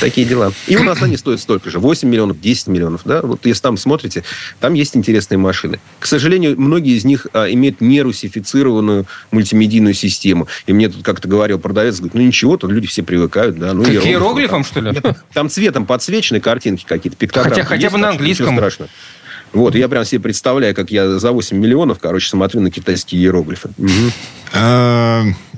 Такие 0.01 0.27
дела. 0.27 0.53
И 0.67 0.77
у 0.77 0.83
нас 0.83 1.03
они 1.03 1.17
стоят 1.17 1.41
столько 1.41 1.71
же. 1.71 1.79
8 1.79 2.09
миллионов, 2.09 2.41
10 2.41 2.67
миллионов. 2.69 3.01
Да? 3.05 3.23
Вот 3.23 3.47
если 3.47 3.63
там 3.63 3.77
смотрите, 3.77 4.25
там 4.61 4.75
есть 4.75 4.97
интересные 4.97 5.39
машины. 5.39 5.81
К 5.99 6.07
сожалению, 6.07 6.61
многие 6.61 6.97
из 6.97 7.05
них 7.05 7.27
а, 7.33 7.47
имеют 7.51 7.81
нерусифицированную 7.81 9.07
мультимедийную 9.31 9.95
систему. 9.95 10.49
И 10.67 10.73
мне 10.73 10.89
тут 10.89 11.03
как-то 11.03 11.29
говорил 11.29 11.59
продавец, 11.59 11.97
говорит, 11.97 12.15
ну 12.15 12.21
ничего, 12.21 12.57
тут 12.57 12.71
люди 12.71 12.87
все 12.87 13.03
привыкают. 13.03 13.59
Да? 13.59 13.73
Ну, 13.73 13.85
К 13.85 13.89
иероглифам, 13.89 14.65
что 14.65 14.81
ли? 14.81 14.93
Там 15.33 15.49
цветом 15.49 15.87
подсвечены 15.87 16.41
картинки 16.41 16.85
какие-то, 16.87 17.17
пиктограммы. 17.17 17.55
Хотя, 17.55 17.67
хотя 17.67 17.91
бы 17.91 17.99
на 17.99 18.11
английском. 18.11 18.57
Страшно. 18.57 18.89
Вот, 19.53 19.75
я 19.75 19.89
прям 19.89 20.05
себе 20.05 20.21
представляю, 20.21 20.75
как 20.75 20.91
я 20.91 21.19
за 21.19 21.33
8 21.33 21.57
миллионов, 21.57 21.99
короче, 21.99 22.29
смотрю 22.29 22.61
на 22.61 22.71
китайские 22.71 23.23
иероглифы. 23.23 23.71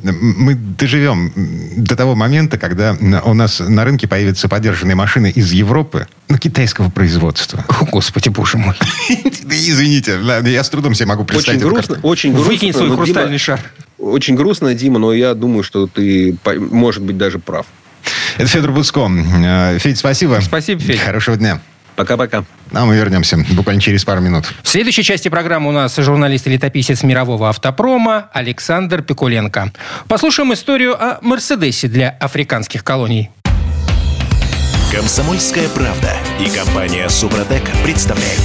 Мы 0.03 0.55
доживем 0.55 1.33
до 1.77 1.97
того 1.97 2.15
момента, 2.15 2.59
когда 2.59 2.97
у 3.25 3.35
нас 3.35 3.61
на 3.61 3.85
рынке 3.85 4.07
появятся 4.07 4.49
подержанные 4.49 4.95
машины 4.95 5.31
из 5.31 5.53
Европы, 5.53 6.07
но 6.29 6.39
китайского 6.39 6.91
производства. 6.91 7.65
О, 7.69 7.85
Господи, 7.87 8.29
боже 8.29 8.59
мой. 8.59 8.75
Извините, 9.09 10.19
я 10.45 10.63
с 10.63 10.71
трудом 10.71 10.95
себе 10.95 11.07
могу 11.07 11.25
представить. 11.25 11.63
Очень 11.63 11.71
грустно. 11.71 11.99
Очень 12.03 12.33
грустно. 12.33 12.53
Выкинь 12.53 12.73
свой 12.73 12.95
хрустальный 12.95 13.39
шар. 13.39 13.61
Очень 13.99 14.37
грустно, 14.37 14.75
Дима, 14.75 14.99
но 14.99 15.13
я 15.13 15.35
думаю, 15.35 15.63
что 15.63 15.87
ты, 15.87 16.37
может 16.45 17.03
быть, 17.03 17.19
даже 17.19 17.39
прав. 17.39 17.67
Это 18.37 18.47
Федор 18.47 18.73
Буцко. 18.73 19.11
Э, 19.11 19.79
Федь, 19.79 19.99
спасибо. 19.99 20.39
Спасибо, 20.41 20.81
Федь. 20.81 21.01
Хорошего 21.01 21.37
дня. 21.37 21.61
Пока-пока. 21.99 22.45
А 22.73 22.85
мы 22.85 22.95
вернемся 22.95 23.37
буквально 23.51 23.81
через 23.81 24.05
пару 24.05 24.21
минут. 24.21 24.45
В 24.63 24.69
следующей 24.69 25.03
части 25.03 25.29
программы 25.29 25.71
у 25.71 25.73
нас 25.73 25.97
журналист 25.97 26.47
и 26.47 26.51
летописец 26.51 27.03
мирового 27.03 27.49
автопрома 27.49 28.31
Александр 28.33 29.03
Пикуленко. 29.03 29.73
Послушаем 30.07 30.53
историю 30.53 30.95
о 30.95 31.19
Мерседесе 31.23 31.89
для 31.89 32.11
африканских 32.11 32.85
колоний. 32.85 33.31
Комсомольская 34.93 35.69
правда 35.71 36.13
и 36.39 36.49
компания 36.49 37.09
Супротек 37.09 37.65
представляют. 37.83 38.43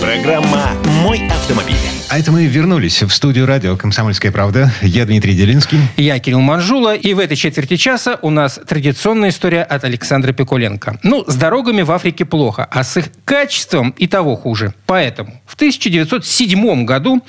Программа 0.00 0.72
«Мой 1.02 1.28
автомобиль». 1.28 1.95
А 2.08 2.20
это 2.20 2.30
мы 2.30 2.46
вернулись 2.46 3.02
в 3.02 3.10
студию 3.10 3.46
радио 3.46 3.76
«Комсомольская 3.76 4.30
правда». 4.30 4.70
Я 4.80 5.04
Дмитрий 5.06 5.34
Делинский. 5.34 5.80
Я 5.96 6.20
Кирилл 6.20 6.40
Манжула. 6.40 6.94
И 6.94 7.14
в 7.14 7.18
этой 7.18 7.36
четверти 7.36 7.76
часа 7.76 8.20
у 8.22 8.30
нас 8.30 8.60
традиционная 8.64 9.30
история 9.30 9.64
от 9.64 9.82
Александра 9.82 10.32
Пикуленко. 10.32 11.00
Ну, 11.02 11.24
с 11.26 11.34
дорогами 11.34 11.82
в 11.82 11.90
Африке 11.90 12.24
плохо, 12.24 12.64
а 12.70 12.84
с 12.84 12.96
их 12.96 13.06
качеством 13.24 13.90
и 13.98 14.06
того 14.06 14.36
хуже. 14.36 14.72
Поэтому 14.86 15.42
в 15.46 15.56
1907 15.56 16.84
году 16.84 17.24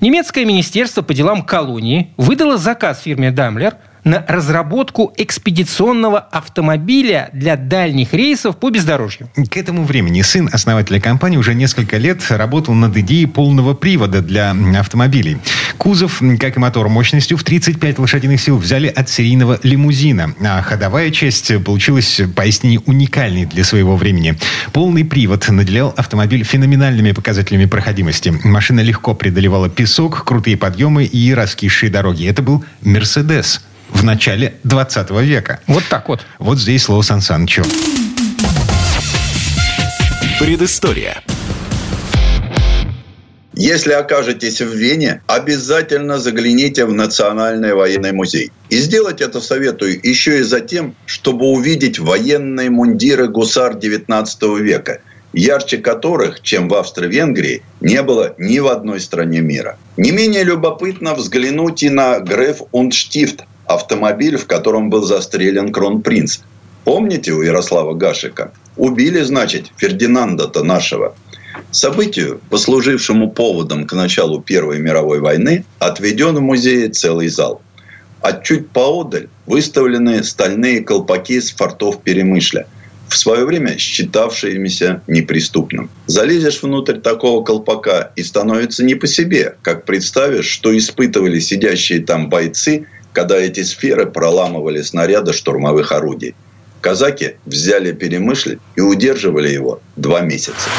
немецкое 0.00 0.44
министерство 0.44 1.02
по 1.02 1.12
делам 1.12 1.42
колонии 1.42 2.14
выдало 2.16 2.56
заказ 2.56 3.02
фирме 3.02 3.30
Daimler– 3.30 3.74
на 4.04 4.24
разработку 4.26 5.12
экспедиционного 5.16 6.18
автомобиля 6.18 7.30
для 7.32 7.56
дальних 7.56 8.14
рейсов 8.14 8.56
по 8.56 8.70
бездорожью. 8.70 9.30
К 9.50 9.56
этому 9.56 9.84
времени 9.84 10.22
сын 10.22 10.48
основателя 10.52 11.00
компании 11.00 11.36
уже 11.36 11.54
несколько 11.54 11.96
лет 11.96 12.22
работал 12.30 12.74
над 12.74 12.96
идеей 12.96 13.26
полного 13.26 13.74
привода 13.74 14.22
для 14.22 14.54
автомобилей. 14.78 15.38
Кузов, 15.78 16.20
как 16.38 16.56
и 16.56 16.60
мотор 16.60 16.88
мощностью 16.88 17.36
в 17.36 17.44
35 17.44 17.98
лошадиных 17.98 18.40
сил, 18.40 18.58
взяли 18.58 18.88
от 18.88 19.08
серийного 19.08 19.58
лимузина, 19.62 20.34
а 20.44 20.60
ходовая 20.62 21.10
часть 21.10 21.52
получилась 21.64 22.20
поистине 22.36 22.80
уникальной 22.80 23.46
для 23.46 23.64
своего 23.64 23.96
времени. 23.96 24.36
Полный 24.72 25.04
привод 25.04 25.48
наделял 25.48 25.94
автомобиль 25.96 26.44
феноменальными 26.44 27.12
показателями 27.12 27.64
проходимости. 27.64 28.32
Машина 28.44 28.80
легко 28.80 29.14
преодолевала 29.14 29.68
песок, 29.70 30.24
крутые 30.24 30.56
подъемы 30.56 31.04
и 31.04 31.32
раскисшие 31.32 31.90
дороги. 31.90 32.26
Это 32.26 32.42
был 32.42 32.64
«Мерседес» 32.82 33.62
в 33.92 34.04
начале 34.04 34.54
20 34.64 35.10
века. 35.10 35.60
Вот 35.66 35.84
так 35.88 36.08
вот. 36.08 36.20
Вот 36.38 36.58
здесь 36.58 36.84
слово 36.84 37.02
Сан 37.02 37.20
Санычу. 37.20 37.62
Предыстория. 40.38 41.22
Если 43.54 43.92
окажетесь 43.92 44.62
в 44.62 44.72
Вене, 44.72 45.20
обязательно 45.26 46.18
загляните 46.18 46.86
в 46.86 46.94
Национальный 46.94 47.74
военный 47.74 48.12
музей. 48.12 48.50
И 48.70 48.78
сделать 48.78 49.20
это 49.20 49.40
советую 49.40 50.00
еще 50.02 50.38
и 50.38 50.42
за 50.42 50.60
тем, 50.60 50.94
чтобы 51.04 51.44
увидеть 51.46 51.98
военные 51.98 52.70
мундиры 52.70 53.28
гусар 53.28 53.76
XIX 53.76 54.58
века, 54.60 55.02
ярче 55.34 55.76
которых, 55.76 56.40
чем 56.40 56.68
в 56.68 56.74
Австро-Венгрии, 56.74 57.62
не 57.80 58.02
было 58.02 58.34
ни 58.38 58.58
в 58.60 58.68
одной 58.68 58.98
стране 58.98 59.40
мира. 59.40 59.76
Не 59.96 60.10
менее 60.10 60.44
любопытно 60.44 61.14
взглянуть 61.14 61.82
и 61.82 61.90
на 61.90 62.20
Греф 62.20 62.62
und 62.72 62.92
автомобиль, 63.74 64.36
в 64.36 64.46
котором 64.46 64.90
был 64.90 65.02
застрелен 65.02 65.72
кронпринц. 65.72 66.40
Помните 66.84 67.32
у 67.32 67.42
Ярослава 67.42 67.94
Гашика? 67.94 68.52
Убили, 68.76 69.20
значит, 69.20 69.66
Фердинанда-то 69.76 70.64
нашего. 70.64 71.14
Событию, 71.70 72.40
послужившему 72.50 73.30
поводом 73.30 73.86
к 73.86 73.92
началу 73.92 74.40
Первой 74.40 74.80
мировой 74.80 75.20
войны, 75.20 75.64
отведен 75.78 76.36
в 76.36 76.40
музее 76.40 76.88
целый 76.88 77.28
зал. 77.28 77.60
А 78.22 78.32
чуть 78.32 78.70
поодаль 78.70 79.28
выставлены 79.46 80.22
стальные 80.24 80.82
колпаки 80.82 81.40
с 81.40 81.50
фортов 81.50 82.02
Перемышля, 82.02 82.66
в 83.08 83.16
свое 83.16 83.44
время 83.44 83.78
считавшимися 83.78 85.02
неприступным. 85.06 85.90
Залезешь 86.06 86.62
внутрь 86.62 86.98
такого 86.98 87.44
колпака 87.44 88.12
и 88.16 88.22
становится 88.22 88.84
не 88.84 88.94
по 88.94 89.06
себе, 89.06 89.56
как 89.62 89.84
представишь, 89.84 90.46
что 90.46 90.76
испытывали 90.76 91.38
сидящие 91.38 92.00
там 92.00 92.28
бойцы– 92.28 92.86
когда 93.12 93.36
эти 93.36 93.62
сферы 93.62 94.06
проламывали 94.06 94.82
снаряды 94.82 95.32
штурмовых 95.32 95.92
орудий. 95.92 96.34
Казаки 96.80 97.36
взяли 97.44 97.92
Перемышль 97.92 98.58
и 98.76 98.80
удерживали 98.80 99.50
его 99.50 99.80
два 99.96 100.20
месяца. 100.20 100.70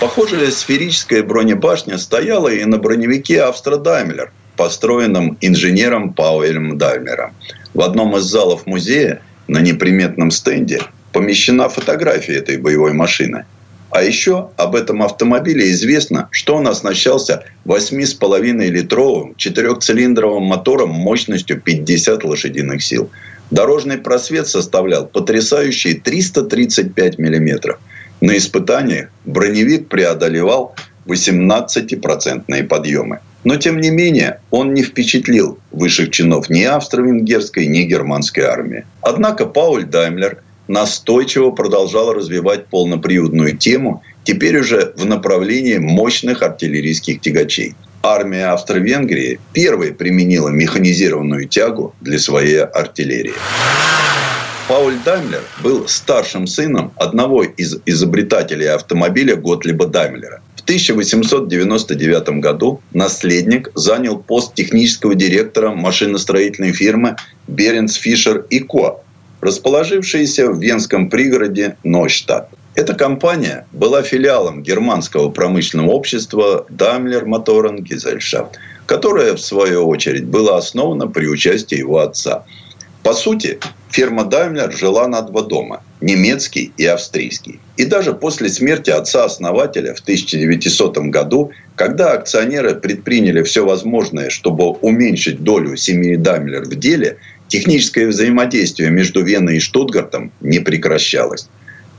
Похожая 0.00 0.50
сферическая 0.50 1.22
бронебашня 1.22 1.98
стояла 1.98 2.48
и 2.48 2.64
на 2.64 2.78
броневике 2.78 3.42
«Австродаймлер», 3.42 4.32
построенном 4.56 5.36
инженером 5.42 6.14
Пауэлем 6.14 6.78
Даймлером. 6.78 7.34
В 7.74 7.82
одном 7.82 8.16
из 8.16 8.22
залов 8.22 8.66
музея 8.66 9.20
на 9.46 9.58
неприметном 9.58 10.30
стенде 10.30 10.80
помещена 11.12 11.68
фотография 11.68 12.36
этой 12.36 12.56
боевой 12.56 12.94
машины– 12.94 13.44
а 13.90 14.02
еще 14.02 14.50
об 14.56 14.76
этом 14.76 15.02
автомобиле 15.02 15.70
известно, 15.72 16.28
что 16.30 16.56
он 16.56 16.68
оснащался 16.68 17.44
8,5-литровым 17.66 19.34
четырехцилиндровым 19.36 20.44
мотором 20.44 20.90
мощностью 20.90 21.60
50 21.60 22.24
лошадиных 22.24 22.82
сил. 22.82 23.10
Дорожный 23.50 23.98
просвет 23.98 24.46
составлял 24.46 25.06
потрясающие 25.06 25.94
335 25.94 27.18
миллиметров. 27.18 27.80
На 28.20 28.36
испытаниях 28.36 29.08
броневик 29.24 29.88
преодолевал 29.88 30.74
18-процентные 31.06 32.62
подъемы. 32.64 33.20
Но, 33.42 33.56
тем 33.56 33.80
не 33.80 33.90
менее, 33.90 34.40
он 34.50 34.74
не 34.74 34.82
впечатлил 34.82 35.58
высших 35.72 36.10
чинов 36.10 36.50
ни 36.50 36.62
австро-венгерской, 36.62 37.66
ни 37.66 37.82
германской 37.82 38.44
армии. 38.44 38.84
Однако 39.00 39.46
Пауль 39.46 39.84
Даймлер– 39.84 40.42
настойчиво 40.70 41.50
продолжал 41.50 42.14
развивать 42.14 42.66
полноприводную 42.66 43.56
тему, 43.56 44.02
теперь 44.24 44.60
уже 44.60 44.92
в 44.96 45.04
направлении 45.04 45.78
мощных 45.78 46.42
артиллерийских 46.42 47.20
тягачей. 47.20 47.74
Армия 48.02 48.46
Австро-Венгрии 48.46 49.40
первой 49.52 49.92
применила 49.92 50.48
механизированную 50.48 51.48
тягу 51.48 51.94
для 52.00 52.18
своей 52.18 52.62
артиллерии. 52.62 53.34
Пауль 54.68 54.94
Даймлер 55.04 55.42
был 55.64 55.88
старшим 55.88 56.46
сыном 56.46 56.92
одного 56.94 57.42
из 57.42 57.78
изобретателей 57.86 58.68
автомобиля 58.68 59.34
Готлиба 59.34 59.86
Даймлера. 59.86 60.40
В 60.54 60.62
1899 60.62 62.40
году 62.40 62.80
наследник 62.92 63.70
занял 63.74 64.18
пост 64.18 64.54
технического 64.54 65.16
директора 65.16 65.72
машиностроительной 65.72 66.72
фирмы 66.72 67.16
Беренц 67.48 67.94
Фишер 67.94 68.46
и 68.48 68.60
Ко, 68.60 69.00
расположившаяся 69.40 70.50
в 70.50 70.60
венском 70.60 71.08
пригороде 71.10 71.76
Нойштадт. 71.84 72.48
Эта 72.74 72.94
компания 72.94 73.66
была 73.72 74.02
филиалом 74.02 74.62
германского 74.62 75.30
промышленного 75.30 75.90
общества 75.90 76.66
Daimler 76.70 77.24
Motoren 77.24 77.78
Gesellschaft, 77.78 78.54
которое, 78.86 79.34
в 79.34 79.40
свою 79.40 79.88
очередь, 79.88 80.26
было 80.26 80.56
основано 80.56 81.08
при 81.08 81.26
участии 81.26 81.78
его 81.78 81.98
отца. 81.98 82.44
По 83.02 83.12
сути, 83.12 83.58
фирма 83.90 84.22
Daimler 84.22 84.70
жила 84.76 85.08
на 85.08 85.22
два 85.22 85.42
дома– 85.42 85.82
немецкий 86.00 86.72
и 86.76 86.86
австрийский. 86.86 87.58
И 87.76 87.86
даже 87.86 88.12
после 88.12 88.48
смерти 88.48 88.90
отца-основателя 88.90 89.94
в 89.94 90.00
1900 90.00 90.98
году, 91.10 91.50
когда 91.76 92.12
акционеры 92.12 92.74
предприняли 92.74 93.42
все 93.42 93.64
возможное, 93.64 94.30
чтобы 94.30 94.70
уменьшить 94.70 95.42
долю 95.42 95.76
семьи 95.76 96.16
Daimler 96.16 96.64
в 96.64 96.74
деле, 96.76 97.16
Техническое 97.50 98.06
взаимодействие 98.06 98.90
между 98.90 99.24
Веной 99.24 99.56
и 99.56 99.58
Штутгартом 99.60 100.30
не 100.40 100.60
прекращалось. 100.60 101.48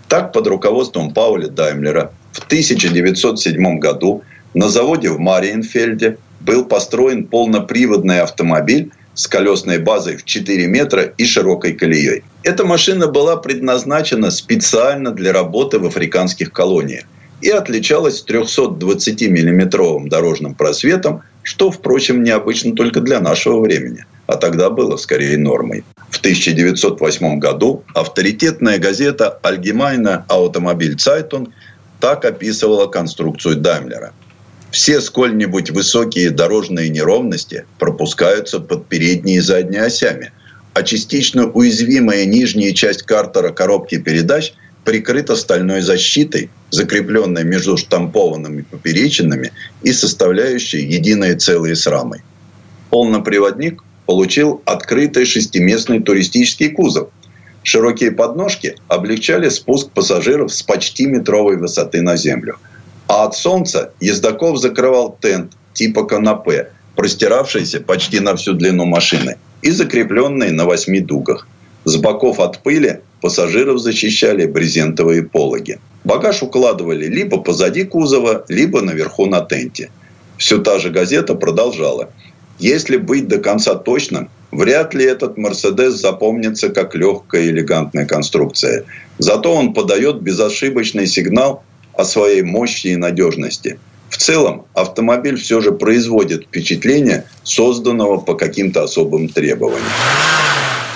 Так, 0.08 0.32
под 0.32 0.48
руководством 0.48 1.14
Пауля 1.14 1.50
Даймлера 1.50 2.14
в 2.32 2.40
1907 2.40 3.78
году 3.78 4.24
на 4.54 4.70
заводе 4.70 5.10
в 5.10 5.20
Мариенфельде 5.20 6.18
был 6.40 6.64
построен 6.64 7.26
полноприводный 7.26 8.22
автомобиль 8.22 8.92
с 9.14 9.28
колесной 9.28 9.80
базой 9.80 10.16
в 10.16 10.24
4 10.24 10.68
метра 10.68 11.02
и 11.02 11.26
широкой 11.26 11.74
колеей. 11.74 12.24
Эта 12.44 12.64
машина 12.64 13.08
была 13.08 13.36
предназначена 13.36 14.32
специально 14.32 15.12
для 15.12 15.34
работы 15.34 15.80
в 15.80 15.86
африканских 15.86 16.54
колониях 16.54 17.04
и 17.42 17.50
отличалась 17.50 18.24
320-миллиметровым 18.26 20.08
дорожным 20.08 20.56
просветом, 20.56 21.24
что, 21.44 21.72
впрочем, 21.72 22.24
необычно 22.24 22.74
только 22.74 23.02
для 23.02 23.20
нашего 23.20 23.60
времени 23.60 24.06
а 24.28 24.38
тогда 24.38 24.70
было 24.70 24.98
скорее 24.98 25.38
нормой. 25.38 25.84
В 26.10 26.20
1908 26.20 27.40
году 27.40 27.84
авторитетная 27.94 28.78
газета 28.78 29.40
«Альгемайна 29.44 30.26
Аутомобиль 30.28 30.98
Цайтун» 30.98 31.54
так 32.00 32.26
описывала 32.26 32.88
конструкцию 32.88 33.58
Даймлера. 33.58 34.14
Все 34.72 35.02
сколь-нибудь 35.02 35.70
высокие 35.72 36.30
дорожные 36.30 36.90
неровности 36.90 37.66
пропускаются 37.78 38.60
под 38.60 38.88
передние 38.88 39.38
и 39.38 39.42
задние 39.42 39.84
осями, 39.84 40.32
а 40.74 40.84
частично 40.84 41.48
уязвимая 41.48 42.26
нижняя 42.26 42.72
часть 42.74 43.04
картера 43.04 43.52
коробки 43.52 43.98
передач 43.98 44.54
прикрыта 44.86 45.36
стальной 45.36 45.82
защитой, 45.82 46.50
закрепленной 46.72 47.44
между 47.44 47.78
штампованными 47.78 48.62
поперечинами 48.64 49.52
и 49.84 49.92
составляющей 49.92 50.80
единое 50.80 51.36
целое 51.36 51.76
с 51.76 51.86
рамой. 51.86 52.22
Полноприводник 52.90 53.84
получил 54.06 54.62
открытый 54.66 55.26
шестиместный 55.26 56.02
туристический 56.02 56.70
кузов. 56.70 57.10
Широкие 57.64 58.12
подножки 58.12 58.76
облегчали 58.88 59.50
спуск 59.50 59.92
пассажиров 59.92 60.52
с 60.52 60.64
почти 60.64 61.06
метровой 61.06 61.58
высоты 61.58 62.02
на 62.02 62.18
землю. 62.18 62.58
А 63.08 63.26
от 63.26 63.36
солнца 63.36 63.94
ездаков 64.00 64.58
закрывал 64.58 65.18
тент 65.22 65.52
типа 65.74 66.06
канапе, 66.06 66.72
простиравшийся 66.96 67.80
почти 67.80 68.20
на 68.20 68.36
всю 68.36 68.54
длину 68.54 68.86
машины 68.86 69.38
и 69.62 69.72
закрепленный 69.72 70.52
на 70.52 70.66
восьми 70.66 71.00
дугах. 71.00 71.48
С 71.84 71.98
боков 71.98 72.40
от 72.40 72.64
пыли 72.64 73.02
пассажиров 73.22 73.80
защищали 73.80 74.48
брезентовые 74.48 75.24
пологи. 75.24 75.80
Багаж 76.04 76.42
укладывали 76.42 77.06
либо 77.06 77.38
позади 77.38 77.84
кузова, 77.84 78.46
либо 78.50 78.82
наверху 78.82 79.28
на 79.28 79.42
тенте. 79.42 79.92
Все 80.38 80.58
та 80.58 80.80
же 80.80 80.90
газета 80.90 81.36
продолжала– 81.36 82.10
если 82.62 82.98
быть 82.98 83.28
до 83.28 83.40
конца 83.40 83.76
точным, 83.76 84.30
вряд 84.52 84.94
ли 84.94 85.04
этот 85.04 85.36
Мерседес 85.36 85.96
запомнится 85.96 86.70
как 86.70 86.94
легкая 86.94 87.48
элегантная 87.48 88.06
конструкция. 88.06 88.86
Зато 89.18 89.52
он 89.52 89.74
подает 89.74 90.22
безошибочный 90.22 91.08
сигнал 91.08 91.64
о 91.94 92.04
своей 92.04 92.44
мощи 92.44 92.88
и 92.88 92.96
надежности. 92.96 93.80
В 94.10 94.18
целом, 94.18 94.66
автомобиль 94.76 95.38
все 95.38 95.62
же 95.62 95.72
производит 95.72 96.44
впечатление 96.44 97.26
созданного 97.44 98.18
по 98.18 98.36
каким-то 98.36 98.84
особым 98.84 99.30
требованиям. 99.30 99.82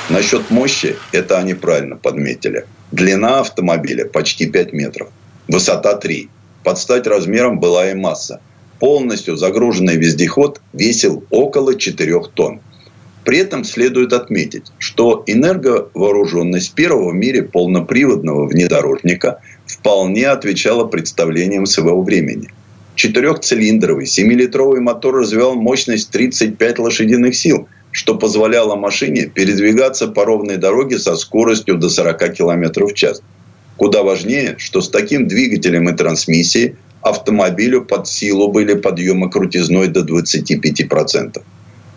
Насчет 0.09 0.51
мощи 0.51 0.95
это 1.11 1.39
они 1.39 1.55
правильно 1.55 1.95
подметили. 1.95 2.65
Длина 2.91 3.39
автомобиля 3.39 4.05
почти 4.05 4.45
5 4.45 4.73
метров. 4.73 5.07
Высота 5.47 5.95
3. 5.95 6.29
Под 6.63 6.77
стать 6.77 7.07
размером 7.07 7.59
была 7.59 7.89
и 7.89 7.95
масса– 7.95 8.39
полностью 8.79 9.37
загруженный 9.37 9.97
вездеход 9.97 10.61
весил 10.73 11.23
около 11.29 11.75
4 11.75 12.21
тонн. 12.33 12.59
При 13.23 13.39
этом 13.39 13.63
следует 13.63 14.13
отметить, 14.13 14.71
что 14.77 15.23
энерговооруженность 15.25 16.73
первого 16.73 17.09
в 17.09 17.15
мире 17.15 17.41
полноприводного 17.41 18.45
внедорожника 18.45 19.41
вполне 19.65 20.27
отвечала 20.27 20.85
представлениям 20.85 21.65
своего 21.65 22.03
времени. 22.03 22.49
Четырехцилиндровый 22.93 24.05
7-литровый 24.05 24.79
мотор 24.79 25.15
развивал 25.15 25.55
мощность 25.55 26.11
35 26.11 26.79
лошадиных 26.79 27.35
сил, 27.35 27.67
что 27.91 28.15
позволяло 28.15 28.75
машине 28.75 29.25
передвигаться 29.25 30.07
по 30.07 30.23
ровной 30.23 30.57
дороге 30.57 30.99
со 30.99 31.15
скоростью 31.15 31.77
до 31.77 31.89
40 31.89 32.33
км 32.33 32.85
в 32.85 32.93
час. 32.93 33.21
Куда 33.75 34.03
важнее, 34.03 34.55
что 34.57 34.81
с 34.81 34.89
таким 34.89 35.27
двигателем 35.27 35.89
и 35.89 35.95
трансмиссией 35.95 36.75
автомобилю 37.05 37.85
под 37.85 38.07
силу 38.07 38.47
были 38.47 38.73
подъемы 38.73 39.29
крутизной 39.29 39.87
до 39.87 40.01
25%. 40.01 41.41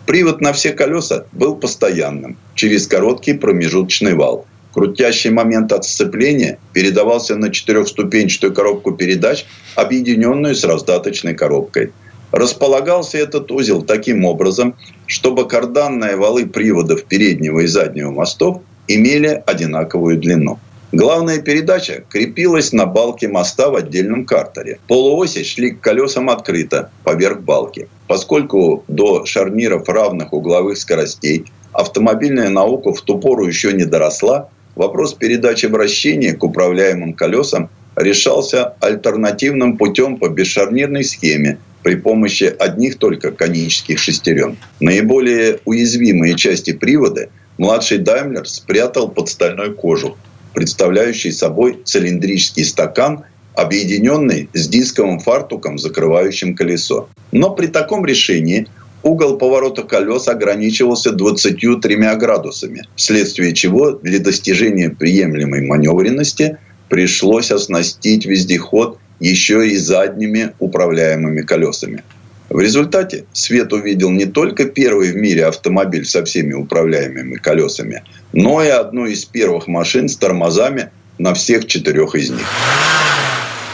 Привод 0.05 0.39
на 0.39 0.53
все 0.53 0.71
колеса 0.71 1.25
был 1.31 1.55
постоянным, 1.55 2.37
через 2.53 2.85
короткий 2.87 3.33
промежуточный 3.33 4.13
вал. 4.13 4.45
Крутящий 4.71 5.31
момент 5.31 5.71
от 5.71 5.83
сцепления 5.85 6.59
передавался 6.73 7.35
на 7.35 7.49
четырехступенчатую 7.49 8.53
коробку 8.53 8.91
передач, 8.91 9.45
объединенную 9.75 10.53
с 10.53 10.63
раздаточной 10.63 11.33
коробкой. 11.33 11.91
Располагался 12.31 13.17
этот 13.17 13.51
узел 13.51 13.81
таким 13.81 14.25
образом, 14.25 14.75
чтобы 15.07 15.47
карданные 15.47 16.17
валы 16.17 16.45
приводов 16.45 17.05
переднего 17.05 17.61
и 17.61 17.67
заднего 17.67 18.11
мостов 18.11 18.61
имели 18.87 19.41
одинаковую 19.47 20.19
длину. 20.19 20.59
Главная 20.91 21.39
передача 21.39 22.03
крепилась 22.09 22.73
на 22.73 22.87
балке 22.87 23.27
моста 23.27 23.69
в 23.69 23.75
отдельном 23.75 24.25
картере. 24.25 24.79
Полуоси 24.87 25.43
шли 25.43 25.71
к 25.71 25.81
колесам 25.81 26.31
открыто, 26.31 26.89
поверх 27.03 27.41
балки. 27.41 27.87
Поскольку 28.07 28.83
до 28.87 29.23
шарниров 29.25 29.87
равных 29.87 30.33
угловых 30.33 30.79
скоростей 30.79 31.45
автомобильная 31.73 32.49
наука 32.49 32.91
в 32.91 33.01
ту 33.01 33.19
пору 33.19 33.45
еще 33.45 33.71
не 33.71 33.85
доросла, 33.85 34.49
вопрос 34.75 35.13
передачи 35.13 35.67
вращения 35.67 36.33
к 36.33 36.43
управляемым 36.43 37.13
колесам 37.13 37.69
решался 37.95 38.73
альтернативным 38.79 39.77
путем 39.77 40.17
по 40.17 40.27
бесшарнирной 40.27 41.03
схеме 41.03 41.59
при 41.83 41.95
помощи 41.97 42.51
одних 42.57 42.97
только 42.97 43.31
конических 43.31 43.99
шестерен. 43.99 44.57
Наиболее 44.79 45.59
уязвимые 45.65 46.35
части 46.35 46.73
привода 46.73 47.29
младший 47.59 47.99
Даймлер 47.99 48.47
спрятал 48.47 49.09
под 49.09 49.29
стальной 49.29 49.75
кожух 49.75 50.17
представляющий 50.53 51.31
собой 51.31 51.79
цилиндрический 51.83 52.65
стакан, 52.65 53.23
объединенный 53.55 54.49
с 54.53 54.67
дисковым 54.67 55.19
фартуком, 55.19 55.77
закрывающим 55.77 56.55
колесо. 56.55 57.09
Но 57.31 57.51
при 57.51 57.67
таком 57.67 58.05
решении 58.05 58.67
угол 59.03 59.37
поворота 59.37 59.83
колес 59.83 60.27
ограничивался 60.27 61.11
23 61.11 61.95
градусами, 62.15 62.83
вследствие 62.95 63.53
чего 63.53 63.91
для 63.91 64.19
достижения 64.19 64.89
приемлемой 64.89 65.65
маневренности 65.65 66.57
пришлось 66.89 67.51
оснастить 67.51 68.25
вездеход 68.25 68.97
еще 69.19 69.67
и 69.67 69.75
задними 69.77 70.53
управляемыми 70.59 71.41
колесами. 71.41 72.03
В 72.49 72.59
результате 72.59 73.25
Свет 73.31 73.71
увидел 73.73 74.09
не 74.09 74.25
только 74.25 74.65
первый 74.65 75.11
в 75.11 75.15
мире 75.15 75.45
автомобиль 75.45 76.05
со 76.05 76.25
всеми 76.25 76.53
управляемыми 76.53 77.35
колесами, 77.35 78.03
но 78.33 78.63
и 78.63 78.67
одну 78.67 79.05
из 79.05 79.25
первых 79.25 79.67
машин 79.67 80.09
с 80.09 80.17
тормозами 80.17 80.89
на 81.19 81.35
всех 81.35 81.67
четырех 81.67 82.15
из 82.15 82.31
них. 82.31 82.47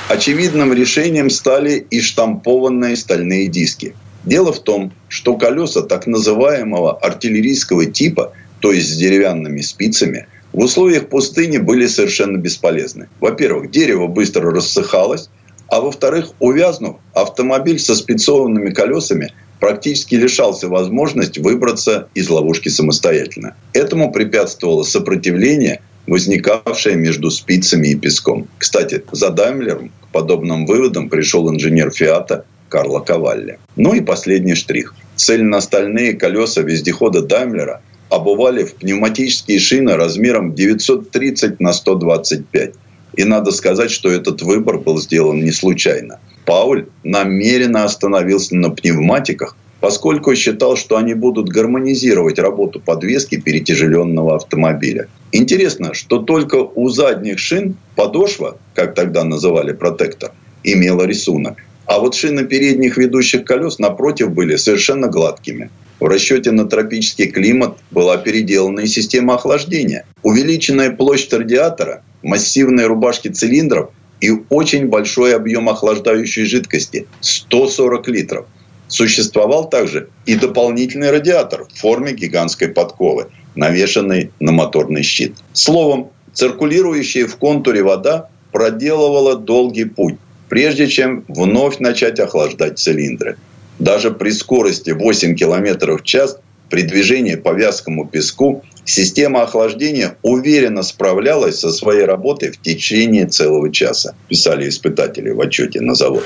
Очевидным 0.09 0.73
решением 0.73 1.29
стали 1.29 1.85
и 1.89 2.01
штампованные 2.01 2.97
стальные 2.97 3.47
диски. 3.47 3.95
Дело 4.25 4.51
в 4.51 4.59
том, 4.59 4.91
что 5.07 5.35
колеса 5.37 5.81
так 5.81 6.05
называемого 6.05 6.97
артиллерийского 6.97 7.85
типа, 7.85 8.33
то 8.59 8.71
есть 8.71 8.89
с 8.89 8.97
деревянными 8.97 9.61
спицами, 9.61 10.27
в 10.51 10.59
условиях 10.59 11.07
пустыни 11.07 11.57
были 11.57 11.87
совершенно 11.87 12.37
бесполезны. 12.37 13.07
Во-первых, 13.19 13.71
дерево 13.71 14.07
быстро 14.07 14.51
рассыхалось, 14.51 15.29
а 15.67 15.81
во-вторых, 15.81 16.31
увязнув, 16.39 16.97
автомобиль 17.13 17.79
со 17.79 17.95
спецованными 17.95 18.71
колесами 18.71 19.33
практически 19.59 20.15
лишался 20.15 20.67
возможности 20.67 21.39
выбраться 21.39 22.07
из 22.13 22.29
ловушки 22.29 22.69
самостоятельно. 22.69 23.55
Этому 23.73 24.11
препятствовало 24.11 24.83
сопротивление, 24.83 25.81
возникавшее 26.07 26.95
между 26.95 27.31
спицами 27.31 27.89
и 27.89 27.95
песком. 27.95 28.47
Кстати, 28.57 29.03
за 29.11 29.31
Даймлером 29.31 29.89
к 30.01 30.07
подобным 30.11 30.65
выводам 30.65 31.09
пришел 31.09 31.49
инженер 31.49 31.91
Фиата 31.91 32.45
Карло 32.69 32.99
Кавалли. 32.99 33.59
Ну 33.75 33.93
и 33.93 34.01
последний 34.01 34.55
штрих. 34.55 34.93
Цельностальные 35.15 36.13
колеса 36.13 36.61
вездехода 36.61 37.21
Даймлера 37.21 37.81
обували 38.09 38.63
в 38.63 38.75
пневматические 38.75 39.59
шины 39.59 39.95
размером 39.95 40.53
930 40.53 41.59
на 41.59 41.73
125 41.73 42.73
и 43.15 43.23
надо 43.23 43.51
сказать, 43.51 43.91
что 43.91 44.09
этот 44.09 44.41
выбор 44.41 44.77
был 44.77 44.97
сделан 44.97 45.43
не 45.43 45.51
случайно. 45.51 46.19
Пауль 46.45 46.87
намеренно 47.03 47.83
остановился 47.83 48.55
на 48.55 48.69
пневматиках, 48.69 49.55
поскольку 49.79 50.35
считал, 50.35 50.75
что 50.75 50.97
они 50.97 51.13
будут 51.13 51.49
гармонизировать 51.49 52.39
работу 52.39 52.79
подвески 52.79 53.37
перетяжеленного 53.37 54.35
автомобиля. 54.35 55.07
Интересно, 55.31 55.93
что 55.93 56.19
только 56.19 56.55
у 56.55 56.89
задних 56.89 57.39
шин 57.39 57.75
подошва, 57.95 58.57
как 58.73 58.95
тогда 58.95 59.23
называли 59.23 59.73
протектор, 59.73 60.31
имела 60.63 61.03
рисунок. 61.03 61.57
А 61.85 61.99
вот 61.99 62.15
шины 62.15 62.45
передних 62.45 62.97
ведущих 62.97 63.45
колес, 63.45 63.77
напротив, 63.79 64.31
были 64.31 64.55
совершенно 64.55 65.07
гладкими. 65.07 65.69
В 65.99 66.05
расчете 66.05 66.51
на 66.51 66.65
тропический 66.65 67.27
климат 67.27 67.77
была 67.91 68.17
переделана 68.17 68.81
и 68.81 68.87
система 68.87 69.35
охлаждения. 69.35 70.05
Увеличенная 70.23 70.91
площадь 70.91 71.33
радиатора 71.33 72.03
массивные 72.25 72.87
рубашки 72.87 73.27
цилиндров 73.27 73.91
и 74.19 74.31
очень 74.49 74.87
большой 74.87 75.35
объем 75.35 75.69
охлаждающей 75.69 76.45
жидкости– 76.45 77.07
140 77.21 78.07
литров. 78.07 78.45
Существовал 78.87 79.69
также 79.69 80.09
и 80.25 80.35
дополнительный 80.35 81.11
радиатор 81.11 81.65
в 81.65 81.79
форме 81.79 82.13
гигантской 82.13 82.67
подковы, 82.67 83.27
навешанный 83.55 84.31
на 84.39 84.51
моторный 84.51 85.03
щит. 85.03 85.35
Словом, 85.53 86.09
циркулирующая 86.33 87.27
в 87.27 87.35
контуре 87.37 87.83
вода 87.83 88.29
проделывала 88.51 89.35
долгий 89.35 89.85
путь, 89.85 90.15
прежде 90.49 90.87
чем 90.87 91.25
вновь 91.27 91.79
начать 91.79 92.19
охлаждать 92.19 92.79
цилиндры. 92.79 93.37
Даже 93.77 94.11
при 94.11 94.31
скорости 94.31 94.91
8 94.91 95.35
км 95.35 95.97
в 95.97 96.03
час 96.03 96.39
при 96.75 96.81
движении 96.81 97.35
по 97.35 97.53
вязкому 97.53 98.05
песку 98.05 98.61
система 98.83 99.43
охлаждения 99.43 100.17
уверенно 100.23 100.83
справлялась 100.83 101.59
со 101.61 101.71
своей 101.71 102.03
работой 102.03 102.51
в 102.51 102.59
течение 102.59 103.27
целого 103.27 103.71
часа, 103.71 104.13
писали 104.27 104.67
испытатели 104.67 105.29
в 105.29 105.39
отчете 105.39 105.79
на 105.79 105.95
завод. 105.95 106.25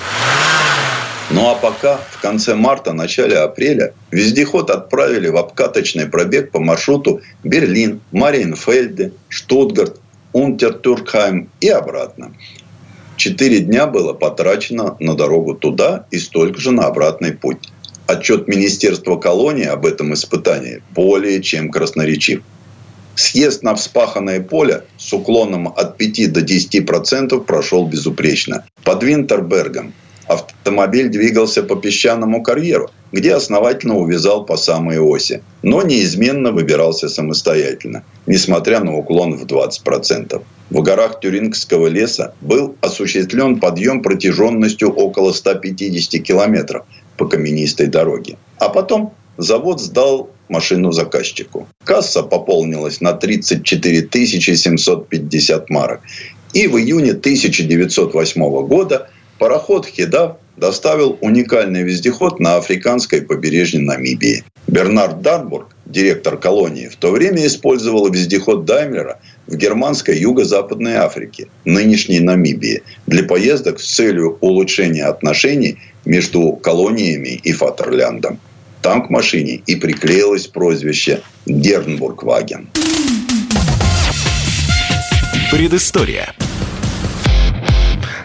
Ну 1.29 1.51
а 1.51 1.53
пока 1.53 1.97
в 1.97 2.19
конце 2.19 2.55
марта, 2.55 2.93
начале 2.93 3.37
апреля 3.37 3.93
вездеход 4.09 4.71
отправили 4.71 5.27
в 5.27 5.37
обкаточный 5.37 6.07
пробег 6.07 6.49
по 6.49 6.59
маршруту 6.59 7.21
Берлин, 7.43 8.01
Мариенфельде, 8.11 9.11
Штутгарт, 9.27 10.01
Унтертуркхайм 10.33 11.51
и 11.61 11.69
обратно. 11.69 12.33
Четыре 13.17 13.59
дня 13.59 13.85
было 13.85 14.13
потрачено 14.13 14.97
на 14.99 15.13
дорогу 15.13 15.53
туда 15.53 16.07
и 16.09 16.17
столько 16.17 16.59
же 16.59 16.71
на 16.71 16.87
обратный 16.87 17.33
путь. 17.33 17.69
Отчет 18.09 18.47
Министерства 18.47 19.17
колонии 19.17 19.67
об 19.67 19.85
этом 19.85 20.15
испытании 20.15 20.81
более 20.95 21.43
чем 21.43 21.69
красноречив. 21.69 22.41
Съезд 23.13 23.61
на 23.61 23.75
вспаханное 23.75 24.41
поле 24.41 24.85
с 24.97 25.13
уклоном 25.13 25.67
от 25.67 25.95
5 25.97 26.33
до 26.33 26.39
10% 26.39 27.39
прошел 27.43 27.85
безупречно. 27.85 28.65
Под 28.83 29.03
Винтербергом 29.03 29.93
автомобиль 30.25 31.09
двигался 31.09 31.61
по 31.61 31.75
песчаному 31.75 32.41
карьеру, 32.41 32.89
где 33.11 33.35
основательно 33.35 33.97
увязал 33.97 34.43
по 34.43 34.57
самой 34.57 34.99
оси, 34.99 35.43
но 35.61 35.83
неизменно 35.83 36.51
выбирался 36.51 37.09
самостоятельно, 37.09 38.03
несмотря 38.25 38.79
на 38.79 38.95
уклон 38.95 39.37
в 39.37 39.45
20%. 39.45 40.41
В 40.71 40.81
горах 40.81 41.19
Тюрингского 41.19 41.87
леса 41.87 42.33
был 42.41 42.75
осуществлен 42.81 43.59
подъем 43.59 44.01
протяженностью 44.01 44.89
около 44.89 45.31
150 45.31 46.23
километров 46.23 46.85
по 47.19 47.27
каменистой 47.27 47.87
дороге. 47.87 48.37
А 48.57 48.69
потом 48.69 49.13
завод 49.37 49.81
сдал 49.81 50.29
машину 50.47 50.91
заказчику. 50.91 51.67
Касса 51.83 52.23
пополнилась 52.23 53.01
на 53.01 53.13
34 53.13 54.25
750 54.25 55.69
марок. 55.69 55.99
И 56.53 56.67
в 56.67 56.77
июне 56.77 57.11
1908 57.11 58.67
года 58.67 59.09
пароход 59.37 59.85
«Хедав» 59.85 60.37
доставил 60.57 61.17
уникальный 61.21 61.83
вездеход 61.83 62.39
на 62.39 62.55
африканской 62.55 63.21
побережье 63.21 63.79
Намибии. 63.79 64.43
Бернард 64.67 65.21
Дарбург, 65.21 65.75
директор 65.85 66.37
колонии, 66.37 66.87
в 66.87 66.95
то 66.95 67.11
время 67.11 67.45
использовал 67.45 68.09
вездеход 68.11 68.65
Даймлера 68.65 69.19
в 69.47 69.55
германской 69.55 70.17
юго-западной 70.17 70.95
Африке, 70.95 71.47
нынешней 71.65 72.19
Намибии, 72.19 72.81
для 73.07 73.23
поездок 73.23 73.79
с 73.79 73.95
целью 73.95 74.37
улучшения 74.41 75.05
отношений 75.05 75.77
между 76.09 76.53
колониями 76.53 77.39
и 77.43 77.53
Фатерляндом. 77.53 78.39
Там 78.81 79.05
к 79.05 79.09
машине 79.09 79.61
и 79.67 79.75
приклеилось 79.75 80.47
прозвище 80.47 81.21
Дернбург-Ваген. 81.45 82.67
Предыстория. 85.51 86.33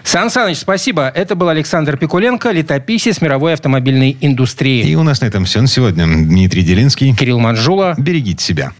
Сан 0.02 0.30
Саныч, 0.30 0.58
спасибо. 0.58 1.10
Это 1.14 1.34
был 1.34 1.48
Александр 1.48 1.96
Пикуленко, 1.96 2.52
летописец 2.52 3.20
мировой 3.20 3.52
автомобильной 3.52 4.16
индустрии. 4.20 4.82
И 4.86 4.94
у 4.94 5.02
нас 5.02 5.20
на 5.20 5.26
этом 5.26 5.44
все 5.44 5.60
на 5.60 5.66
сегодня. 5.66 6.06
Дмитрий 6.06 6.62
Делинский. 6.62 7.14
Кирилл 7.14 7.38
Манжула. 7.38 7.94
Берегите 7.98 8.42
себя. 8.42 8.72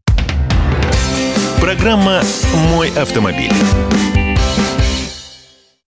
Программа 1.61 2.23
«Мой 2.71 2.91
автомобиль». 2.91 3.53